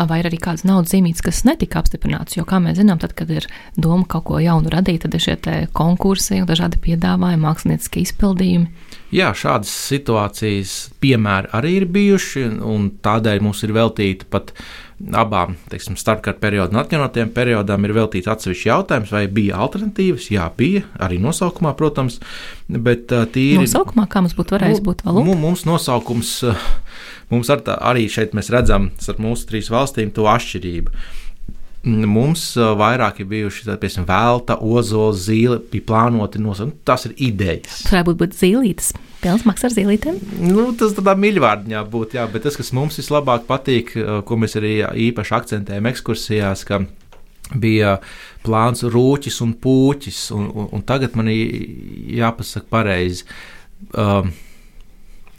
Vai 0.09 0.21
ir 0.21 0.29
arī 0.29 0.39
kādas 0.39 0.65
naudas 0.65 0.93
zīmītes, 0.93 1.23
kas 1.25 1.43
netika 1.45 1.81
apstiprināts? 1.81 2.37
Jo, 2.37 2.45
kā 2.45 2.61
mēs 2.63 2.79
zinām, 2.79 3.01
tad, 3.01 3.13
kad 3.19 3.31
ir 3.31 3.47
doma 3.77 4.05
kaut 4.09 4.25
ko 4.25 4.39
jaunu 4.39 4.71
radīt, 4.73 5.03
tad 5.05 5.15
ir 5.15 5.21
šie 5.21 5.67
konkursi 5.73 6.41
un 6.41 6.47
dažādi 6.47 6.81
piedāvājumi, 6.85 7.43
mākslinieciski 7.45 8.05
izpildījumi. 8.07 8.67
Jā, 9.11 9.33
šādas 9.35 9.73
situācijas 9.91 10.91
piemēri 11.03 11.51
arī 11.53 11.73
ir 11.81 11.87
bijuši, 11.87 12.45
un 12.63 12.91
tādēļ 13.03 13.43
mums 13.43 13.63
ir 13.67 13.73
veltīta 13.73 14.29
pat 14.31 14.53
abām 15.17 15.55
teiksim, 15.73 15.97
starpkara 15.99 16.37
periodu 16.41 16.75
un 16.75 16.83
atjaunotiem 16.83 17.31
periodām 17.33 17.87
ir 17.87 17.95
veltīts 17.97 18.29
atsevišķs 18.31 18.67
jautājums, 18.69 19.13
vai 19.15 19.25
bija 19.33 19.61
alternatīvas. 19.65 20.29
Jā, 20.35 20.49
bija 20.57 20.85
arī 21.01 21.21
nosaukumā, 21.23 21.73
protams, 21.79 22.19
bet 22.69 23.13
tīri. 23.35 23.63
Nosaukumā, 23.63 24.07
kā 24.11 24.23
mums 24.25 24.37
būtu 24.39 24.59
varējis 24.59 24.83
būt 24.85 25.05
valūta? 25.07 25.39
Mums 25.41 25.65
nosaukums, 25.69 26.35
mums 27.33 27.53
ar 27.53 27.65
tā, 27.65 27.79
arī 27.93 28.07
šeit 28.13 28.37
mēs 28.37 28.53
redzam 28.53 28.91
starp 29.01 29.23
mūsu 29.25 29.49
trīs 29.49 29.73
valstīm 29.73 30.13
to 30.17 30.29
atšķirību. 30.31 30.93
Mums 31.89 32.51
vairāk 32.77 33.23
ir 33.23 33.31
bijuši 33.31 33.71
piemēram, 33.71 34.05
velta, 34.11 34.59
ozola, 34.61 35.15
zīle, 35.17 35.57
bija 35.73 35.87
plānoti 35.89 36.43
nosaukt. 36.43 36.75
Nu, 36.75 36.85
tas 36.85 37.09
ir 37.09 37.17
idejas. 37.17 37.87
Varētu 37.89 38.19
būt 38.21 38.37
zīlītes. 38.37 38.93
Pilns 39.21 39.45
maksā 39.49 39.69
ar 39.69 39.75
zīlītēm? 39.75 40.17
Nu, 40.49 40.71
tas 40.81 40.95
tādā 40.97 41.13
mīļvārdiņā 41.21 41.83
būtu, 41.93 42.17
jā, 42.17 42.25
bet 42.33 42.47
tas, 42.47 42.57
kas 42.57 42.73
mums 42.77 42.97
vislabāk 43.01 43.45
patīk, 43.49 43.93
ko 44.27 44.39
mēs 44.41 44.57
arī 44.61 44.79
īpaši 45.11 45.37
akcentējam 45.37 45.89
ekskursijās, 45.91 46.65
ka 46.69 46.83
bija 47.61 47.97
plāns 48.47 48.85
rūķis 48.87 49.41
un 49.45 49.57
pūķis, 49.61 50.21
un, 50.37 50.47
un, 50.55 50.71
un 50.77 50.85
tagad 50.87 51.17
man 51.19 51.29
jāpasaka 51.31 52.71
pareizi. 52.71 53.27
Um, 53.97 54.33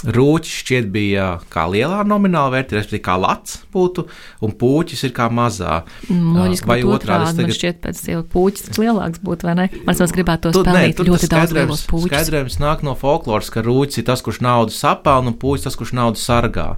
Rūķis 0.02 0.54
šķiet 0.64 0.88
bija 0.90 1.26
kā 1.54 1.68
lielā 1.70 2.00
nomināla 2.10 2.56
vērtība, 2.56 2.80
respektīvi, 2.80 3.04
kā 3.06 3.18
lats 3.22 3.60
būtu, 3.74 4.08
un 4.42 4.54
puķis 4.58 5.04
ir 5.06 5.14
kā 5.14 5.28
mazā. 5.30 5.82
Mm, 6.08 6.40
loģiski, 6.40 6.70
vai 6.72 6.80
otrādi? 6.82 7.36
Tagad... 7.38 7.58
šķiet, 7.58 7.82
pēc 7.84 8.02
tam 8.08 8.24
puķis 8.34 8.82
lielāks 8.82 9.22
būtu, 9.22 9.50
vai 9.50 9.58
ne? 9.60 9.68
Man 9.86 9.94
liekas, 9.94 10.16
gribētu 10.16 10.50
to 10.50 10.64
spēlēt 10.64 11.04
ne, 11.04 11.08
ļoti 11.12 11.30
daudz 11.36 11.54
lielos 11.58 11.86
puķus. 11.92 12.10
Skaidrojums 12.10 12.58
nāk 12.64 12.82
no 12.88 12.96
folkloras, 12.98 13.54
ka 13.54 13.62
rūķis 13.68 14.02
ir 14.02 14.10
tas, 14.10 14.26
kurš 14.26 14.42
naudu 14.42 14.74
sapelna, 14.74 15.36
un 15.36 15.38
puķis 15.38 15.70
tas, 15.70 15.78
kurš 15.78 15.94
naudu 16.00 16.22
sargā. 16.22 16.72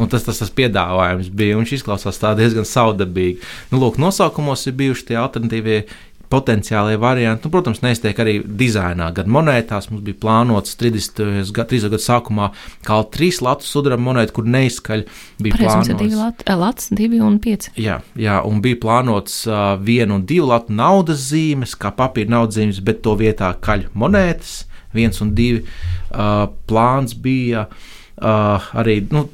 Un 0.00 0.08
tas, 0.08 0.24
tas, 0.24 0.38
tas 0.40 0.50
piedāvājums 0.56 1.28
bija, 1.36 1.54
un 1.54 1.66
viņš 1.66 1.74
izklausās 1.76 2.18
diezgan 2.38 2.64
saudabīgi. 2.64 3.42
Nu, 3.70 3.78
lūk, 3.82 3.98
nosaukumos 4.00 4.64
ir 4.66 4.76
bijuši 4.78 5.10
tie 5.10 5.18
alternatīvie 5.20 5.82
potenciālie 6.32 6.96
varianti. 7.00 7.46
Nu, 7.46 7.52
protams, 7.52 7.82
neiztiek 7.84 8.18
arī 8.22 8.38
dizainā. 8.42 9.10
Gan 9.16 9.28
monētās 9.32 9.90
mums 9.90 10.04
bija 10.06 10.18
plānots 10.22 10.76
30. 10.80 11.52
gadu, 11.54 11.80
gadu 11.84 12.00
sākumā 12.00 12.48
kā 12.86 12.98
trīs 13.12 13.42
latu 13.44 13.68
sudraba 13.68 14.02
monēta, 14.02 14.34
kur 14.36 14.48
neizskaļ 14.48 15.04
bija 15.42 15.58
Pareiz. 15.58 15.92
Divi 15.92 16.16
lati, 16.16 16.46
eh, 16.46 16.58
lats, 16.58 16.88
divi 17.02 17.20
un 17.24 17.38
pieci. 17.42 17.74
Jā, 17.80 18.00
jā, 18.18 18.38
un 18.48 18.62
bija 18.64 18.80
plānots 18.82 19.42
uh, 19.50 19.74
vienu 19.82 20.20
un 20.20 20.26
divu 20.28 20.48
latu 20.52 20.74
naudas 20.76 21.28
zīmes, 21.28 21.76
kā 21.76 21.92
papīra 21.96 22.32
naudas 22.38 22.58
zīmes, 22.60 22.80
bet 22.84 23.02
to 23.04 23.16
vietā 23.20 23.52
kaļ 23.60 23.90
monētas, 23.98 24.62
viens 24.96 25.20
un 25.24 25.34
divi. 25.36 25.66
Uh, 26.12 26.48
plāns 26.68 27.16
bija 27.18 27.68
uh, 27.68 28.72
arī. 28.72 29.02
Nu, 29.12 29.28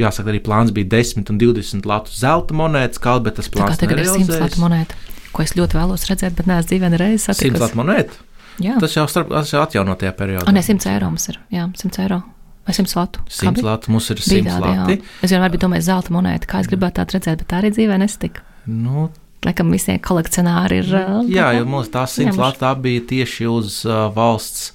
Jāsaka, 0.00 0.30
arī 0.32 0.38
plāns 0.40 0.70
bija 0.72 0.88
10 0.94 1.28
un 1.30 1.38
20 1.38 1.84
latu 1.86 2.12
zelta 2.16 2.56
monētas, 2.56 2.98
kā, 2.98 3.18
bet 3.22 3.36
tas 3.36 3.50
plāns 3.52 3.82
ir 3.84 3.92
100 3.92 4.40
latu 4.40 4.62
monēta 4.62 4.96
ko 5.34 5.44
es 5.44 5.56
ļoti 5.58 5.78
vēlos 5.78 6.06
redzēt, 6.10 6.36
bet 6.38 6.48
neesmu 6.50 6.70
dzīvē 6.70 6.92
reizes 7.00 7.26
satikusi. 7.30 7.72
100 7.74 7.80
monētu? 7.80 8.22
Jā. 8.62 8.76
Tas 8.82 8.94
jau 8.94 9.04
starp, 9.10 9.32
tas 9.34 9.50
jau 9.50 9.64
atjaunotajā 9.64 10.14
periodā. 10.14 10.46
A, 10.46 10.54
ne, 10.54 10.62
100 10.62 10.92
eiro 10.92 11.10
mums 11.10 11.26
ir. 11.32 11.40
Jā, 11.54 11.66
100 11.80 12.04
eiro. 12.04 12.20
Vai 12.64 12.72
100 12.76 12.96
latu? 12.96 13.24
100 13.28 13.64
latu 13.66 13.92
mums 13.92 14.06
ir 14.14 14.22
100 14.22 14.38
Bīdādi, 14.38 14.62
lati. 14.64 14.96
Jā. 14.96 15.18
Es 15.26 15.34
vienmēr 15.34 15.52
biju 15.52 15.66
domājis 15.66 15.90
zelta 15.90 16.14
monēta, 16.14 16.48
kā 16.48 16.62
es 16.64 16.70
gribētu 16.70 17.02
tādu 17.02 17.18
redzēt, 17.18 17.42
bet 17.42 17.50
tā 17.50 17.60
arī 17.60 17.72
dzīvē 17.74 17.98
nestika. 18.00 18.44
Nu, 18.70 19.10
Laikam 19.44 19.68
visiem 19.74 19.98
kolekcionāri 20.00 20.80
ir. 20.80 20.86
Uh, 20.88 21.16
jā, 21.28 21.50
jo 21.58 21.66
mums 21.68 21.90
tā 21.92 22.06
100 22.08 22.38
lata 22.40 22.62
tā 22.62 22.70
bija 22.80 23.02
tieši 23.10 23.48
uz 23.50 23.82
uh, 23.84 24.06
valsts 24.14 24.70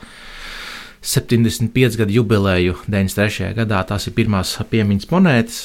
75 1.02 1.98
gadu 1.98 2.20
jubileju 2.20 2.76
93. 2.86 3.54
gadā. 3.58 3.82
Tās 3.90 4.06
ir 4.06 4.14
pirmās 4.14 4.52
piemiņas 4.70 5.10
monētas, 5.10 5.62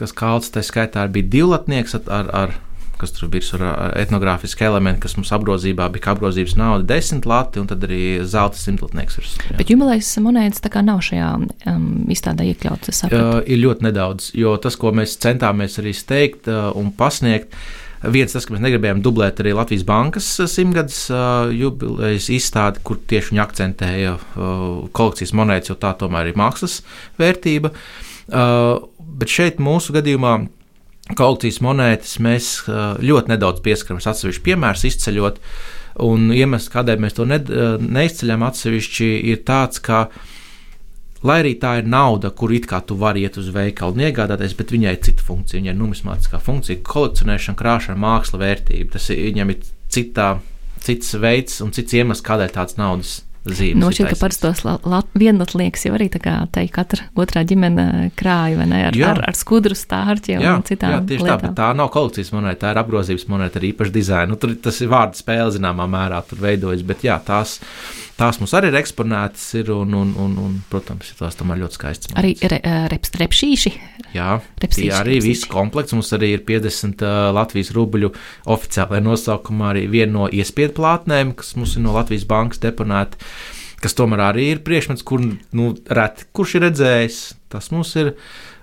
kas 0.00 0.14
kalts, 0.16 0.50
tā 0.50 0.64
skaitā 0.66 1.04
bija 1.12 1.30
divlatnieks 1.36 1.94
ar, 2.00 2.10
ar, 2.16 2.32
ar 2.40 2.56
kas 3.00 3.14
tur 3.14 3.30
bija 3.32 3.58
ar 3.58 3.96
etnogrāfisku 4.02 4.66
elementu, 4.66 5.04
kas 5.06 5.16
mums 5.18 5.32
apgrozībā 5.34 5.88
bija 5.94 6.06
kā 6.06 6.14
apgrozības 6.16 6.56
nauda, 6.58 6.86
desmit 6.88 7.28
lati, 7.28 7.62
un 7.62 7.68
tad 7.70 7.84
arī 7.86 8.02
zelta 8.28 8.60
simtlatnieks. 8.60 9.36
Bet 9.58 9.72
jubilejas 9.72 10.10
monētas 10.24 10.64
tā 10.64 10.72
kā 10.74 10.82
nav 10.84 11.02
šajā 11.06 11.32
um, 11.38 11.90
izstādē 12.10 12.48
iekļautas. 12.52 13.04
Uh, 13.08 13.38
ir 13.46 13.62
ļoti 13.62 13.88
nedaudz, 13.88 14.32
jo 14.38 14.56
tas, 14.62 14.78
ko 14.80 14.94
mēs 14.96 15.18
centāmies 15.22 15.78
arī 15.82 15.94
steigt 15.96 16.50
uh, 16.50 16.70
un 16.78 16.92
pasniegt, 16.96 17.54
Viens 17.98 18.30
tas, 18.30 18.44
ka 18.46 18.54
mēs 18.54 18.60
negribējām 18.62 19.00
dublēt 19.02 19.40
arī 19.42 19.56
Latvijas 19.58 19.82
bankas 19.82 20.26
simtgadus 20.52 21.00
uh, 21.10 21.48
jubilejas 21.50 22.28
izstādi, 22.30 22.78
kur 22.86 23.00
tieši 23.10 23.32
viņi 23.32 23.42
akcentēja 23.42 24.12
uh, 24.14 24.52
kolekcijas 24.94 25.34
monētas, 25.34 25.72
jo 25.72 25.76
tā 25.82 25.90
tomēr 25.98 26.30
ir 26.30 26.38
mākslas 26.38 26.78
vērtība. 27.18 27.72
Uh, 28.28 28.86
bet 29.18 29.34
šeit 29.34 29.58
mūsu 29.58 29.96
gadījumā 29.96 30.36
kolekcijas 31.16 31.60
monētas 31.64 32.18
mēs 32.24 32.52
ļoti 32.68 33.32
nedaudz 33.32 33.62
pieskaramies 33.64 34.08
atsevišķu 34.12 34.44
piemēru 34.48 34.90
izceļot. 34.90 35.38
Un 36.04 36.28
iemesls, 36.30 36.70
kādēļ 36.70 37.00
mēs 37.02 37.16
to 37.16 37.24
ne, 37.26 37.40
neizceļam 37.82 38.44
atsevišķi, 38.46 39.08
ir 39.32 39.40
tāds, 39.48 39.80
ka 39.82 40.06
Lai 41.26 41.40
arī 41.42 41.56
tā 41.58 41.72
ir 41.80 41.88
nauda, 41.90 42.30
kur 42.30 42.52
it 42.54 42.68
kā 42.70 42.78
tu 42.86 42.94
vari 42.98 43.24
iet 43.26 43.34
uz 43.40 43.48
veikalu 43.50 43.96
un 43.96 44.04
iegādāties, 44.06 44.54
bet 44.54 44.70
viņai 44.70 44.92
ir 44.94 45.00
cita 45.02 45.24
funkcija. 45.26 45.58
Viņai 45.58 45.72
ir 45.72 45.78
numismātiskā 45.80 46.38
funkcija, 46.38 46.82
kolekcionēšana, 46.86 47.58
krāšana, 47.58 47.98
māksla, 47.98 48.38
vērtība. 48.44 48.92
Tas 48.94 49.08
viņam 49.10 49.50
ir 49.50 49.64
citā, 49.90 50.28
cits 50.84 51.16
veids 51.18 51.58
un 51.64 51.74
cits 51.74 51.98
iemesls, 51.98 52.22
kādēļ 52.22 52.54
tāds 52.54 52.78
naudas 52.78 53.16
zīmes. 53.56 53.80
Nošķiet, 53.82 54.10
ka 54.12 54.18
parastos 54.20 54.62
vienlatliekas 55.18 55.86
jau 55.86 55.94
arī 55.96 56.08
tā 56.12 56.20
kā 56.22 56.34
te 56.52 56.64
katra 56.72 57.06
otrā 57.18 57.44
ģimene 57.48 58.10
krāja, 58.18 58.58
vai 58.60 58.66
ne, 58.70 58.82
ar, 58.90 58.98
jā. 58.98 59.12
ar, 59.14 59.22
ar 59.30 59.38
skudru 59.38 59.76
stārķiem 59.78 60.44
jā, 60.44 60.56
un 60.58 60.66
citām 60.68 60.94
jā, 60.96 61.00
tieši 61.12 61.24
lietām. 61.24 61.40
tā, 61.40 61.46
bet 61.46 61.56
tā 61.60 61.70
nav 61.78 61.92
kolekcijas 61.94 62.32
monēta, 62.34 62.60
tā 62.64 62.74
ir 62.74 62.82
apgrozības 62.82 63.28
monēta 63.32 63.60
ar 63.60 63.68
īpašu 63.70 63.94
dizainu. 63.94 64.34
Nu, 64.34 64.40
tur 64.42 64.54
tas 64.68 64.82
ir 64.84 64.92
vārdu 64.92 65.20
spēle 65.20 65.54
zināmā 65.56 65.88
mērā 65.90 66.20
tur 66.28 66.42
veidojas, 66.44 66.84
bet 66.88 67.06
jā, 67.06 67.16
tās, 67.24 67.58
tās 68.18 68.40
mums 68.40 68.54
arī 68.58 68.72
ir 68.72 68.78
eksponētas 68.80 69.44
ir 69.60 69.70
un, 69.74 69.94
un, 69.94 70.10
un, 70.18 70.34
un 70.42 70.56
protams, 70.70 71.12
tās 71.18 71.38
tomēr 71.38 71.60
ļoti 71.62 71.78
skaistas. 71.78 72.14
Arī 72.18 72.34
re, 72.50 72.58
rep, 72.92 73.06
repšīši. 73.22 73.72
Jā, 74.16 74.32
repsīši, 74.62 74.94
arī 74.94 75.18
repsīši. 75.18 75.28
viss 75.28 75.50
komplekts. 75.50 75.94
Mums 75.96 76.10
arī 76.16 76.32
ir 76.36 76.42
50 76.48 77.04
uh, 77.06 77.28
Latvijas 77.36 77.70
rubļu 77.76 78.10
oficiālajā 78.54 79.04
nosaukumā 79.06 79.72
arī 79.74 79.86
viena 79.92 80.14
no 80.16 80.26
iespiedu 80.32 80.78
plātnēm, 80.80 81.36
kas 81.38 81.54
mums 81.58 81.76
ir 81.76 81.86
no 81.86 81.94
Latvijas 81.96 82.26
bankas 82.28 82.62
deponēta 82.64 83.20
kas 83.78 83.94
tomēr 83.94 84.24
arī 84.32 84.48
ir 84.52 84.62
priekšmets, 84.66 85.04
kur 85.06 85.22
nu, 85.22 85.68
reti 85.94 86.26
kurš 86.34 86.56
ir 86.58 86.64
redzējis. 86.66 87.18
Tas 87.52 87.70
mums 87.74 87.94
ir. 88.00 88.14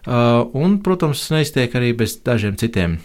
Uh, 0.05 0.43
un, 0.53 0.77
protams, 0.85 1.23
neiztiek 1.33 1.73
arī 1.79 1.95
bez 1.97 2.19
dažiem 2.21 2.59
citiem 2.61 2.99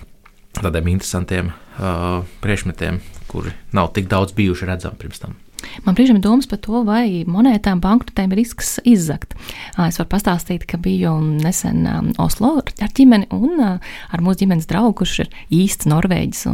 tādiem 0.59 0.91
interesantiem 0.93 1.53
uh, 1.53 2.27
priekšmetiem, 2.43 2.99
kuri 3.31 3.55
nav 3.77 3.95
tik 3.97 4.11
daudz 4.11 4.35
bijuši 4.37 4.69
redzami 4.69 5.01
pirms 5.01 5.23
tam. 5.23 5.39
Man 5.85 5.97
brīžiem 5.97 6.19
ir 6.19 6.25
domas 6.25 6.49
par 6.51 6.61
to, 6.65 6.83
vai 6.87 7.25
monētām, 7.29 7.81
banknotēm 7.83 8.33
ir 8.35 8.41
risks 8.43 8.79
izzakt. 8.89 9.35
Es 9.81 9.99
varu 10.01 10.09
pastāstīt, 10.13 10.67
ka 10.69 10.81
biju 10.81 11.17
nesen 11.41 11.87
Oslo 12.21 12.57
ar 12.61 12.93
ģimeni 12.97 13.29
un 13.35 13.61
ar 13.61 14.25
mūsu 14.25 14.45
ģimenes 14.45 14.69
draugu, 14.71 15.01
kurš 15.01 15.17
ir 15.25 15.33
īsts 15.55 15.89
norvēģis. 15.91 16.47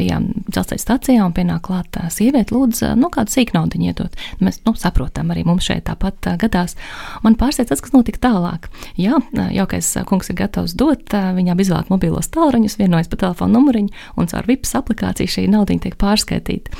Bijām 0.00 0.30
dzelzceļa 0.48 0.82
stācijā 0.84 1.24
un 1.26 1.34
pienāk 1.36 1.64
klāt 1.68 1.98
sieviete, 2.12 2.54
lūdzu, 2.56 2.92
nu, 3.00 3.10
kādu 3.12 3.34
sīk 3.34 3.54
naudu 3.56 3.80
iedot. 3.80 4.16
Mēs 4.40 4.60
nu, 4.66 4.74
saprotam, 4.78 5.32
arī 5.32 5.44
mums 5.48 5.66
šeit 5.68 5.86
tāpat 5.88 6.32
gadās. 6.40 6.76
Man 7.24 7.36
pārsteidz 7.40 7.72
tas, 7.72 7.82
kas 7.84 7.94
notika 7.94 8.22
tālāk. 8.28 8.70
Jā, 9.00 9.18
jaukais 9.54 9.92
kungs 10.08 10.32
ir 10.32 10.38
gatavs 10.40 10.76
dot, 10.78 11.12
viņām 11.12 11.60
izvēlēt 11.62 11.92
mobilos 11.92 12.30
tālruņus, 12.34 12.78
vienojas 12.80 13.10
pa 13.10 13.20
telefonu 13.24 13.58
numuriņu 13.58 13.94
un 14.20 14.30
caur 14.30 14.48
VIPS 14.48 14.76
aplikāciju 14.80 15.34
šī 15.36 15.46
nauda 15.52 15.76
tiek 15.80 15.96
pārskaitīta. 16.00 16.74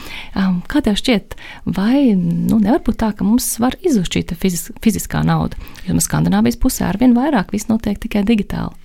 Kā 0.70 0.82
tev 0.84 0.98
šķiet? 0.98 1.36
Vai 1.76 2.12
nu, 2.16 2.58
nevar 2.62 2.82
būt 2.86 3.00
tā, 3.02 3.10
ka 3.16 3.26
mums 3.26 3.46
var 3.62 3.76
izzust 3.86 4.14
šī 4.14 4.24
fizis, 4.40 4.68
fiziskā 4.82 5.22
nauda? 5.26 5.58
Jo 5.86 5.96
no 5.96 6.04
Skandinavijas 6.04 6.58
pusē 6.60 6.88
ar 6.88 7.00
vien 7.00 7.16
vairāk 7.16 7.54
viss 7.54 7.70
notiek 7.70 7.98
tikai 8.00 8.24
digitāli. 8.28 8.76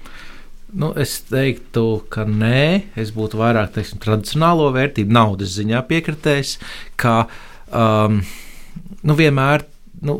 Nu, 0.75 0.89
es 0.99 1.21
teiktu, 1.29 2.03
ka 2.11 2.25
nē, 2.27 2.95
es 2.99 3.13
būtu 3.15 3.39
vairāk 3.39 3.77
teiksim, 3.77 4.01
tradicionālo 4.03 4.67
vērtību, 4.75 5.13
naudas 5.15 5.53
ziņā 5.55 5.79
piekritējis, 5.87 6.57
ka 6.99 7.29
um, 7.71 8.17
nu, 9.07 9.15
vienmēr 9.15 9.63
nu, 10.03 10.17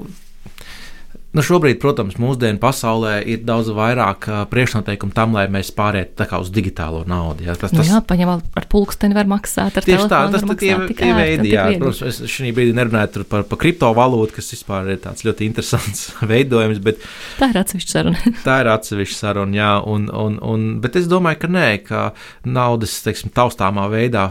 Nu, 1.35 1.43
šobrīd, 1.43 1.81
protams, 1.83 2.15
mūsdienu 2.21 2.61
pasaulē 2.61 3.17
ir 3.27 3.41
daudz 3.43 3.67
vairāk 3.75 4.27
priekšnoteikumu 4.51 5.11
tam, 5.15 5.33
lai 5.35 5.45
mēs 5.51 5.71
pārietu 5.75 6.23
uz 6.39 6.51
digitālo 6.53 7.01
naudu. 7.09 7.43
Ja? 7.49 7.57
Tas, 7.59 7.73
nu 7.75 7.81
tas, 7.81 7.89
jā, 7.91 7.99
paņem 8.07 8.31
ar 8.31 8.67
pulksteni 8.71 9.17
var 9.17 9.27
maksāt, 9.27 9.75
ar 9.75 9.83
tieši 9.83 10.07
tā, 10.11 10.21
tas 10.31 10.45
ir 10.45 10.55
tie, 10.61 10.71
tie 10.95 11.11
veidi, 11.17 11.51
jā, 11.51 11.65
protams, 11.81 11.99
es 12.07 12.21
šī 12.31 12.53
brīdī 12.55 12.75
nerunāju 12.77 13.25
par, 13.27 13.43
par 13.49 13.59
kriptovalūtu, 13.65 14.37
kas 14.37 14.53
vispār 14.55 14.93
ir 14.95 15.01
tāds 15.03 15.27
ļoti 15.27 15.49
interesants 15.49 16.07
veidojums, 16.31 16.79
bet 16.85 17.03
tā 17.41 17.51
ir 17.51 17.61
atsevišķa 17.65 17.97
saruna. 17.97 18.33
tā 18.47 18.57
ir 18.63 18.71
atsevišķa 18.77 19.19
saruna, 19.19 19.59
jā, 19.59 19.71
un, 19.91 20.07
un, 20.15 20.39
un, 20.39 20.65
bet 20.83 20.95
es 21.01 21.11
domāju, 21.11 21.43
ka 21.43 21.51
nē, 21.51 21.67
ka 21.83 22.05
naudas, 22.47 22.95
teiksim, 23.03 23.35
taustāmā 23.35 23.89
veidā 23.91 24.29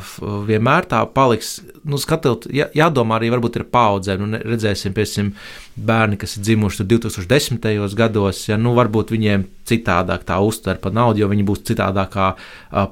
vienmēr 0.48 0.88
tā 0.88 1.04
paliks, 1.12 1.58
nu, 1.84 2.00
skatot, 2.00 2.48
jā, 2.52 2.68
jādomā 2.76 3.18
arī 3.18 3.30
varbūt 3.34 3.60
ir 3.60 3.66
paudzēm, 3.72 4.24
nu, 4.24 4.40
redzēsim, 4.40 4.94
piemēram, 4.96 5.30
bērni, 5.74 6.18
kas 6.20 6.36
ir 6.38 6.46
dzimuši 6.48 6.86
2010. 6.88 7.70
gados, 7.98 8.44
ja 8.48 8.58
nu, 8.60 8.74
varbūt 8.78 9.14
viņiem 9.14 9.46
citādāk 9.68 10.26
tā 10.28 10.40
uztver 10.40 10.80
par 10.82 10.94
naudu, 10.96 11.22
jo 11.22 11.30
viņi 11.32 11.46
būs 11.46 11.64
citādākā 11.70 12.34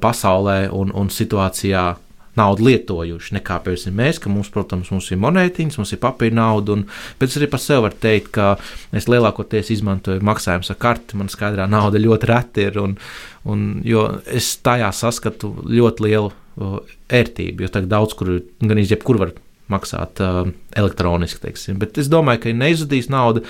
pasaulē 0.03 0.65
un, 0.73 0.93
un 0.95 1.13
situācijā 1.13 1.93
naudu 2.39 2.65
lietojuši 2.65 3.37
nekā 3.37 3.59
piemēram 3.65 3.97
mēs, 3.99 4.21
ka 4.23 4.33
mums, 4.33 4.49
protams, 4.53 4.91
mums 4.93 5.11
ir 5.13 5.21
monētiņas, 5.21 5.77
mums 5.81 5.93
ir 5.93 6.01
papīra 6.01 6.39
nauda, 6.39 6.79
bet 7.21 7.29
es 7.29 7.37
arī 7.41 7.49
par 7.53 7.61
sevi 7.61 7.85
varu 7.85 7.99
teikt, 8.01 8.31
ka 8.37 8.55
es 8.97 9.09
lielākoties 9.13 9.73
izmantoju 9.75 10.25
maksājumus 10.25 10.73
ar 10.73 10.81
karti, 10.81 11.19
man 11.21 11.29
skaidrā 11.33 11.69
nauda 11.71 12.01
ļoti 12.01 12.31
reti 12.33 12.69
ir, 12.71 12.79
un, 12.81 12.97
un, 13.45 13.67
jo 13.85 14.07
es 14.25 14.55
tajā 14.65 14.89
saskatu 14.97 15.53
ļoti 15.69 16.09
lielu 16.09 16.33
ērtību, 16.59 17.65
jo 17.65 17.73
tagad 17.73 17.91
daudz 17.93 18.17
kur 18.19 18.35
gan 18.61 18.81
izjebkur 18.83 19.21
var 19.21 19.35
maksāt 19.73 20.21
uh, 20.21 20.47
elektroniski. 20.77 21.41
Teiksim. 21.47 21.79
Bet 21.81 22.01
es 22.01 22.11
domāju, 22.13 22.45
ka 22.45 22.57
neizudīs 22.57 23.09
naudu, 23.13 23.45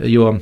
jo 0.00 0.36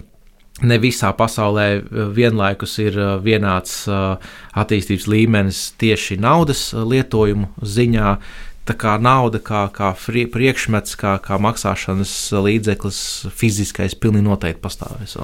ne 0.63 0.79
visā 0.79 1.11
pasaulē 1.19 1.67
vienlaikus 2.15 2.77
ir 2.79 2.99
vienāds 3.25 3.85
attīstības 3.91 5.09
līmenis 5.11 5.63
tieši 5.83 6.21
naudas 6.23 6.69
lietojumu 6.79 7.51
ziņā 7.59 8.13
tā 8.69 8.75
kā 8.79 8.95
nauda, 9.01 9.41
kā, 9.45 9.67
kā 9.75 9.93
priekšmets, 10.33 10.97
kā, 11.01 11.15
kā 11.25 11.39
maksāšanas 11.43 12.13
līdzeklis, 12.45 12.99
fiziskais, 13.37 13.97
pilnīgi 14.01 14.27
noteikti 14.27 14.63
pastāvēs. 14.65 15.17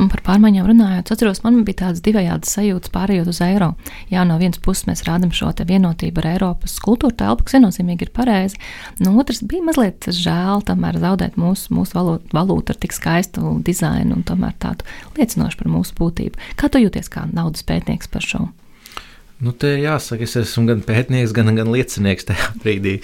Un 0.00 0.10
par 0.12 0.22
pārmaiņām 0.26 0.68
runājot, 0.70 1.12
atceros, 1.12 1.42
man 1.44 1.60
bija 1.66 1.84
tāds 1.84 2.02
divējāds 2.04 2.56
sajūta 2.56 2.92
pārējot 2.94 3.30
uz 3.32 3.40
eiro. 3.44 3.72
Jā, 4.12 4.24
no 4.28 4.38
vienas 4.40 4.60
puses 4.64 4.88
mēs 4.88 5.04
rādām 5.08 5.34
šo 5.36 5.52
vienotību 5.56 6.22
ar 6.22 6.30
Eiropas 6.34 6.76
kultūra 6.82 7.16
telpu, 7.22 7.46
kas 7.46 7.58
viennozīmīgi 7.58 8.08
ir 8.08 8.12
pareizi. 8.16 8.60
No 9.00 9.14
otras 9.20 9.42
bija 9.46 9.64
mazliet 9.66 10.08
žēl 10.12 10.64
tomēr 10.66 11.00
zaudēt 11.02 11.38
mūsu, 11.40 11.72
mūsu 11.76 11.96
valūtu, 11.96 12.32
valūtu 12.36 12.74
ar 12.74 12.80
tik 12.82 12.96
skaistu 12.96 13.56
dizainu 13.64 14.18
un 14.18 14.26
tomēr 14.26 14.56
tādu 14.62 14.86
liecinošu 15.18 15.62
par 15.62 15.72
mūsu 15.72 15.96
būtību. 15.98 16.52
Kā 16.60 16.72
tu 16.72 16.82
jūties 16.82 17.12
kā 17.12 17.28
naudas 17.32 17.66
pētnieks 17.66 18.12
par 18.12 18.24
šo? 18.24 18.46
Nu, 19.36 19.52
te 19.52 19.74
jāsaka, 19.76 20.24
es 20.24 20.32
esmu 20.40 20.64
gan 20.70 20.78
pētnieks, 20.84 21.34
gan, 21.36 21.50
gan 21.58 21.68
liecinieks 21.68 22.24
tajā 22.30 22.46
brīdī. 22.62 22.94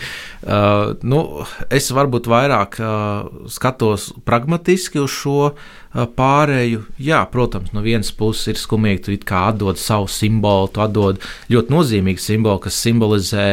Uh, 0.40 0.94
nu, 1.04 1.20
es 1.68 1.90
varbūt 1.92 2.28
vairāk 2.32 2.78
uh, 2.80 3.48
skatos 3.52 4.08
pragmatiski 4.24 5.02
uz 5.02 5.12
šo 5.12 5.36
uh, 5.50 6.06
pārēju. 6.16 6.86
Jā, 7.04 7.20
protams, 7.32 7.74
no 7.76 7.84
vienas 7.84 8.14
puses 8.16 8.54
ir 8.54 8.60
skumīgi, 8.60 9.02
tu 9.10 9.18
kā 9.28 9.48
atdod 9.50 9.80
savu 9.80 10.08
simbolu, 10.08 10.70
tu 10.72 10.84
atdod 10.84 11.20
ļoti 11.52 11.76
nozīmīgu 11.76 12.24
simbolu, 12.24 12.62
kas 12.64 12.80
simbolizē 12.80 13.50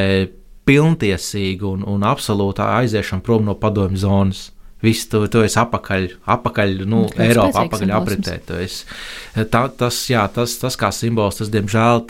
pilntiesīgu 0.70 1.74
un, 1.74 1.84
un 1.84 2.08
absolūtu 2.08 2.64
aiziešanu 2.64 3.26
prom 3.26 3.44
no 3.50 3.58
padomju 3.60 4.00
zonas. 4.06 4.46
Viss 4.80 5.10
tu, 5.12 5.26
tu 5.28 5.42
esi 5.44 5.58
apakaļ, 5.60 6.06
apakaļ 6.32 6.78
nu, 6.88 7.04
Eiropā, 7.20 7.66
apakaļ 7.66 7.92
apritē. 7.98 8.38
Tā, 9.52 9.66
tas, 9.76 9.98
jā, 10.08 10.24
tas, 10.32 10.56
tas 10.62 10.80
kā 10.80 10.94
simbols, 10.96 11.42
tas, 11.42 11.52
diemžēl, 11.52 12.06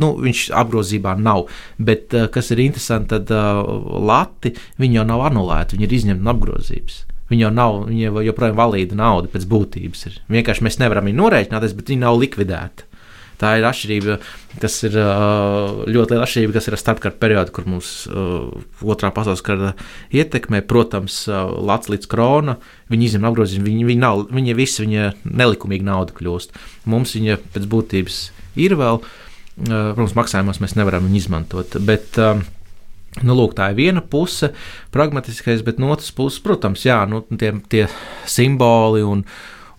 nu, 0.00 0.12
viņš 0.22 0.44
apgrozībā 0.56 1.16
nav. 1.20 1.46
Bet 1.78 2.14
uh, 2.16 2.28
kas 2.32 2.52
ir 2.54 2.62
interesanti, 2.64 3.12
tad 3.14 3.32
uh, 3.34 3.62
lati 4.02 4.54
jau 4.82 5.08
nav 5.08 5.26
anulēti, 5.30 5.78
viņi 5.78 5.88
ir 5.88 5.98
izņemti 5.98 6.26
no 6.26 6.36
apgrozības. 6.36 7.02
Viņi 7.32 7.46
jau 7.46 7.52
nav, 7.54 7.82
viņi 7.88 8.06
jau 8.06 8.24
joprojām 8.28 8.56
valīda 8.58 8.96
nauda 8.98 9.30
pēc 9.32 9.46
būtības. 9.48 10.06
Ir. 10.08 10.16
Vienkārši 10.36 10.64
mēs 10.66 10.80
nevaram 10.82 11.06
viņu 11.08 11.20
norēķināties, 11.22 11.76
bet 11.78 11.92
viņi 11.92 12.04
nav 12.04 12.18
likvidēti. 12.20 12.88
Tā 13.40 13.56
ir 13.58 13.64
atšķirība, 13.66 14.16
kas 14.62 14.76
ir 14.86 14.94
ļoti 14.94 16.14
liela 16.14 16.26
atšķirība, 16.28 16.54
kas 16.54 16.68
ir 16.68 16.76
starpkara 16.78 17.16
periodā, 17.18 17.50
kur 17.50 17.64
mums 17.66 17.88
otrā 18.84 19.10
pasaules 19.16 19.42
kara 19.42 19.72
ietekmē. 20.14 20.60
Protams, 20.70 21.24
Latvijas 21.26 21.96
līdz 21.96 22.10
krona, 22.12 22.58
viņi 22.92 23.08
izņem 23.08 23.26
apgrozījumu, 23.32 23.66
viņi, 23.66 23.88
viņi, 23.88 24.02
nav, 24.04 24.22
viņi 24.30 24.54
visi 24.60 24.84
viņa 24.84 25.08
nelikumīga 25.26 25.88
nauda 25.88 26.14
kļūst. 26.20 26.54
Mums 26.92 27.16
viņa 27.18 27.40
pēc 27.56 27.66
būtības 27.72 28.22
ir 28.62 28.76
vēl. 28.78 29.02
Uh, 29.02 29.21
Protams, 29.60 30.16
maksājumos 30.16 30.62
mēs 30.62 30.74
nevaram 30.78 31.06
viņu 31.06 31.20
izmantot. 31.20 31.78
Bet, 31.84 32.18
Nu, 33.20 33.34
lūk, 33.36 33.52
tā 33.52 33.66
ir 33.68 33.76
viena 33.76 34.00
puse, 34.00 34.54
pragmatiskais, 34.94 35.60
bet 35.66 35.76
no 35.82 35.90
otras 35.92 36.08
puses, 36.16 36.40
protams, 36.40 36.86
jā, 36.86 37.02
nu, 37.04 37.20
tie, 37.36 37.50
tie 37.68 37.82
simboli 38.24 39.02
un, 39.04 39.20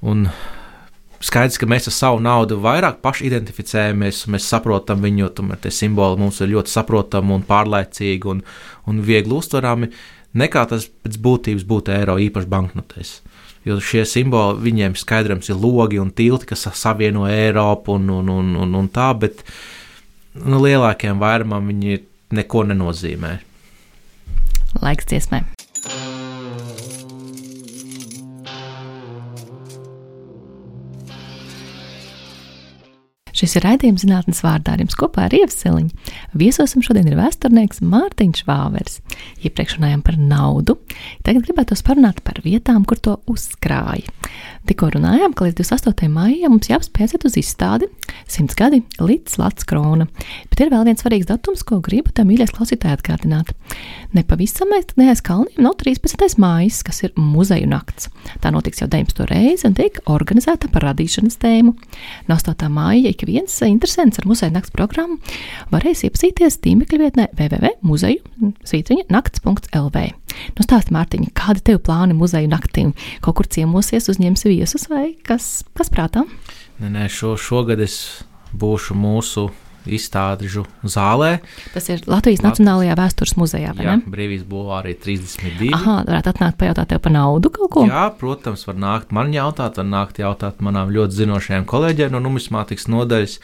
un 0.06 0.28
skaidrs, 1.18 1.58
ka 1.58 1.66
mēs 1.66 1.90
ar 1.90 1.96
savu 1.98 2.22
naudu 2.22 2.60
vairāk 2.62 3.02
paši 3.02 3.26
identificējamies, 3.32 4.22
un 4.28 4.36
mēs 4.36 4.52
saprotam 4.54 5.02
viņu, 5.02 5.32
tomēr 5.34 5.64
tie 5.66 5.74
simboli 5.74 6.22
mums 6.22 6.44
ir 6.46 6.54
ļoti 6.54 6.76
saprotami 6.76 7.34
un 7.34 7.48
pārlaicīgi 7.50 8.30
un, 8.36 8.46
un 8.86 9.02
viegli 9.10 9.34
uztverami, 9.34 9.90
nekā 10.38 10.68
tas 10.70 10.86
pēc 10.86 11.18
būtības 11.26 11.66
būtu 11.74 11.98
eiro 11.98 12.22
īpaši 12.22 12.54
banknotēs 12.54 13.16
jo 13.68 13.80
šie 13.84 14.04
simboli 14.10 14.62
viņiem 14.64 14.98
skaidrams 15.00 15.50
ir 15.52 15.60
logi 15.60 16.02
un 16.02 16.12
tilti, 16.16 16.52
kas 16.52 16.68
savieno 16.80 17.28
Eiropu 17.30 17.98
un, 17.98 18.10
un, 18.10 18.30
un, 18.30 18.54
un, 18.66 18.78
un 18.84 18.92
tā, 18.92 19.12
bet 19.20 19.44
nu, 20.36 20.60
lielākajam 20.64 21.22
vairumam 21.22 21.72
viņi 21.72 22.02
neko 22.34 22.68
nenozīmē. 22.72 23.36
Laiks 24.82 25.08
dziesmai! 25.10 25.44
Šis 33.34 33.58
ir 33.58 33.66
raidījums 33.66 34.04
zinātnes 34.06 34.44
vārdā 34.46 34.76
ar 34.76 34.84
jums 34.84 34.98
kopā 34.98 35.28
ar 35.28 35.34
Ievseliņu. 35.34 35.90
Viesosim 36.38 36.84
šodien 36.86 37.10
ir 37.10 37.18
vēsturnieks 37.18 37.82
Mārtiņš 37.82 38.44
Vāvers. 38.46 39.00
Iepriekš 39.42 39.80
runājām 39.80 40.04
par 40.06 40.20
naudu, 40.22 40.78
tagad 41.26 41.48
gribētu 41.48 41.78
parunāt 41.84 42.22
par 42.26 42.40
vietām, 42.46 42.86
kur 42.86 43.02
to 43.02 43.18
uzkrāja. 43.30 44.10
Tikko 44.64 44.94
runājām, 44.94 45.34
ka 45.36 45.48
līdz 45.48 45.60
28. 45.60 46.08
maijam 46.14 46.54
mums 46.54 46.70
jāapspēsiet 46.70 47.26
uz 47.28 47.36
izstādi 47.42 47.90
100 48.32 48.56
gadi 48.56 48.80
līdz 49.02 49.36
Latvijas 49.42 49.68
krona. 49.68 50.08
Bet 50.52 50.62
ir 50.64 50.72
vēl 50.72 50.86
viens 50.88 51.04
svarīgs 51.04 51.28
datums, 51.28 51.66
ko 51.68 51.82
gribu 51.84 52.14
tam 52.16 52.30
mīļais 52.32 52.54
klausītāji 52.56 52.96
atgādināt. 52.96 53.52
Nepavisam 54.16 54.72
neaiz 54.72 55.20
kalniem 55.26 55.66
nav 55.66 55.76
13. 55.82 56.38
mājas, 56.40 56.80
kas 56.86 57.04
ir 57.04 57.12
muzeju 57.20 57.68
nakts. 57.68 58.08
Tā 58.40 58.54
notiks 58.56 58.80
jau 58.80 58.88
19. 58.88 59.26
reizi 59.34 59.68
un 59.68 59.76
tiek 59.76 60.00
organizēta 60.08 60.72
par 60.72 60.88
radīšanas 60.88 61.40
tēmu. 61.44 61.76
No 62.30 62.40
8. 62.40 62.70
māja 62.72 63.12
ik 63.12 63.23
viens 63.28 63.62
interesants 63.68 64.20
ar 64.20 64.26
muzeju 64.30 64.52
nakts 64.56 64.72
programmu 64.76 65.16
varēs 65.74 66.00
iepazīties 66.08 66.54
tīmekļa 66.64 66.98
vietnē 67.02 67.26
www.muzeju.nakts.lv. 67.38 69.98
Nu, 70.58 70.62
stāst, 70.66 70.90
Mārtiņa, 70.94 71.30
kādi 71.38 71.60
tev 71.70 71.78
plāni 71.86 72.14
muzeju 72.18 72.48
naktīm? 72.52 72.90
Kaut 73.24 73.36
kur 73.40 73.48
ciemosies, 73.50 74.10
uzņemsi 74.12 74.46
viesus 74.50 74.84
vai 74.92 75.06
kas, 75.28 75.44
kas 75.78 75.88
prātā? 75.94 76.22
Nē, 76.82 76.88
nē 76.90 77.04
šo, 77.12 77.30
šogad 77.40 77.80
es 77.84 77.96
būšu 78.58 78.94
mūsu 78.98 79.42
izstādžu 79.86 80.66
zālē. 80.84 81.38
Tas 81.74 81.90
ir 81.92 82.04
Latvijas 82.08 82.44
Lat... 82.44 82.54
Nacionālajā 82.54 82.98
vēstures 83.00 83.36
muzejā. 83.40 83.74
Jā, 83.84 83.98
brīvības 84.06 84.46
būvārī 84.50 84.96
32. 85.04 85.72
Aha, 85.76 85.98
varētu 86.08 86.34
atnākt 86.34 86.60
pajautāt 86.62 86.94
tev 86.94 87.02
par 87.04 87.16
naudu 87.16 87.52
kaut 87.54 87.74
ko? 87.76 87.88
Jā, 87.90 88.06
protams, 88.20 88.66
var 88.70 88.80
nākt 88.80 89.16
man 89.16 89.34
jautāt, 89.36 89.82
var 89.82 89.90
nākt 89.90 90.22
jautāt 90.24 90.64
manām 90.64 90.94
ļoti 90.94 91.24
zinošajām 91.24 91.68
kolēģiem 91.70 92.16
no 92.16 92.24
numismātikas 92.24 92.90
nodaļas. 92.94 93.40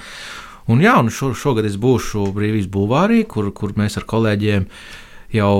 Un 0.69 0.83
jā, 0.85 0.95
un 1.01 1.09
šo, 1.13 1.33
šogad 1.33 1.65
es 1.65 1.79
būšu 1.81 2.29
brīvības 2.35 2.69
būvārī, 2.71 3.23
kur, 3.27 3.49
kur 3.57 3.73
mēs 3.79 3.97
ar 3.97 4.05
kolēģiem 4.09 4.67
jau 5.33 5.53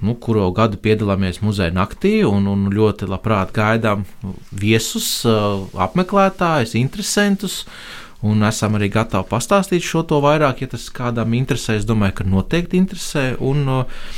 nu, 0.00 0.14
kuru 0.20 0.46
gadu 0.56 0.78
piedalāmies 0.80 1.40
muzeja 1.42 1.74
naktī 1.74 2.20
un, 2.26 2.46
un 2.50 2.68
ļoti 2.72 3.08
labprāt 3.10 3.52
gaidām 3.56 4.04
viesus, 4.54 5.08
apmeklētājus, 5.26 6.76
interesantus. 6.78 7.64
Un 8.26 8.42
esam 8.42 8.74
arī 8.74 8.88
gatavi 8.90 9.28
pastāstīt 9.30 9.84
šo 9.86 10.02
to 10.08 10.18
vairāk, 10.24 10.64
ja 10.64 10.72
tas 10.72 10.88
kādam 10.90 11.36
interesē. 11.38 11.76
Es 11.78 11.86
domāju, 11.86 12.18
ka 12.18 12.26
noteikti 12.26 12.80
interesē. 12.80 13.28
Un, 13.38 13.62
uh, 13.70 14.08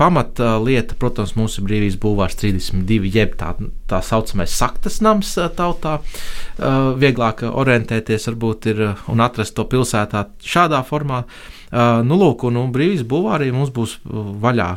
pamata 0.00 0.54
lieta, 0.62 0.96
protams, 0.96 1.34
mūsu 1.36 1.62
brīvības 1.66 1.98
būvārs 2.00 2.38
32, 2.40 3.10
jeb 3.12 3.34
tā, 3.40 3.52
tā 3.90 4.00
saucamais 4.04 4.52
saktas 4.56 5.00
nams 5.04 5.34
tautā. 5.58 5.98
Uh, 6.00 6.92
vieglāk 7.00 7.44
orientēties 7.50 8.30
varbūt 8.30 8.70
ir 8.72 8.84
un 9.12 9.20
atrast 9.20 9.56
to 9.58 9.66
pilsētā 9.68 10.24
šādā 10.40 10.80
formā. 10.88 11.24
Uh, 11.70 12.00
nu, 12.06 12.16
lūk, 12.20 12.46
un, 12.48 12.62
un 12.62 12.72
brīvības 12.72 13.04
būvārī 13.10 13.50
mums 13.52 13.74
būs 13.76 13.98
vaļā 14.44 14.70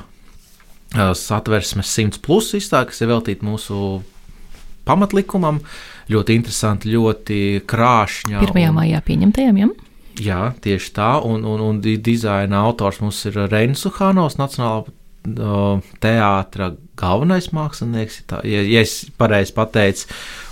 satversmes 0.93 1.89
100 1.89 2.19
plus 2.21 2.51
izstāde, 2.53 2.91
kas 2.91 3.01
ir 3.01 3.09
veltīta 3.09 3.47
mūsu 3.47 4.03
pamatlikumam. 4.86 5.63
Ļoti 6.12 6.36
interesanti, 6.36 6.91
ļoti 6.91 7.39
krāšņa. 7.70 8.41
1. 8.43 8.74
maijā 8.76 8.99
pieņemtajam, 9.06 9.62
ja? 9.62 9.70
Jā, 10.22 10.41
tieši 10.62 10.91
tā. 10.93 11.14
Un, 11.26 11.45
un, 11.47 11.62
un 11.64 11.80
dizaina 11.82 12.66
autors 12.68 12.99
mums 13.01 13.24
ir 13.30 13.39
Reinis 13.47 13.86
Uhānovs, 13.89 14.38
Nacionālā 14.38 14.84
teātra 16.04 16.74
galvenais 16.99 17.47
mākslinieks, 17.56 18.24
tā, 18.28 18.41
ja, 18.43 18.62
ja 18.68 18.82
es 18.84 19.06
pareizi 19.18 19.56
pateicu. 19.56 20.10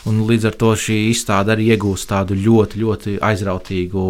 Un 0.10 0.24
līdz 0.30 0.48
ar 0.50 0.56
to 0.58 0.72
šī 0.80 0.98
izstāde 1.12 1.54
arī 1.54 1.68
iegūst 1.76 2.10
tādu 2.10 2.38
ļoti, 2.40 2.80
ļoti 2.82 3.18
aizrautīgu, 3.22 4.06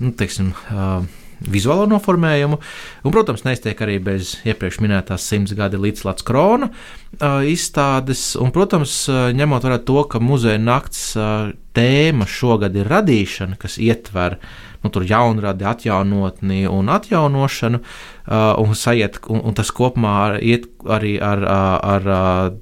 nu, 0.00 0.12
teiksim, 0.16 0.54
uh, 0.70 1.02
vizuālo 1.40 1.86
noformējumu. 1.90 2.58
Un, 3.04 3.14
protams, 3.14 3.44
neiztiek 3.46 3.78
arī 3.80 3.98
bez 4.04 4.34
iepriekš 4.48 4.80
minētās 4.84 5.26
simts 5.26 5.54
gadi 5.56 5.80
līdz 5.80 6.04
Latvijas 6.06 6.26
krona 6.28 6.70
uh, 6.70 7.40
izstādes. 7.48 8.34
Un, 8.40 8.52
protams, 8.54 9.02
ņemot 9.08 9.66
vērā 9.66 9.80
to, 9.86 10.02
ka 10.10 10.20
muzeja 10.22 10.60
nakts 10.60 11.14
uh, 11.16 11.52
tēma 11.76 12.28
šogad 12.28 12.76
ir 12.76 12.90
radīšana, 12.90 13.58
kas 13.60 13.78
ietver 13.80 14.40
nu, 14.84 14.92
jaunradi, 14.92 15.66
atjaunotni 15.68 16.64
un 16.68 16.92
atjaunošanu, 16.92 17.80
uh, 17.80 18.54
un, 18.60 18.74
sajiet, 18.76 19.20
un, 19.28 19.44
un 19.50 19.56
tas 19.56 19.72
kopumā 19.72 20.40
iet 20.40 20.68
arī 20.88 21.16
ar, 21.22 21.44
ar, 21.44 21.80
ar 21.96 22.56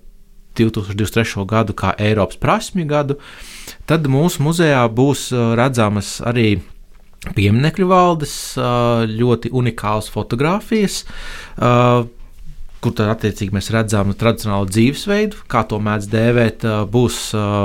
2023. 0.59 1.47
gadu 1.47 1.75
kā 1.79 1.93
Eiropas 2.03 2.39
prasmju 2.43 2.87
gadu, 2.91 3.19
tad 3.87 4.09
mūsu 4.11 4.43
muzejā 4.43 4.83
būs 4.91 5.29
redzamas 5.59 6.19
arī 6.27 6.59
pieminiektu 7.37 7.89
valdes 7.91 8.37
ļoti 9.11 9.53
unikālas 9.57 10.09
fotogrāfijas. 10.13 11.03
Kur 12.79 12.95
tad 12.95 13.09
attiecīgi 13.11 13.51
mēs 13.57 13.73
redzam 13.75 14.13
tradicionālu 14.15 14.69
dzīvesveidu, 14.71 15.41
kā 15.51 15.65
to 15.67 15.81
mēdz 15.83 16.07
dēvēt. 16.13 16.67
Būs 16.93 17.17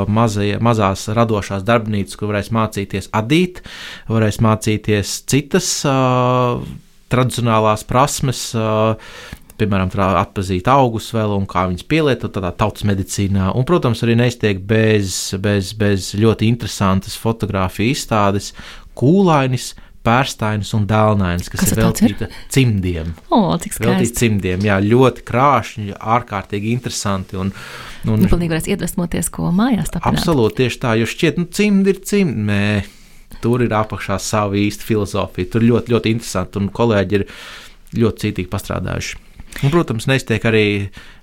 mazie, 0.10 0.56
mazās 0.58 1.06
radošās 1.14 1.62
darbnīcas, 1.68 2.18
kur 2.18 2.32
varēs 2.32 2.50
mācīties 2.56 3.12
adīt, 3.14 3.62
varēs 4.10 4.42
mācīties 4.42 5.20
citas 5.30 5.70
tradicionālās 7.14 7.86
prasmes, 7.86 8.48
piemēram, 9.62 9.92
atpazīt 10.18 10.66
augus 10.74 11.12
vēl 11.14 11.36
un 11.36 11.46
kā 11.46 11.68
viņas 11.70 11.86
pielietot 11.86 12.34
tādā 12.34 12.50
tautas 12.58 12.82
medicīnā. 12.90 13.52
Un, 13.54 13.68
protams, 13.70 14.02
arī 14.02 14.18
neiztiek 14.18 14.58
bez, 14.66 15.36
bez, 15.38 15.76
bez 15.78 16.10
ļoti 16.18 16.50
interesantas 16.50 17.14
fotografiju 17.22 17.94
izstādes, 17.94 18.50
kūlainis, 19.00 19.74
pērstainis 20.04 20.74
un 20.76 20.86
dēlnainis, 20.88 21.48
kas, 21.52 21.62
kas 21.62 21.74
ir 21.74 21.80
veltīta 21.80 22.28
cimdiem. 22.52 23.14
O, 23.32 23.46
cik 23.64 23.78
skaisti. 23.78 24.18
Cimdiem, 24.20 24.66
jā, 24.68 24.80
ļoti 24.84 25.24
krāšņi, 25.28 25.96
ārkārtīgi 26.16 26.74
interesanti. 26.76 27.40
Un, 27.40 27.54
un, 28.04 28.18
nu, 28.20 28.28
pilnīgi 28.28 28.52
varēs 28.52 28.68
iedvesmoties, 28.74 29.32
ko 29.34 29.54
mājās 29.56 29.94
tāpēc. 29.94 30.10
Absolūti, 30.12 30.60
tieši 30.64 30.82
tā, 30.84 30.98
jo 31.00 31.08
šķiet, 31.08 31.40
nu, 31.40 31.48
cimdi 31.56 31.96
ir 31.96 32.04
cimdi. 32.04 32.48
Nē, 32.52 33.40
tur 33.44 33.64
ir 33.64 33.76
apakšā 33.80 34.20
sava 34.22 34.60
īsta 34.60 34.88
filozofija. 34.88 35.54
Tur 35.56 35.68
ļoti, 35.70 35.96
ļoti 35.96 36.16
interesanti, 36.18 36.60
un 36.60 36.72
kolēģi 36.76 37.22
ir 37.22 37.28
ļoti 38.04 38.28
cītīgi 38.28 38.52
pastrādājuši. 38.52 39.22
Un, 39.62 39.70
protams, 39.72 40.08
neiztiek 40.10 40.44
arī 40.50 40.66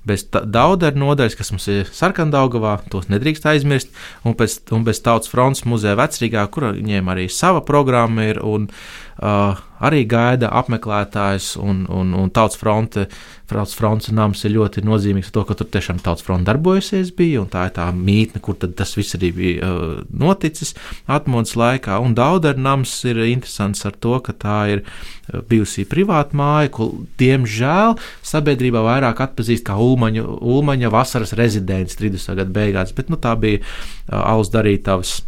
bez 0.09 0.24
daudz 0.30 0.96
nodaļas, 0.96 1.36
kas 1.36 1.53
mums 1.53 1.68
ir 1.68 1.90
sarkandaugavā, 1.92 2.78
tos 2.92 3.11
nedrīkst 3.12 3.46
aizmirst, 3.51 3.92
un, 4.24 4.36
pēc, 4.38 4.61
un 4.74 4.86
bez 4.86 5.03
Tautas 5.05 5.30
fronts 5.32 5.66
muzeja 5.68 5.98
vecrīgā, 6.01 6.46
kur 6.53 6.70
viņiem 6.72 7.12
arī 7.12 7.28
sava 7.32 7.61
programma 7.66 8.30
ir, 8.30 8.40
un 8.40 8.68
uh, 8.70 9.10
arī 9.21 10.05
gaida 10.09 10.49
apmeklētājs, 10.57 11.53
un, 11.61 11.85
un, 11.93 12.14
un 12.16 12.31
Tautas 12.33 12.57
fronte 12.61 13.07
Tautas 13.51 13.75
fronts 13.75 14.11
nams 14.14 14.45
ir 14.47 14.55
ļoti 14.55 14.85
nozīmīgs 14.87 15.31
ar 15.31 15.35
to, 15.35 15.43
ka 15.49 15.57
tur 15.59 15.68
tiešām 15.75 15.99
tautas 16.05 16.23
fronte 16.23 16.47
darbojusies 16.47 17.11
bija, 17.16 17.41
un 17.43 17.49
tā 17.51 17.66
ir 17.66 17.75
tā 17.77 17.89
mītne, 17.95 18.39
kur 18.45 18.55
tas 18.61 18.95
viss 18.95 19.16
arī 19.18 19.33
bija 19.35 19.66
uh, 19.66 19.97
noticis 20.14 20.73
atmodas 21.11 21.57
laikā. 21.59 21.99
Un 22.01 22.14
Daudera 22.14 22.61
nams 22.61 22.93
ir 23.11 23.18
interesants 23.27 23.83
ar 23.89 23.97
to, 23.99 24.14
ka 24.23 24.37
tā 24.39 24.59
ir 24.77 24.85
uh, 24.85 25.43
bijusi 25.51 25.85
privāta 25.91 26.39
māja, 26.39 26.71
ko 26.79 26.93
diemžēl 27.21 27.99
sabiedrībā 28.31 28.85
vairāk 28.87 29.25
atpazīst 29.27 29.66
kā 29.66 29.77
Ulmaņa, 29.83 30.25
Ulmaņa 30.39 30.95
vasaras 30.95 31.35
rezidents 31.39 31.99
30. 31.99 32.39
gadu 32.39 32.55
beigās, 32.55 32.95
bet 32.95 33.11
nu, 33.11 33.18
tā 33.18 33.35
bija 33.41 33.64
uh, 33.64 34.23
alus 34.23 34.55
darītavas 34.55 35.18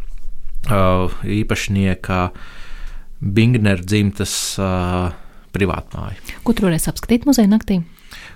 uh, 0.71 1.23
īpašnieka 1.27 2.29
Bingner 3.23 3.79
dzimtas 3.87 4.35
uh, 4.59 5.13
privātmāja. 5.55 6.19
Ko 6.43 6.55
tur 6.57 6.69
varēs 6.71 6.89
apskatīt 6.91 7.29
muzeja 7.29 7.51
naktī? 7.51 7.79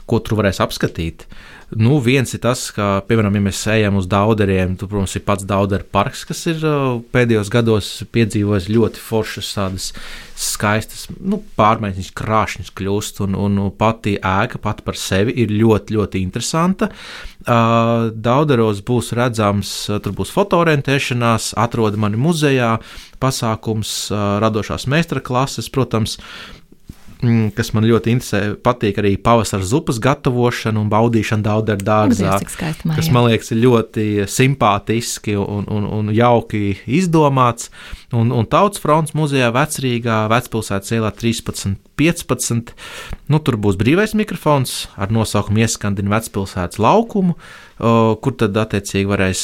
Ko 0.06 0.22
tur 0.22 0.40
varēs 0.40 0.62
apskatīt. 0.62 1.26
Nu, 1.74 1.96
viens 1.98 2.30
ir 2.30 2.38
tas, 2.44 2.60
ka, 2.70 3.00
piemēram, 3.08 3.34
ja 3.34 3.42
mēs 3.48 3.60
ejam 3.72 3.96
uz 3.98 4.06
dauderiem, 4.06 4.76
tad, 4.78 4.86
protams, 4.92 5.16
ir 5.18 5.24
pats 5.26 5.42
daudera 5.50 5.82
parks, 5.82 6.22
kas 6.28 6.44
ir 6.46 6.60
uh, 6.62 7.00
pēdējos 7.10 7.50
gados 7.50 7.88
piedzīvojis 8.14 8.68
ļoti 8.70 9.02
foršas, 9.02 9.48
tādas 9.56 9.88
skaistas 10.38 11.08
nu, 11.18 11.40
pārmaiņas, 11.58 12.12
krāšņas 12.14 12.70
kļūst, 12.78 13.18
un, 13.26 13.34
un 13.34 13.58
pati 13.74 14.14
ēka 14.14 14.60
pati 14.62 14.86
par 14.86 15.00
sevi 15.00 15.34
ir 15.42 15.50
ļoti, 15.50 15.96
ļoti 15.98 16.22
interesanta. 16.22 16.92
Uh, 17.42 18.12
Dauderos 18.14 18.84
būs 18.86 19.10
redzams, 19.18 19.72
uh, 19.90 19.98
tur 19.98 20.14
būs 20.14 20.30
fotoorientēšanās, 20.38 21.56
atrod 21.58 21.98
mani 21.98 22.20
muzejā, 22.20 22.76
pasākums, 23.18 24.12
radošās 24.12 24.84
meistara 24.92 25.22
klases, 25.24 25.70
protams, 25.72 26.18
kas 27.56 27.72
man 27.76 27.86
ļoti 27.88 28.12
interesē, 28.14 28.40
patīk 28.62 29.00
arī 29.02 29.14
pavasara 29.20 29.64
zupas 29.66 29.98
gatavošana 30.02 30.80
un 30.80 30.90
baudīšana 30.92 31.46
daudz 31.46 31.76
dārzā. 31.86 32.38
Tas 32.96 33.10
man 33.14 33.28
liekas 33.28 33.52
ļoti 33.56 34.26
simpātiski 34.30 35.36
un, 35.40 35.68
un, 35.72 35.86
un 35.98 36.12
jauki 36.14 36.76
izdomāts. 36.86 37.70
Un, 38.14 38.30
un 38.30 38.46
Tautas 38.46 38.80
fronts 38.80 39.16
muzejā 39.18 39.48
vecrīgā 39.54 40.22
vecpilsētas 40.30 40.94
ielā 40.94 41.10
13, 41.10 41.74
15. 41.98 42.74
Nu, 43.32 43.40
tur 43.42 43.58
būs 43.58 43.78
brīvais 43.80 44.14
mikrofons 44.18 44.86
ar 44.94 45.10
nosaukumu 45.14 45.64
Ieskandina 45.64 46.14
vecpilsētas 46.14 46.78
laukumu, 46.82 47.34
kur 47.76 48.36
tad 48.40 48.56
attiecīgi 48.56 49.08
varēs 49.10 49.40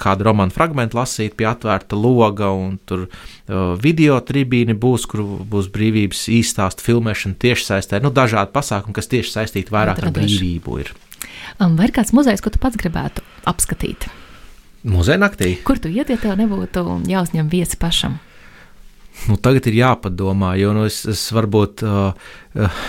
kādu 0.00 0.26
romānu 0.26 0.54
fragment 0.54 0.96
lasīt 0.98 1.36
pie 1.38 1.46
atvērta 1.50 1.98
loga, 1.98 2.50
un 2.50 2.78
tur 2.88 3.06
video 3.82 4.18
tribīni 4.18 4.74
būs, 4.74 5.06
kur 5.10 5.22
būs 5.46 5.70
brīvības 5.74 6.24
īstāstu 6.40 6.86
filmēšana 6.88 7.38
tiešsaistē. 7.38 8.02
Nu, 8.02 8.10
dažādi 8.14 8.54
pasākumi, 8.54 8.96
kas 8.98 9.10
tieši 9.12 9.34
saistīti 9.36 9.74
vairāk 9.74 10.02
ar 10.02 10.14
brīvību. 10.16 10.78
Ir. 10.82 10.94
Um, 11.58 11.76
vai 11.78 11.88
ir 11.88 11.94
kāds 11.94 12.14
muzejs, 12.14 12.42
ko 12.42 12.50
tu 12.54 12.60
pats 12.62 12.78
gribētu 12.78 13.22
apskatīt? 13.48 14.08
Muzeja 14.88 15.18
naktī. 15.18 15.56
Kur 15.66 15.78
tu 15.82 15.90
iet, 15.90 16.10
ja 16.10 16.18
tev 16.18 16.38
nebūtu 16.38 16.84
jāuzņem 17.10 17.50
viesi 17.50 17.78
pašam? 17.78 18.18
Nu, 19.26 19.36
tagad 19.42 19.66
ir 19.68 19.80
jāpadomā, 19.80 20.54
jo 20.60 20.70
nu, 20.76 20.84
es, 20.88 21.02
es 21.10 21.24
varbūt 21.34 21.82
uh, 21.84 22.12
uh, 22.54 22.82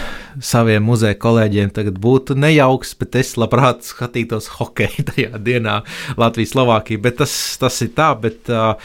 saviem 0.45 0.85
muzeja 0.85 1.17
kolēģiem 1.19 1.71
tagad 1.75 1.97
būtu 2.01 2.37
nejauks, 2.39 2.93
bet 2.99 3.17
es 3.19 3.33
labprāt 3.39 3.83
skatītos 3.87 4.51
hokeju 4.59 5.07
tajā 5.09 5.41
dienā 5.43 5.79
Latvijas-Slovākijā. 6.21 7.01
Bet 7.03 7.19
tas, 7.23 7.33
tas 7.59 7.81
ir 7.85 7.91
tā, 7.97 8.11
bet, 8.21 8.45
uh, 8.53 8.77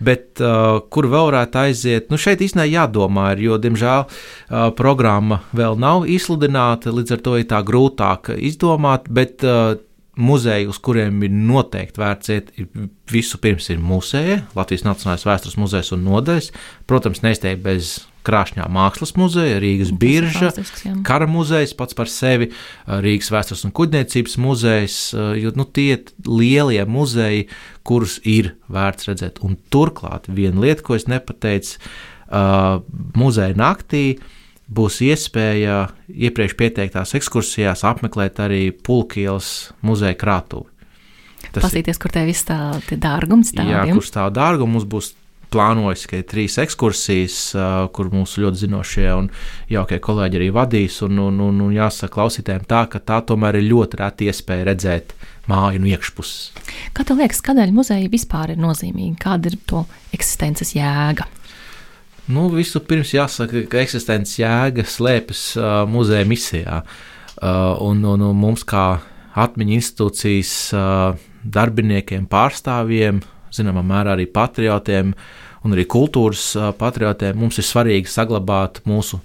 bet 0.00 0.40
uh, 0.40 0.78
kur 0.92 1.10
vēl 1.12 1.32
varētu 1.32 1.62
aiziet? 1.66 2.10
Nu, 2.12 2.20
šeit 2.20 2.44
īstenībā 2.44 2.70
jādomā, 2.70 3.32
ir, 3.34 3.46
jo, 3.48 3.60
diemžēl, 3.60 4.06
uh, 4.06 4.68
programma 4.78 5.42
vēl 5.56 5.78
nav 5.82 6.06
izsludināta, 6.08 6.94
līdz 6.94 7.18
ar 7.18 7.24
to 7.26 7.38
ir 7.40 7.48
tā 7.50 7.64
grūtāk 7.66 8.36
izdomāt. 8.38 9.10
Bet, 9.12 9.42
uh, 9.44 9.74
muzeji, 10.16 10.68
uz 10.68 10.78
kuriem 10.82 11.22
ir 11.24 11.32
noteikti 11.32 12.00
vērts 12.02 12.32
iet, 12.34 12.50
vispirms 13.10 13.70
ir 13.72 13.80
muzeja, 13.80 14.42
Latvijas 14.56 14.84
Nacionālais 14.84 15.24
vēstures 15.24 15.58
muzejs 15.60 15.92
un 15.96 16.04
nodaļas. 16.04 16.50
Protams, 16.90 17.22
neizteikti 17.24 17.64
bez 17.64 17.92
Krāšņā 18.22 18.68
mākslas 18.70 19.16
muzeja, 19.18 19.56
Rīgas 19.62 19.90
birža, 19.98 20.52
kara 21.06 21.26
muzejs 21.30 21.72
pats 21.78 21.96
par 21.98 22.10
sevi, 22.12 22.52
Rīgas 22.86 23.32
vēstures 23.34 23.64
un 23.66 23.74
kuģniecības 23.74 24.36
muzejs, 24.42 24.98
jo 25.40 25.54
nu, 25.58 25.66
tie 25.66 25.88
ir 25.96 26.04
lielie 26.28 26.84
muzeji, 26.86 27.48
kurus 27.88 28.20
ir 28.28 28.52
vērts 28.72 29.10
redzēt. 29.10 29.42
Un 29.42 29.56
turklāt 29.74 30.30
viena 30.30 30.62
lieta, 30.62 30.84
ko 30.86 30.94
es 30.98 31.08
nepateicu, 31.10 31.80
uh, 32.28 32.78
muzeja 33.18 33.58
naktī 33.58 34.04
būs 34.72 35.00
iespēja 35.04 35.86
iepriekš 36.08 36.56
pieteiktās 36.58 37.16
ekskursijās 37.18 37.84
apmeklēt 37.88 38.40
arī 38.42 38.66
Pulkielas 38.72 39.72
muzeja 39.84 40.16
krātuvi. 40.18 40.68
Tas 41.52 41.66
Pasīties, 41.66 41.98
kur 42.00 42.12
te 42.14 42.22
viss 42.24 42.46
tā 42.48 42.56
dārgums 42.96 43.50
stāv. 43.52 43.68
Jā, 43.68 43.82
kur 43.92 44.06
stāv 44.06 44.30
dārgums, 44.32 44.72
mums 44.72 44.88
būs 44.88 45.10
plānojis, 45.52 46.06
ka 46.08 46.20
ir 46.20 46.28
trīs 46.28 46.56
ekskursijas, 46.62 47.38
kur 47.92 48.08
mūsu 48.14 48.46
ļoti 48.46 48.62
zinošie 48.64 49.08
un 49.12 49.28
jaukie 49.72 49.98
kolēģi 50.02 50.40
arī 50.40 50.48
vadīs. 50.54 51.00
Un, 51.04 51.20
un, 51.20 51.42
un, 51.44 51.60
un 51.66 51.74
jāsaka 51.74 52.14
klausītājiem 52.16 52.64
tā, 52.70 52.86
ka 52.92 53.02
tā 53.02 53.20
tomēr 53.28 53.60
ir 53.60 53.68
ļoti 53.68 54.00
reta 54.00 54.28
iespēja 54.30 54.70
redzēt 54.70 55.12
māju 55.50 55.82
no 55.82 55.90
iekšpuses. 55.90 56.64
Kā 56.96 57.04
tev 57.04 57.20
liekas, 57.20 57.42
kādēļ 57.44 57.74
muzeja 57.74 58.08
vispār 58.12 58.54
ir 58.54 58.62
nozīmīga? 58.62 59.18
Kāda 59.26 59.52
ir 59.52 59.58
to 59.68 59.84
eksistences 60.14 60.72
jēga? 60.78 61.28
Nu, 62.30 62.46
Vispirms 62.54 63.10
jāsaka, 63.16 63.64
ka 63.66 63.80
eksistences 63.82 64.38
jēga 64.38 64.84
slēpjas 64.86 65.46
uh, 65.58 65.70
muzeja 65.90 66.26
misijā. 66.28 66.82
Uh, 67.42 67.74
un, 67.82 68.04
un, 68.06 68.22
un 68.22 68.36
mums, 68.38 68.62
kā 68.62 69.00
atmiņu 69.42 69.74
institūcijas 69.74 70.52
uh, 70.76 71.16
darbiniekiem, 71.42 72.28
pārstāvjiem, 72.30 73.18
zināmā 73.52 73.82
mērā 73.82 74.14
arī 74.14 74.28
patriotiem 74.30 75.10
un 75.66 75.74
arī 75.74 75.86
kultūras 75.90 76.44
uh, 76.54 76.70
patriotiem, 76.78 77.40
mums 77.42 77.58
ir 77.58 77.66
svarīgi 77.66 78.12
saglabāt 78.12 78.84
mūsu, 78.86 79.18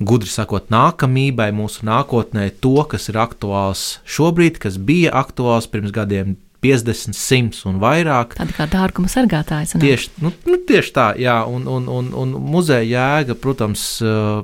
gudri 0.00 0.32
sakot, 0.32 0.70
nākamībai, 0.72 1.50
mūsu 1.52 1.84
nākotnē 1.84 2.48
to, 2.64 2.78
kas 2.88 3.10
ir 3.12 3.20
aktuāls 3.20 3.98
šobrīd, 4.08 4.56
kas 4.62 4.80
bija 4.80 5.12
aktuāls 5.20 5.68
pirms 5.68 5.92
gadiem, 5.92 6.38
50, 6.64 7.14
100 7.14 7.66
un 7.70 7.78
vairāk. 7.82 8.34
Tāda 8.38 8.56
kā 8.56 8.66
dārguma 8.70 9.10
sargātājs. 9.12 9.76
Tieši, 9.78 10.10
nu, 10.24 10.32
nu, 10.48 10.58
tieši 10.68 10.94
tā, 10.94 11.08
jā, 11.20 11.38
un, 11.46 11.68
un, 11.70 11.86
un, 11.92 12.10
un 12.18 12.34
muzeja 12.50 12.86
jēga, 12.86 13.36
protams, 13.38 13.84
uh, 14.02 14.42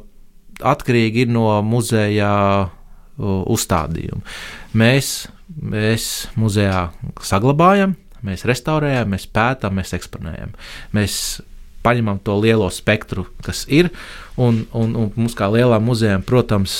atkarīgi 0.62 1.24
ir 1.24 1.32
no 1.34 1.48
muzeja 1.66 2.34
uh, 2.64 3.40
uzstādījuma. 3.50 4.22
Mēs, 4.78 5.14
mēs 5.58 6.10
muzejā 6.38 6.86
saglabājam, 7.24 7.96
mēs 8.24 8.46
restaurējam, 8.48 9.10
mēs 9.16 9.26
pētām, 9.34 9.80
mēs 9.80 9.94
eksponējam. 9.98 10.54
Mēs 10.94 11.18
paņemam 11.84 12.20
to 12.24 12.38
lielo 12.40 12.70
spektru, 12.72 13.26
kas 13.44 13.66
ir, 13.68 13.90
un, 14.40 14.64
un, 14.72 14.94
un 14.96 15.10
mums 15.18 15.34
kā 15.36 15.50
lielām 15.52 15.84
muzejām, 15.84 16.24
protams, 16.24 16.78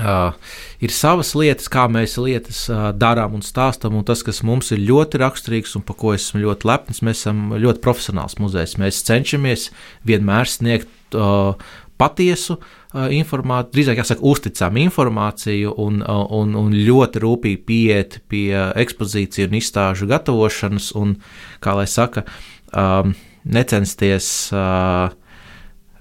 uh, 0.00 0.34
ir 0.82 0.92
savas 0.94 1.32
lietas, 1.38 1.68
kā 1.72 1.86
mēs 1.92 2.16
lietas 2.20 2.64
uh, 2.70 2.90
darām 2.96 3.38
un 3.38 3.44
stāstām, 3.44 3.96
un 3.98 4.06
tas, 4.06 4.22
kas 4.26 4.42
mums 4.46 4.72
ir 4.74 4.84
ļoti 4.86 5.20
raksturīgs 5.22 5.76
un 5.78 5.84
par 5.86 5.98
ko 6.00 6.14
esmu 6.16 6.42
ļoti 6.44 6.70
lepns, 6.70 7.02
mēs 7.06 7.24
esam 7.24 7.50
ļoti 7.56 7.82
profesionāls 7.84 8.38
muzejs. 8.42 8.76
Mēs 8.82 9.02
cenšamies 9.06 9.70
vienmēr 10.08 10.50
sniegt 10.50 11.16
uh, 11.16 11.56
patiesu 12.00 12.58
uh, 12.58 13.06
informāciju, 13.16 13.72
drīzāk 13.74 14.02
jāsaka, 14.02 14.24
uzticamu 14.26 14.82
informāciju 14.84 15.76
un, 15.82 16.00
uh, 16.04 16.24
un, 16.38 16.56
un 16.60 16.74
ļoti 16.76 17.22
rūpīgi 17.24 17.62
pieiet 17.68 18.18
pie 18.30 18.50
ekspozīciju 18.54 19.50
un 19.50 19.60
izstāžu 19.60 20.08
gatavošanas, 20.10 20.92
un, 20.98 21.16
kā 21.64 21.76
lai 21.78 21.88
saka, 21.90 22.26
um, 22.72 23.14
necensties 23.46 24.50
uh, 24.52 25.08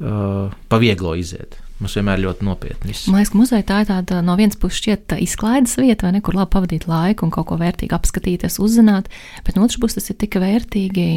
uh, 0.01 0.57
pa 0.67 0.81
vieglo 0.81 1.15
iziet. 1.19 1.59
Mums 1.75 1.97
vienmēr 1.97 2.21
ļoti 2.23 2.45
nopietni. 2.47 2.93
Viss. 2.93 3.09
Man 3.11 3.19
liekas, 3.19 3.33
ka 3.33 3.39
muzeja 3.41 3.65
tā 3.67 3.81
ir 3.83 3.89
tāda 3.89 4.21
no 4.23 4.37
vienas 4.39 4.55
puses 4.59 4.79
šķiet 4.79 5.17
izklaides 5.25 5.75
vieta, 5.75 6.07
vai 6.07 6.15
ne, 6.15 6.21
kur 6.23 6.37
labi 6.37 6.53
pavadīt 6.53 6.87
laiku 6.87 7.27
un 7.27 7.33
kaut 7.35 7.49
ko 7.49 7.59
vērtīgu 7.59 7.97
apskatīties, 7.97 8.61
uzzināt, 8.63 9.09
bet 9.43 9.57
no 9.57 9.65
otras 9.67 9.81
puses 9.83 9.99
tas 9.99 10.13
ir 10.13 10.19
tik 10.23 10.37
vērtīgi 10.39 11.07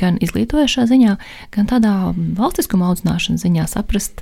gan 0.00 0.20
izglītojošā 0.20 0.84
ziņā, 0.90 1.16
gan 1.56 1.70
tādā 1.70 1.94
valstiskuma 2.36 2.90
audzināšanas 2.92 3.46
ziņā 3.46 3.64
saprast, 3.72 4.20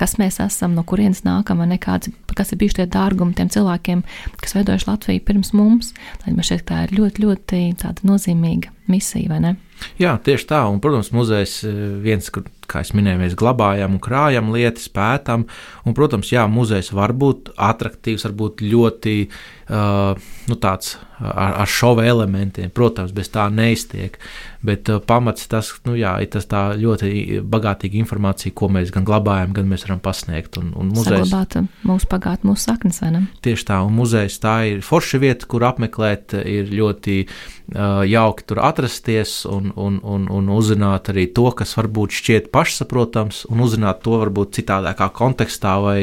kas 0.00 0.16
mēs 0.20 0.40
esam, 0.44 0.76
no 0.76 0.84
kurienes 0.88 1.24
nākam, 1.24 1.60
vai 1.60 1.70
nekāds, 1.72 2.12
kas 2.36 2.52
ir 2.52 2.60
bijuši 2.60 2.82
tie 2.82 2.88
dārgumi 2.92 3.36
tiem 3.36 3.48
cilvēkiem, 3.52 4.04
kas 4.40 4.56
veidojuši 4.56 4.88
Latviju 4.88 5.24
pirms 5.28 5.54
mums. 5.56 5.94
Tad 6.20 6.36
man 6.36 6.46
šķiet, 6.46 6.64
ka 6.64 6.72
tā 6.74 6.84
ir 6.86 6.94
ļoti, 7.00 7.24
ļoti 7.24 8.04
nozīmīga 8.08 8.72
misija, 8.92 9.30
vai 9.32 9.40
ne? 9.44 9.56
Jā, 10.00 10.14
tieši 10.24 10.48
tā. 10.50 10.62
Un, 10.70 10.80
protams, 10.82 11.12
muzejs 11.14 11.60
eh, 11.68 11.76
viens, 12.04 12.30
kur, 12.32 12.46
kā 12.70 12.84
jau 12.84 12.96
minēju, 12.98 13.20
mēs 13.24 13.36
glabājam 13.38 13.96
un 13.96 14.02
krājam 14.02 14.52
lietas, 14.54 14.88
pētām. 14.94 15.46
Un, 15.84 15.96
protams, 15.96 16.30
jā, 16.32 16.46
muzejs 16.50 16.92
var 16.96 17.14
būt 17.16 17.52
attraktīvs, 17.58 18.28
var 18.28 18.36
būt 18.38 18.62
ļoti 18.62 19.14
uh, 19.26 20.12
nu, 20.46 20.58
tāds 20.62 20.94
ar, 21.18 21.56
ar 21.64 21.70
šova 21.70 22.04
elementiem. 22.06 22.70
Protams, 22.74 23.10
bez 23.16 23.32
tā 23.34 23.48
neiztiek. 23.52 24.20
Bet 24.66 24.88
uh, 24.92 25.00
pamats 25.02 25.48
tas, 25.50 25.72
nu, 25.88 25.96
jā, 25.98 26.14
ir 26.22 26.30
tas 26.30 26.46
ļoti 26.50 27.40
bagātīga 27.50 27.98
informācija, 28.04 28.54
ko 28.54 28.70
mēs 28.70 28.94
gan 28.94 29.08
glabājam, 29.08 29.56
gan 29.56 29.68
mēs 29.72 29.88
varam 29.88 30.02
pasniegt. 30.04 30.60
Un, 30.60 30.70
un 30.78 30.94
muzejs, 30.94 31.26
Saglabāt 31.26 31.58
mūsu 31.88 32.10
pagātni, 32.12 32.52
mūsu 32.52 32.68
saknes, 32.70 33.02
vai 33.02 33.14
ne? 33.16 33.24
Tieši 33.42 33.66
tā, 33.72 33.80
un 33.86 33.98
muzejs 33.98 34.38
tā 34.44 34.56
ir 34.70 34.84
forša 34.86 35.22
vieta, 35.22 35.50
kur 35.50 35.66
apmeklēt, 35.66 36.38
ir 36.46 36.70
ļoti 36.70 37.18
uh, 37.26 38.06
jauki 38.06 38.46
tur 38.46 38.62
atrasties 38.80 39.44
un, 39.44 39.72
un, 39.76 40.00
un, 40.02 40.26
un 40.32 40.48
uzzināt 40.56 41.12
arī 41.12 41.28
to, 41.36 41.50
kas 41.52 41.76
varbūt 41.76 42.16
šķiet 42.16 42.48
pašsaprotams, 42.54 43.44
un 43.52 43.60
uzzināt 43.60 44.00
to 44.06 44.16
varbūt 44.22 44.56
citādākā 44.56 45.10
kontekstā 45.12 45.76
vai 45.84 45.98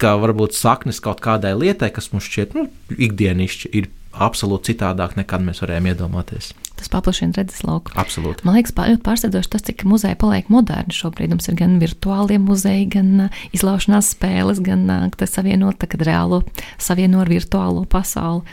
kā 0.00 0.16
varbūt 0.16 0.56
saknes 0.56 1.02
kaut 1.04 1.20
kādai 1.20 1.52
lietai, 1.58 1.92
kas 1.92 2.08
mums 2.14 2.24
šķiet 2.24 2.56
nu, 2.56 2.66
ikdienišķi, 2.96 3.72
ir 3.76 3.90
absolūti 4.16 4.72
citādāk 4.72 5.18
nekā 5.18 5.38
mēs 5.44 5.60
varējām 5.60 5.90
iedomāties. 5.92 6.54
Tas 6.76 6.88
paplašina 6.92 7.36
redzes 7.36 7.62
lauku. 7.64 7.92
Absolūti. 8.00 8.44
Man 8.44 8.56
liekas, 8.56 8.72
ļoti 8.76 9.04
pārsteidzoši 9.04 9.52
tas, 9.52 9.64
cik 9.64 9.84
muzeja 9.88 10.16
paliek 10.20 10.48
moderni 10.52 10.96
šobrīd. 10.96 11.32
Mums 11.32 11.48
ir 11.48 11.56
gan 11.56 11.76
virtuālie 11.80 12.36
muzeji, 12.40 12.88
gan 12.92 13.28
uh, 13.28 13.42
izlaušanās 13.56 14.12
spēles, 14.16 14.60
gan 14.64 14.84
uh, 14.92 15.06
tas 15.16 15.32
savienot 15.36 15.80
tagad 15.80 16.04
reālo, 16.08 16.42
savieno 16.80 17.22
ar 17.24 17.32
virtuālo 17.32 17.84
pasauli 17.88 18.44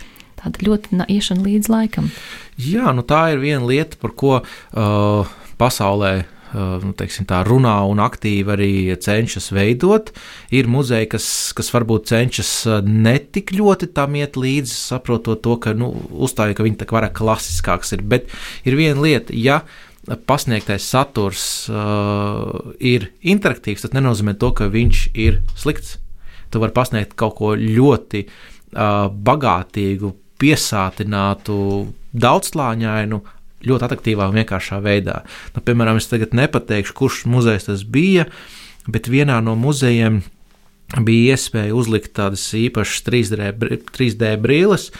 tāda 0.44 0.68
ļoti 0.68 1.02
iešana 1.08 1.48
līdz 1.48 1.72
laikam. 1.72 2.12
Jā, 2.60 2.91
nu 2.96 3.06
tā 3.08 3.26
ir 3.34 3.41
viena 3.41 3.66
lieta, 3.66 3.98
par 4.02 4.14
ko 4.18 4.34
uh, 4.44 5.34
pasaulē 5.58 6.12
uh, 6.54 6.84
nu, 6.84 6.91
teiksim, 6.98 7.28
tā, 7.30 7.41
runā 7.48 7.76
un 7.89 8.02
aktīvi 8.04 8.54
arī 8.56 8.72
cenšas 9.02 9.52
veidot. 9.56 10.12
Ir 10.54 10.70
muzeji, 10.72 11.10
kas, 11.16 11.28
kas 11.58 11.72
varbūt 11.74 12.12
cenšas 12.12 12.52
uh, 12.70 12.82
netik 12.86 13.56
ļoti 13.56 13.89
tam 13.96 14.20
iet 14.20 14.38
līdzi, 14.39 14.76
saprotot 14.94 15.41
to, 15.46 15.58
ka 15.64 15.76
nu, 15.78 15.94
uzstāja, 16.14 16.58
ka 16.58 16.68
viņi 16.68 16.80
tā 16.82 16.89
kā 16.89 17.00
vairāk 17.00 17.18
klasiskāks 17.18 17.96
ir. 17.98 18.06
Bet 18.06 18.30
ir 18.68 18.78
viena 18.80 19.04
lieta, 19.04 19.36
ja 19.36 19.64
pasniegtais 20.28 20.84
saturs 20.84 21.44
uh, 21.72 22.74
ir 22.84 23.08
interaktīvs, 23.24 23.86
tas 23.86 23.94
nenozīmē 23.96 24.36
to, 24.39 24.52
ka 24.56 24.68
viņš 24.72 25.06
ir 25.16 25.39
slikts. 25.60 25.98
Tu 26.52 26.62
vari 26.62 26.76
pasniegt 26.76 27.16
kaut 27.18 27.38
ko 27.39 27.54
ļoti 27.58 28.26
uh, 28.28 29.08
bagātīgu, 29.10 30.12
piesātinātu, 30.44 31.56
daudzslāņainu, 32.14 33.22
ļoti 33.64 33.88
attraktīvā 33.88 34.28
un 34.30 34.38
vienkāršā 34.41 34.82
veidā. 34.84 35.22
Nu, 35.56 35.64
piemēram, 35.64 36.02
es 36.02 36.10
tagad 36.12 36.36
nepateikšu, 36.36 36.96
kurš 36.98 37.24
muzejs 37.32 37.70
tas 37.70 37.86
bija, 37.88 38.28
bet 38.91 39.08
vienā 39.12 39.39
no 39.44 39.56
muzejiem 39.60 40.22
bija 41.02 41.34
iespēja 41.34 41.74
uzlikt 41.76 42.14
tādas 42.18 42.44
īpašas 42.58 43.06
3D, 43.08 43.52
3D 43.96 44.36
brīles. 44.44 44.91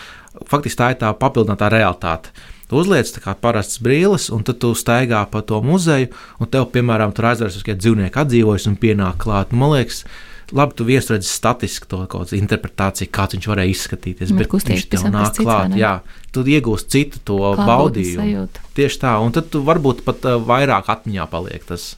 Faktiski 0.50 0.80
tā 0.80 0.89
ir 0.94 1.00
tā 1.04 1.12
papildinātā 1.18 1.70
realitāte. 1.70 2.32
Tu 2.70 2.80
uzliec 2.80 3.10
kā 3.22 3.36
parasts 3.38 3.82
brīlis, 3.84 4.30
un 4.34 4.46
tad 4.48 4.58
tu 4.64 4.72
staigā 4.78 5.22
pa 5.30 5.44
to 5.46 5.60
muzeju, 5.62 6.10
un 6.41 6.50
tev, 6.50 6.70
piemēram, 6.74 7.12
tur 7.14 7.28
aizveras 7.30 7.60
uz 7.60 7.66
kādu 7.68 7.84
dzīvnieku 7.84 8.24
atdzīvojis 8.24 8.70
un 8.72 8.80
pienāk 8.82 9.20
klāt. 9.22 9.52
Nu, 9.54 9.60
man 9.62 9.76
liekas, 9.76 10.06
labi, 10.54 10.76
tu 10.78 10.86
viesredzi 10.88 11.28
statiski 11.30 11.89
to 11.89 12.04
kaut 12.06 12.30
kādu 12.30 12.38
interpretāciju, 12.38 13.10
kāds 13.14 13.38
viņš 13.38 13.49
varēja 13.49 13.74
izskatīties, 13.74 14.32
bet, 14.38 14.51
bet 14.51 14.70
viņš 14.72 14.86
tev 14.91 15.08
nāk 15.14 15.39
klāt. 15.39 15.76
Jā, 15.80 15.93
tu 16.36 16.45
iegūsi 16.45 16.89
citu 16.93 17.22
to 17.26 17.39
Klāt 17.41 17.68
baudījumu. 17.70 18.22
Sajūta. 18.22 18.64
Tieši 18.78 19.01
tā, 19.04 19.18
un 19.26 19.36
tad 19.36 19.49
tu 19.54 19.64
varbūt 19.66 20.04
pat 20.08 20.26
uh, 20.30 20.39
vairāk 20.43 20.89
atmiņā 20.93 21.28
paliek 21.32 21.68
tas. 21.68 21.93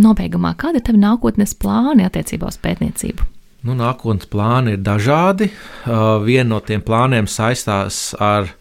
Nobeigumā, 0.00 0.52
kāda 0.60 0.80
ir 0.80 0.86
tava 0.86 1.00
nākotnes 1.02 1.56
plāni 1.58 2.04
attiecībā 2.06 2.50
uz 2.52 2.60
pētniecību? 2.62 3.24
Nu, 3.66 3.74
nākotnes 3.74 4.28
plāni 4.30 4.76
ir 4.76 4.84
dažādi. 4.84 5.50
Uh, 5.86 6.20
viena 6.22 6.52
no 6.54 6.60
tiem 6.62 6.84
plāniem 6.84 7.26
saistās 7.30 8.12
ar 8.22 8.52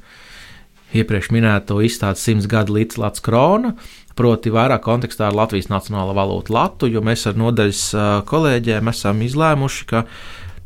iepriekš 0.95 1.29
minēto 1.35 1.77
izstādi 1.83 2.21
simts 2.21 2.47
gadu 2.49 2.77
līdz 2.77 2.99
Latvijas 3.01 3.25
krona, 3.25 3.73
proti 4.15 4.53
vairāk 4.53 4.83
kontekstā 4.85 5.29
ar 5.29 5.37
Latvijas 5.37 5.69
nacionālo 5.71 6.15
valūtu 6.15 6.55
latu, 6.55 6.89
jo 6.91 7.03
mēs 7.05 7.27
ar 7.29 7.39
nodaļas 7.39 7.83
kolēģiem 8.29 8.91
esam 8.91 9.23
izlēmuši, 9.25 9.87
ka 9.91 10.05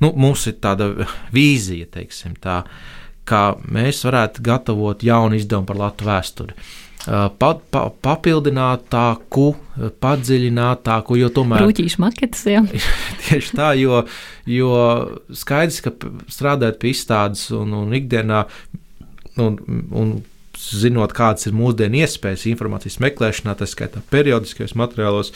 nu, 0.04 0.14
mums 0.14 0.46
ir 0.52 0.60
tāda 0.64 0.92
vīzija, 1.36 1.90
teiksim, 1.96 2.38
tā, 2.42 2.62
ka 3.30 3.44
mēs 3.70 4.04
varētu 4.08 4.46
gatavot 4.46 5.04
jaunu 5.06 5.40
izdevumu 5.40 5.70
par 5.70 5.82
Latviju 5.86 6.12
vēsturi. 6.12 6.60
Pa, 7.10 7.54
pa, 7.72 7.86
papildinātāku, 8.04 9.46
padziļinātāku, 10.04 11.16
jo 11.18 11.30
tomēr. 11.34 11.64
Rūtīšu 11.64 12.02
maketas, 12.04 12.44
jā. 12.52 12.60
tieši 13.30 13.56
tā, 13.56 13.70
jo, 13.80 14.04
jo 14.52 14.74
skaidrs, 15.32 15.80
ka 15.86 15.96
strādājot 16.30 16.82
pie 16.82 16.92
izstādes 16.92 17.48
un, 17.56 17.72
un 17.80 17.96
ikdienā 17.98 18.44
un, 19.40 19.58
un 19.96 20.12
zinot, 20.60 21.14
kādas 21.16 21.48
ir 21.48 21.56
mūsdienu 21.58 22.02
iespējas 22.04 22.48
informācijas 22.52 23.00
meklēšanā, 23.04 23.56
tā 23.60 23.68
skaitā 23.70 24.04
periodiskajos 24.12 24.76
materiālos, 24.80 25.32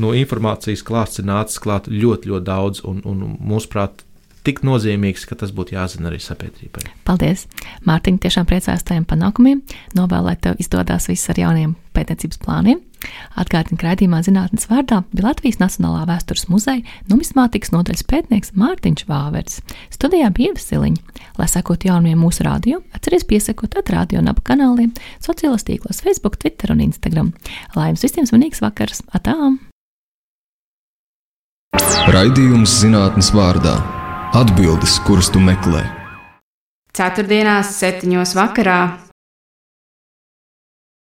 no 0.00 0.14
informācijas 0.16 0.84
klāsts 0.86 1.22
ir 1.22 1.28
nācis 1.30 1.62
klāt 1.62 1.88
ļoti, 1.90 2.32
ļoti 2.32 2.46
daudz, 2.48 2.82
un, 2.88 3.00
un 3.08 3.36
mūsuprāt, 3.38 4.02
tik 4.44 4.60
nozīmīgs, 4.66 5.24
ka 5.28 5.38
tas 5.40 5.54
būtu 5.56 5.76
jāzina 5.76 6.10
arī 6.10 6.20
sabiedrībai. 6.20 6.84
Paldies! 7.08 7.46
Mārtiņ, 7.88 8.18
tiešām 8.26 8.48
priecājos 8.50 8.84
tajiem 8.84 9.06
panākumiem, 9.08 9.62
novēlēt 9.96 10.44
tev 10.44 10.60
izdodas 10.60 11.08
viss 11.08 11.30
ar 11.32 11.40
jauniem 11.40 11.78
pētniecības 11.96 12.42
plāniem. 12.44 12.82
Atgādina, 13.40 13.78
ka 13.80 13.88
raidījumā 13.88 14.20
zinātnes 14.26 14.68
vārdā 14.70 15.02
bija 15.12 15.28
Latvijas 15.28 15.60
Nacionālā 15.62 16.04
vēstures 16.08 16.46
muzeja 16.52 16.84
numismātikas 17.10 17.74
nodaļas 17.74 18.06
pētnieks 18.10 18.54
Mārtiņš 18.58 19.04
Vāvers. 19.10 19.60
Studijā 19.94 20.30
bija 20.34 20.52
Ievasiliņa. 20.52 21.20
Lai 21.38 21.48
sekot 21.50 21.84
jaunumiem 21.86 22.20
mūsu 22.22 22.46
rādio, 22.46 22.80
atcerieties 22.94 23.26
piesakot 23.30 23.74
atrādio 23.80 24.20
un 24.22 24.30
abu 24.30 24.44
kanāliem, 24.46 24.92
sociālos 25.24 25.66
tīklos 25.66 26.02
Facebook, 26.04 26.38
Twitter 26.38 26.70
un 26.74 26.84
Instagram. 26.84 27.32
Lai 27.74 27.90
jums 27.90 28.04
visiem 28.06 28.28
svinīgs 28.30 28.62
vakars! 28.62 29.02
Atām! 29.14 29.58
Raidījums 32.14 32.70
zinātnes 32.84 33.32
vārdā- 33.34 33.74
atbildes, 34.40 35.00
kuras 35.06 35.30
tu 35.32 35.42
meklē. 35.42 35.82
Ceturtdienās, 36.94 37.74
septiņos 37.80 38.36
vakarā 38.38 39.03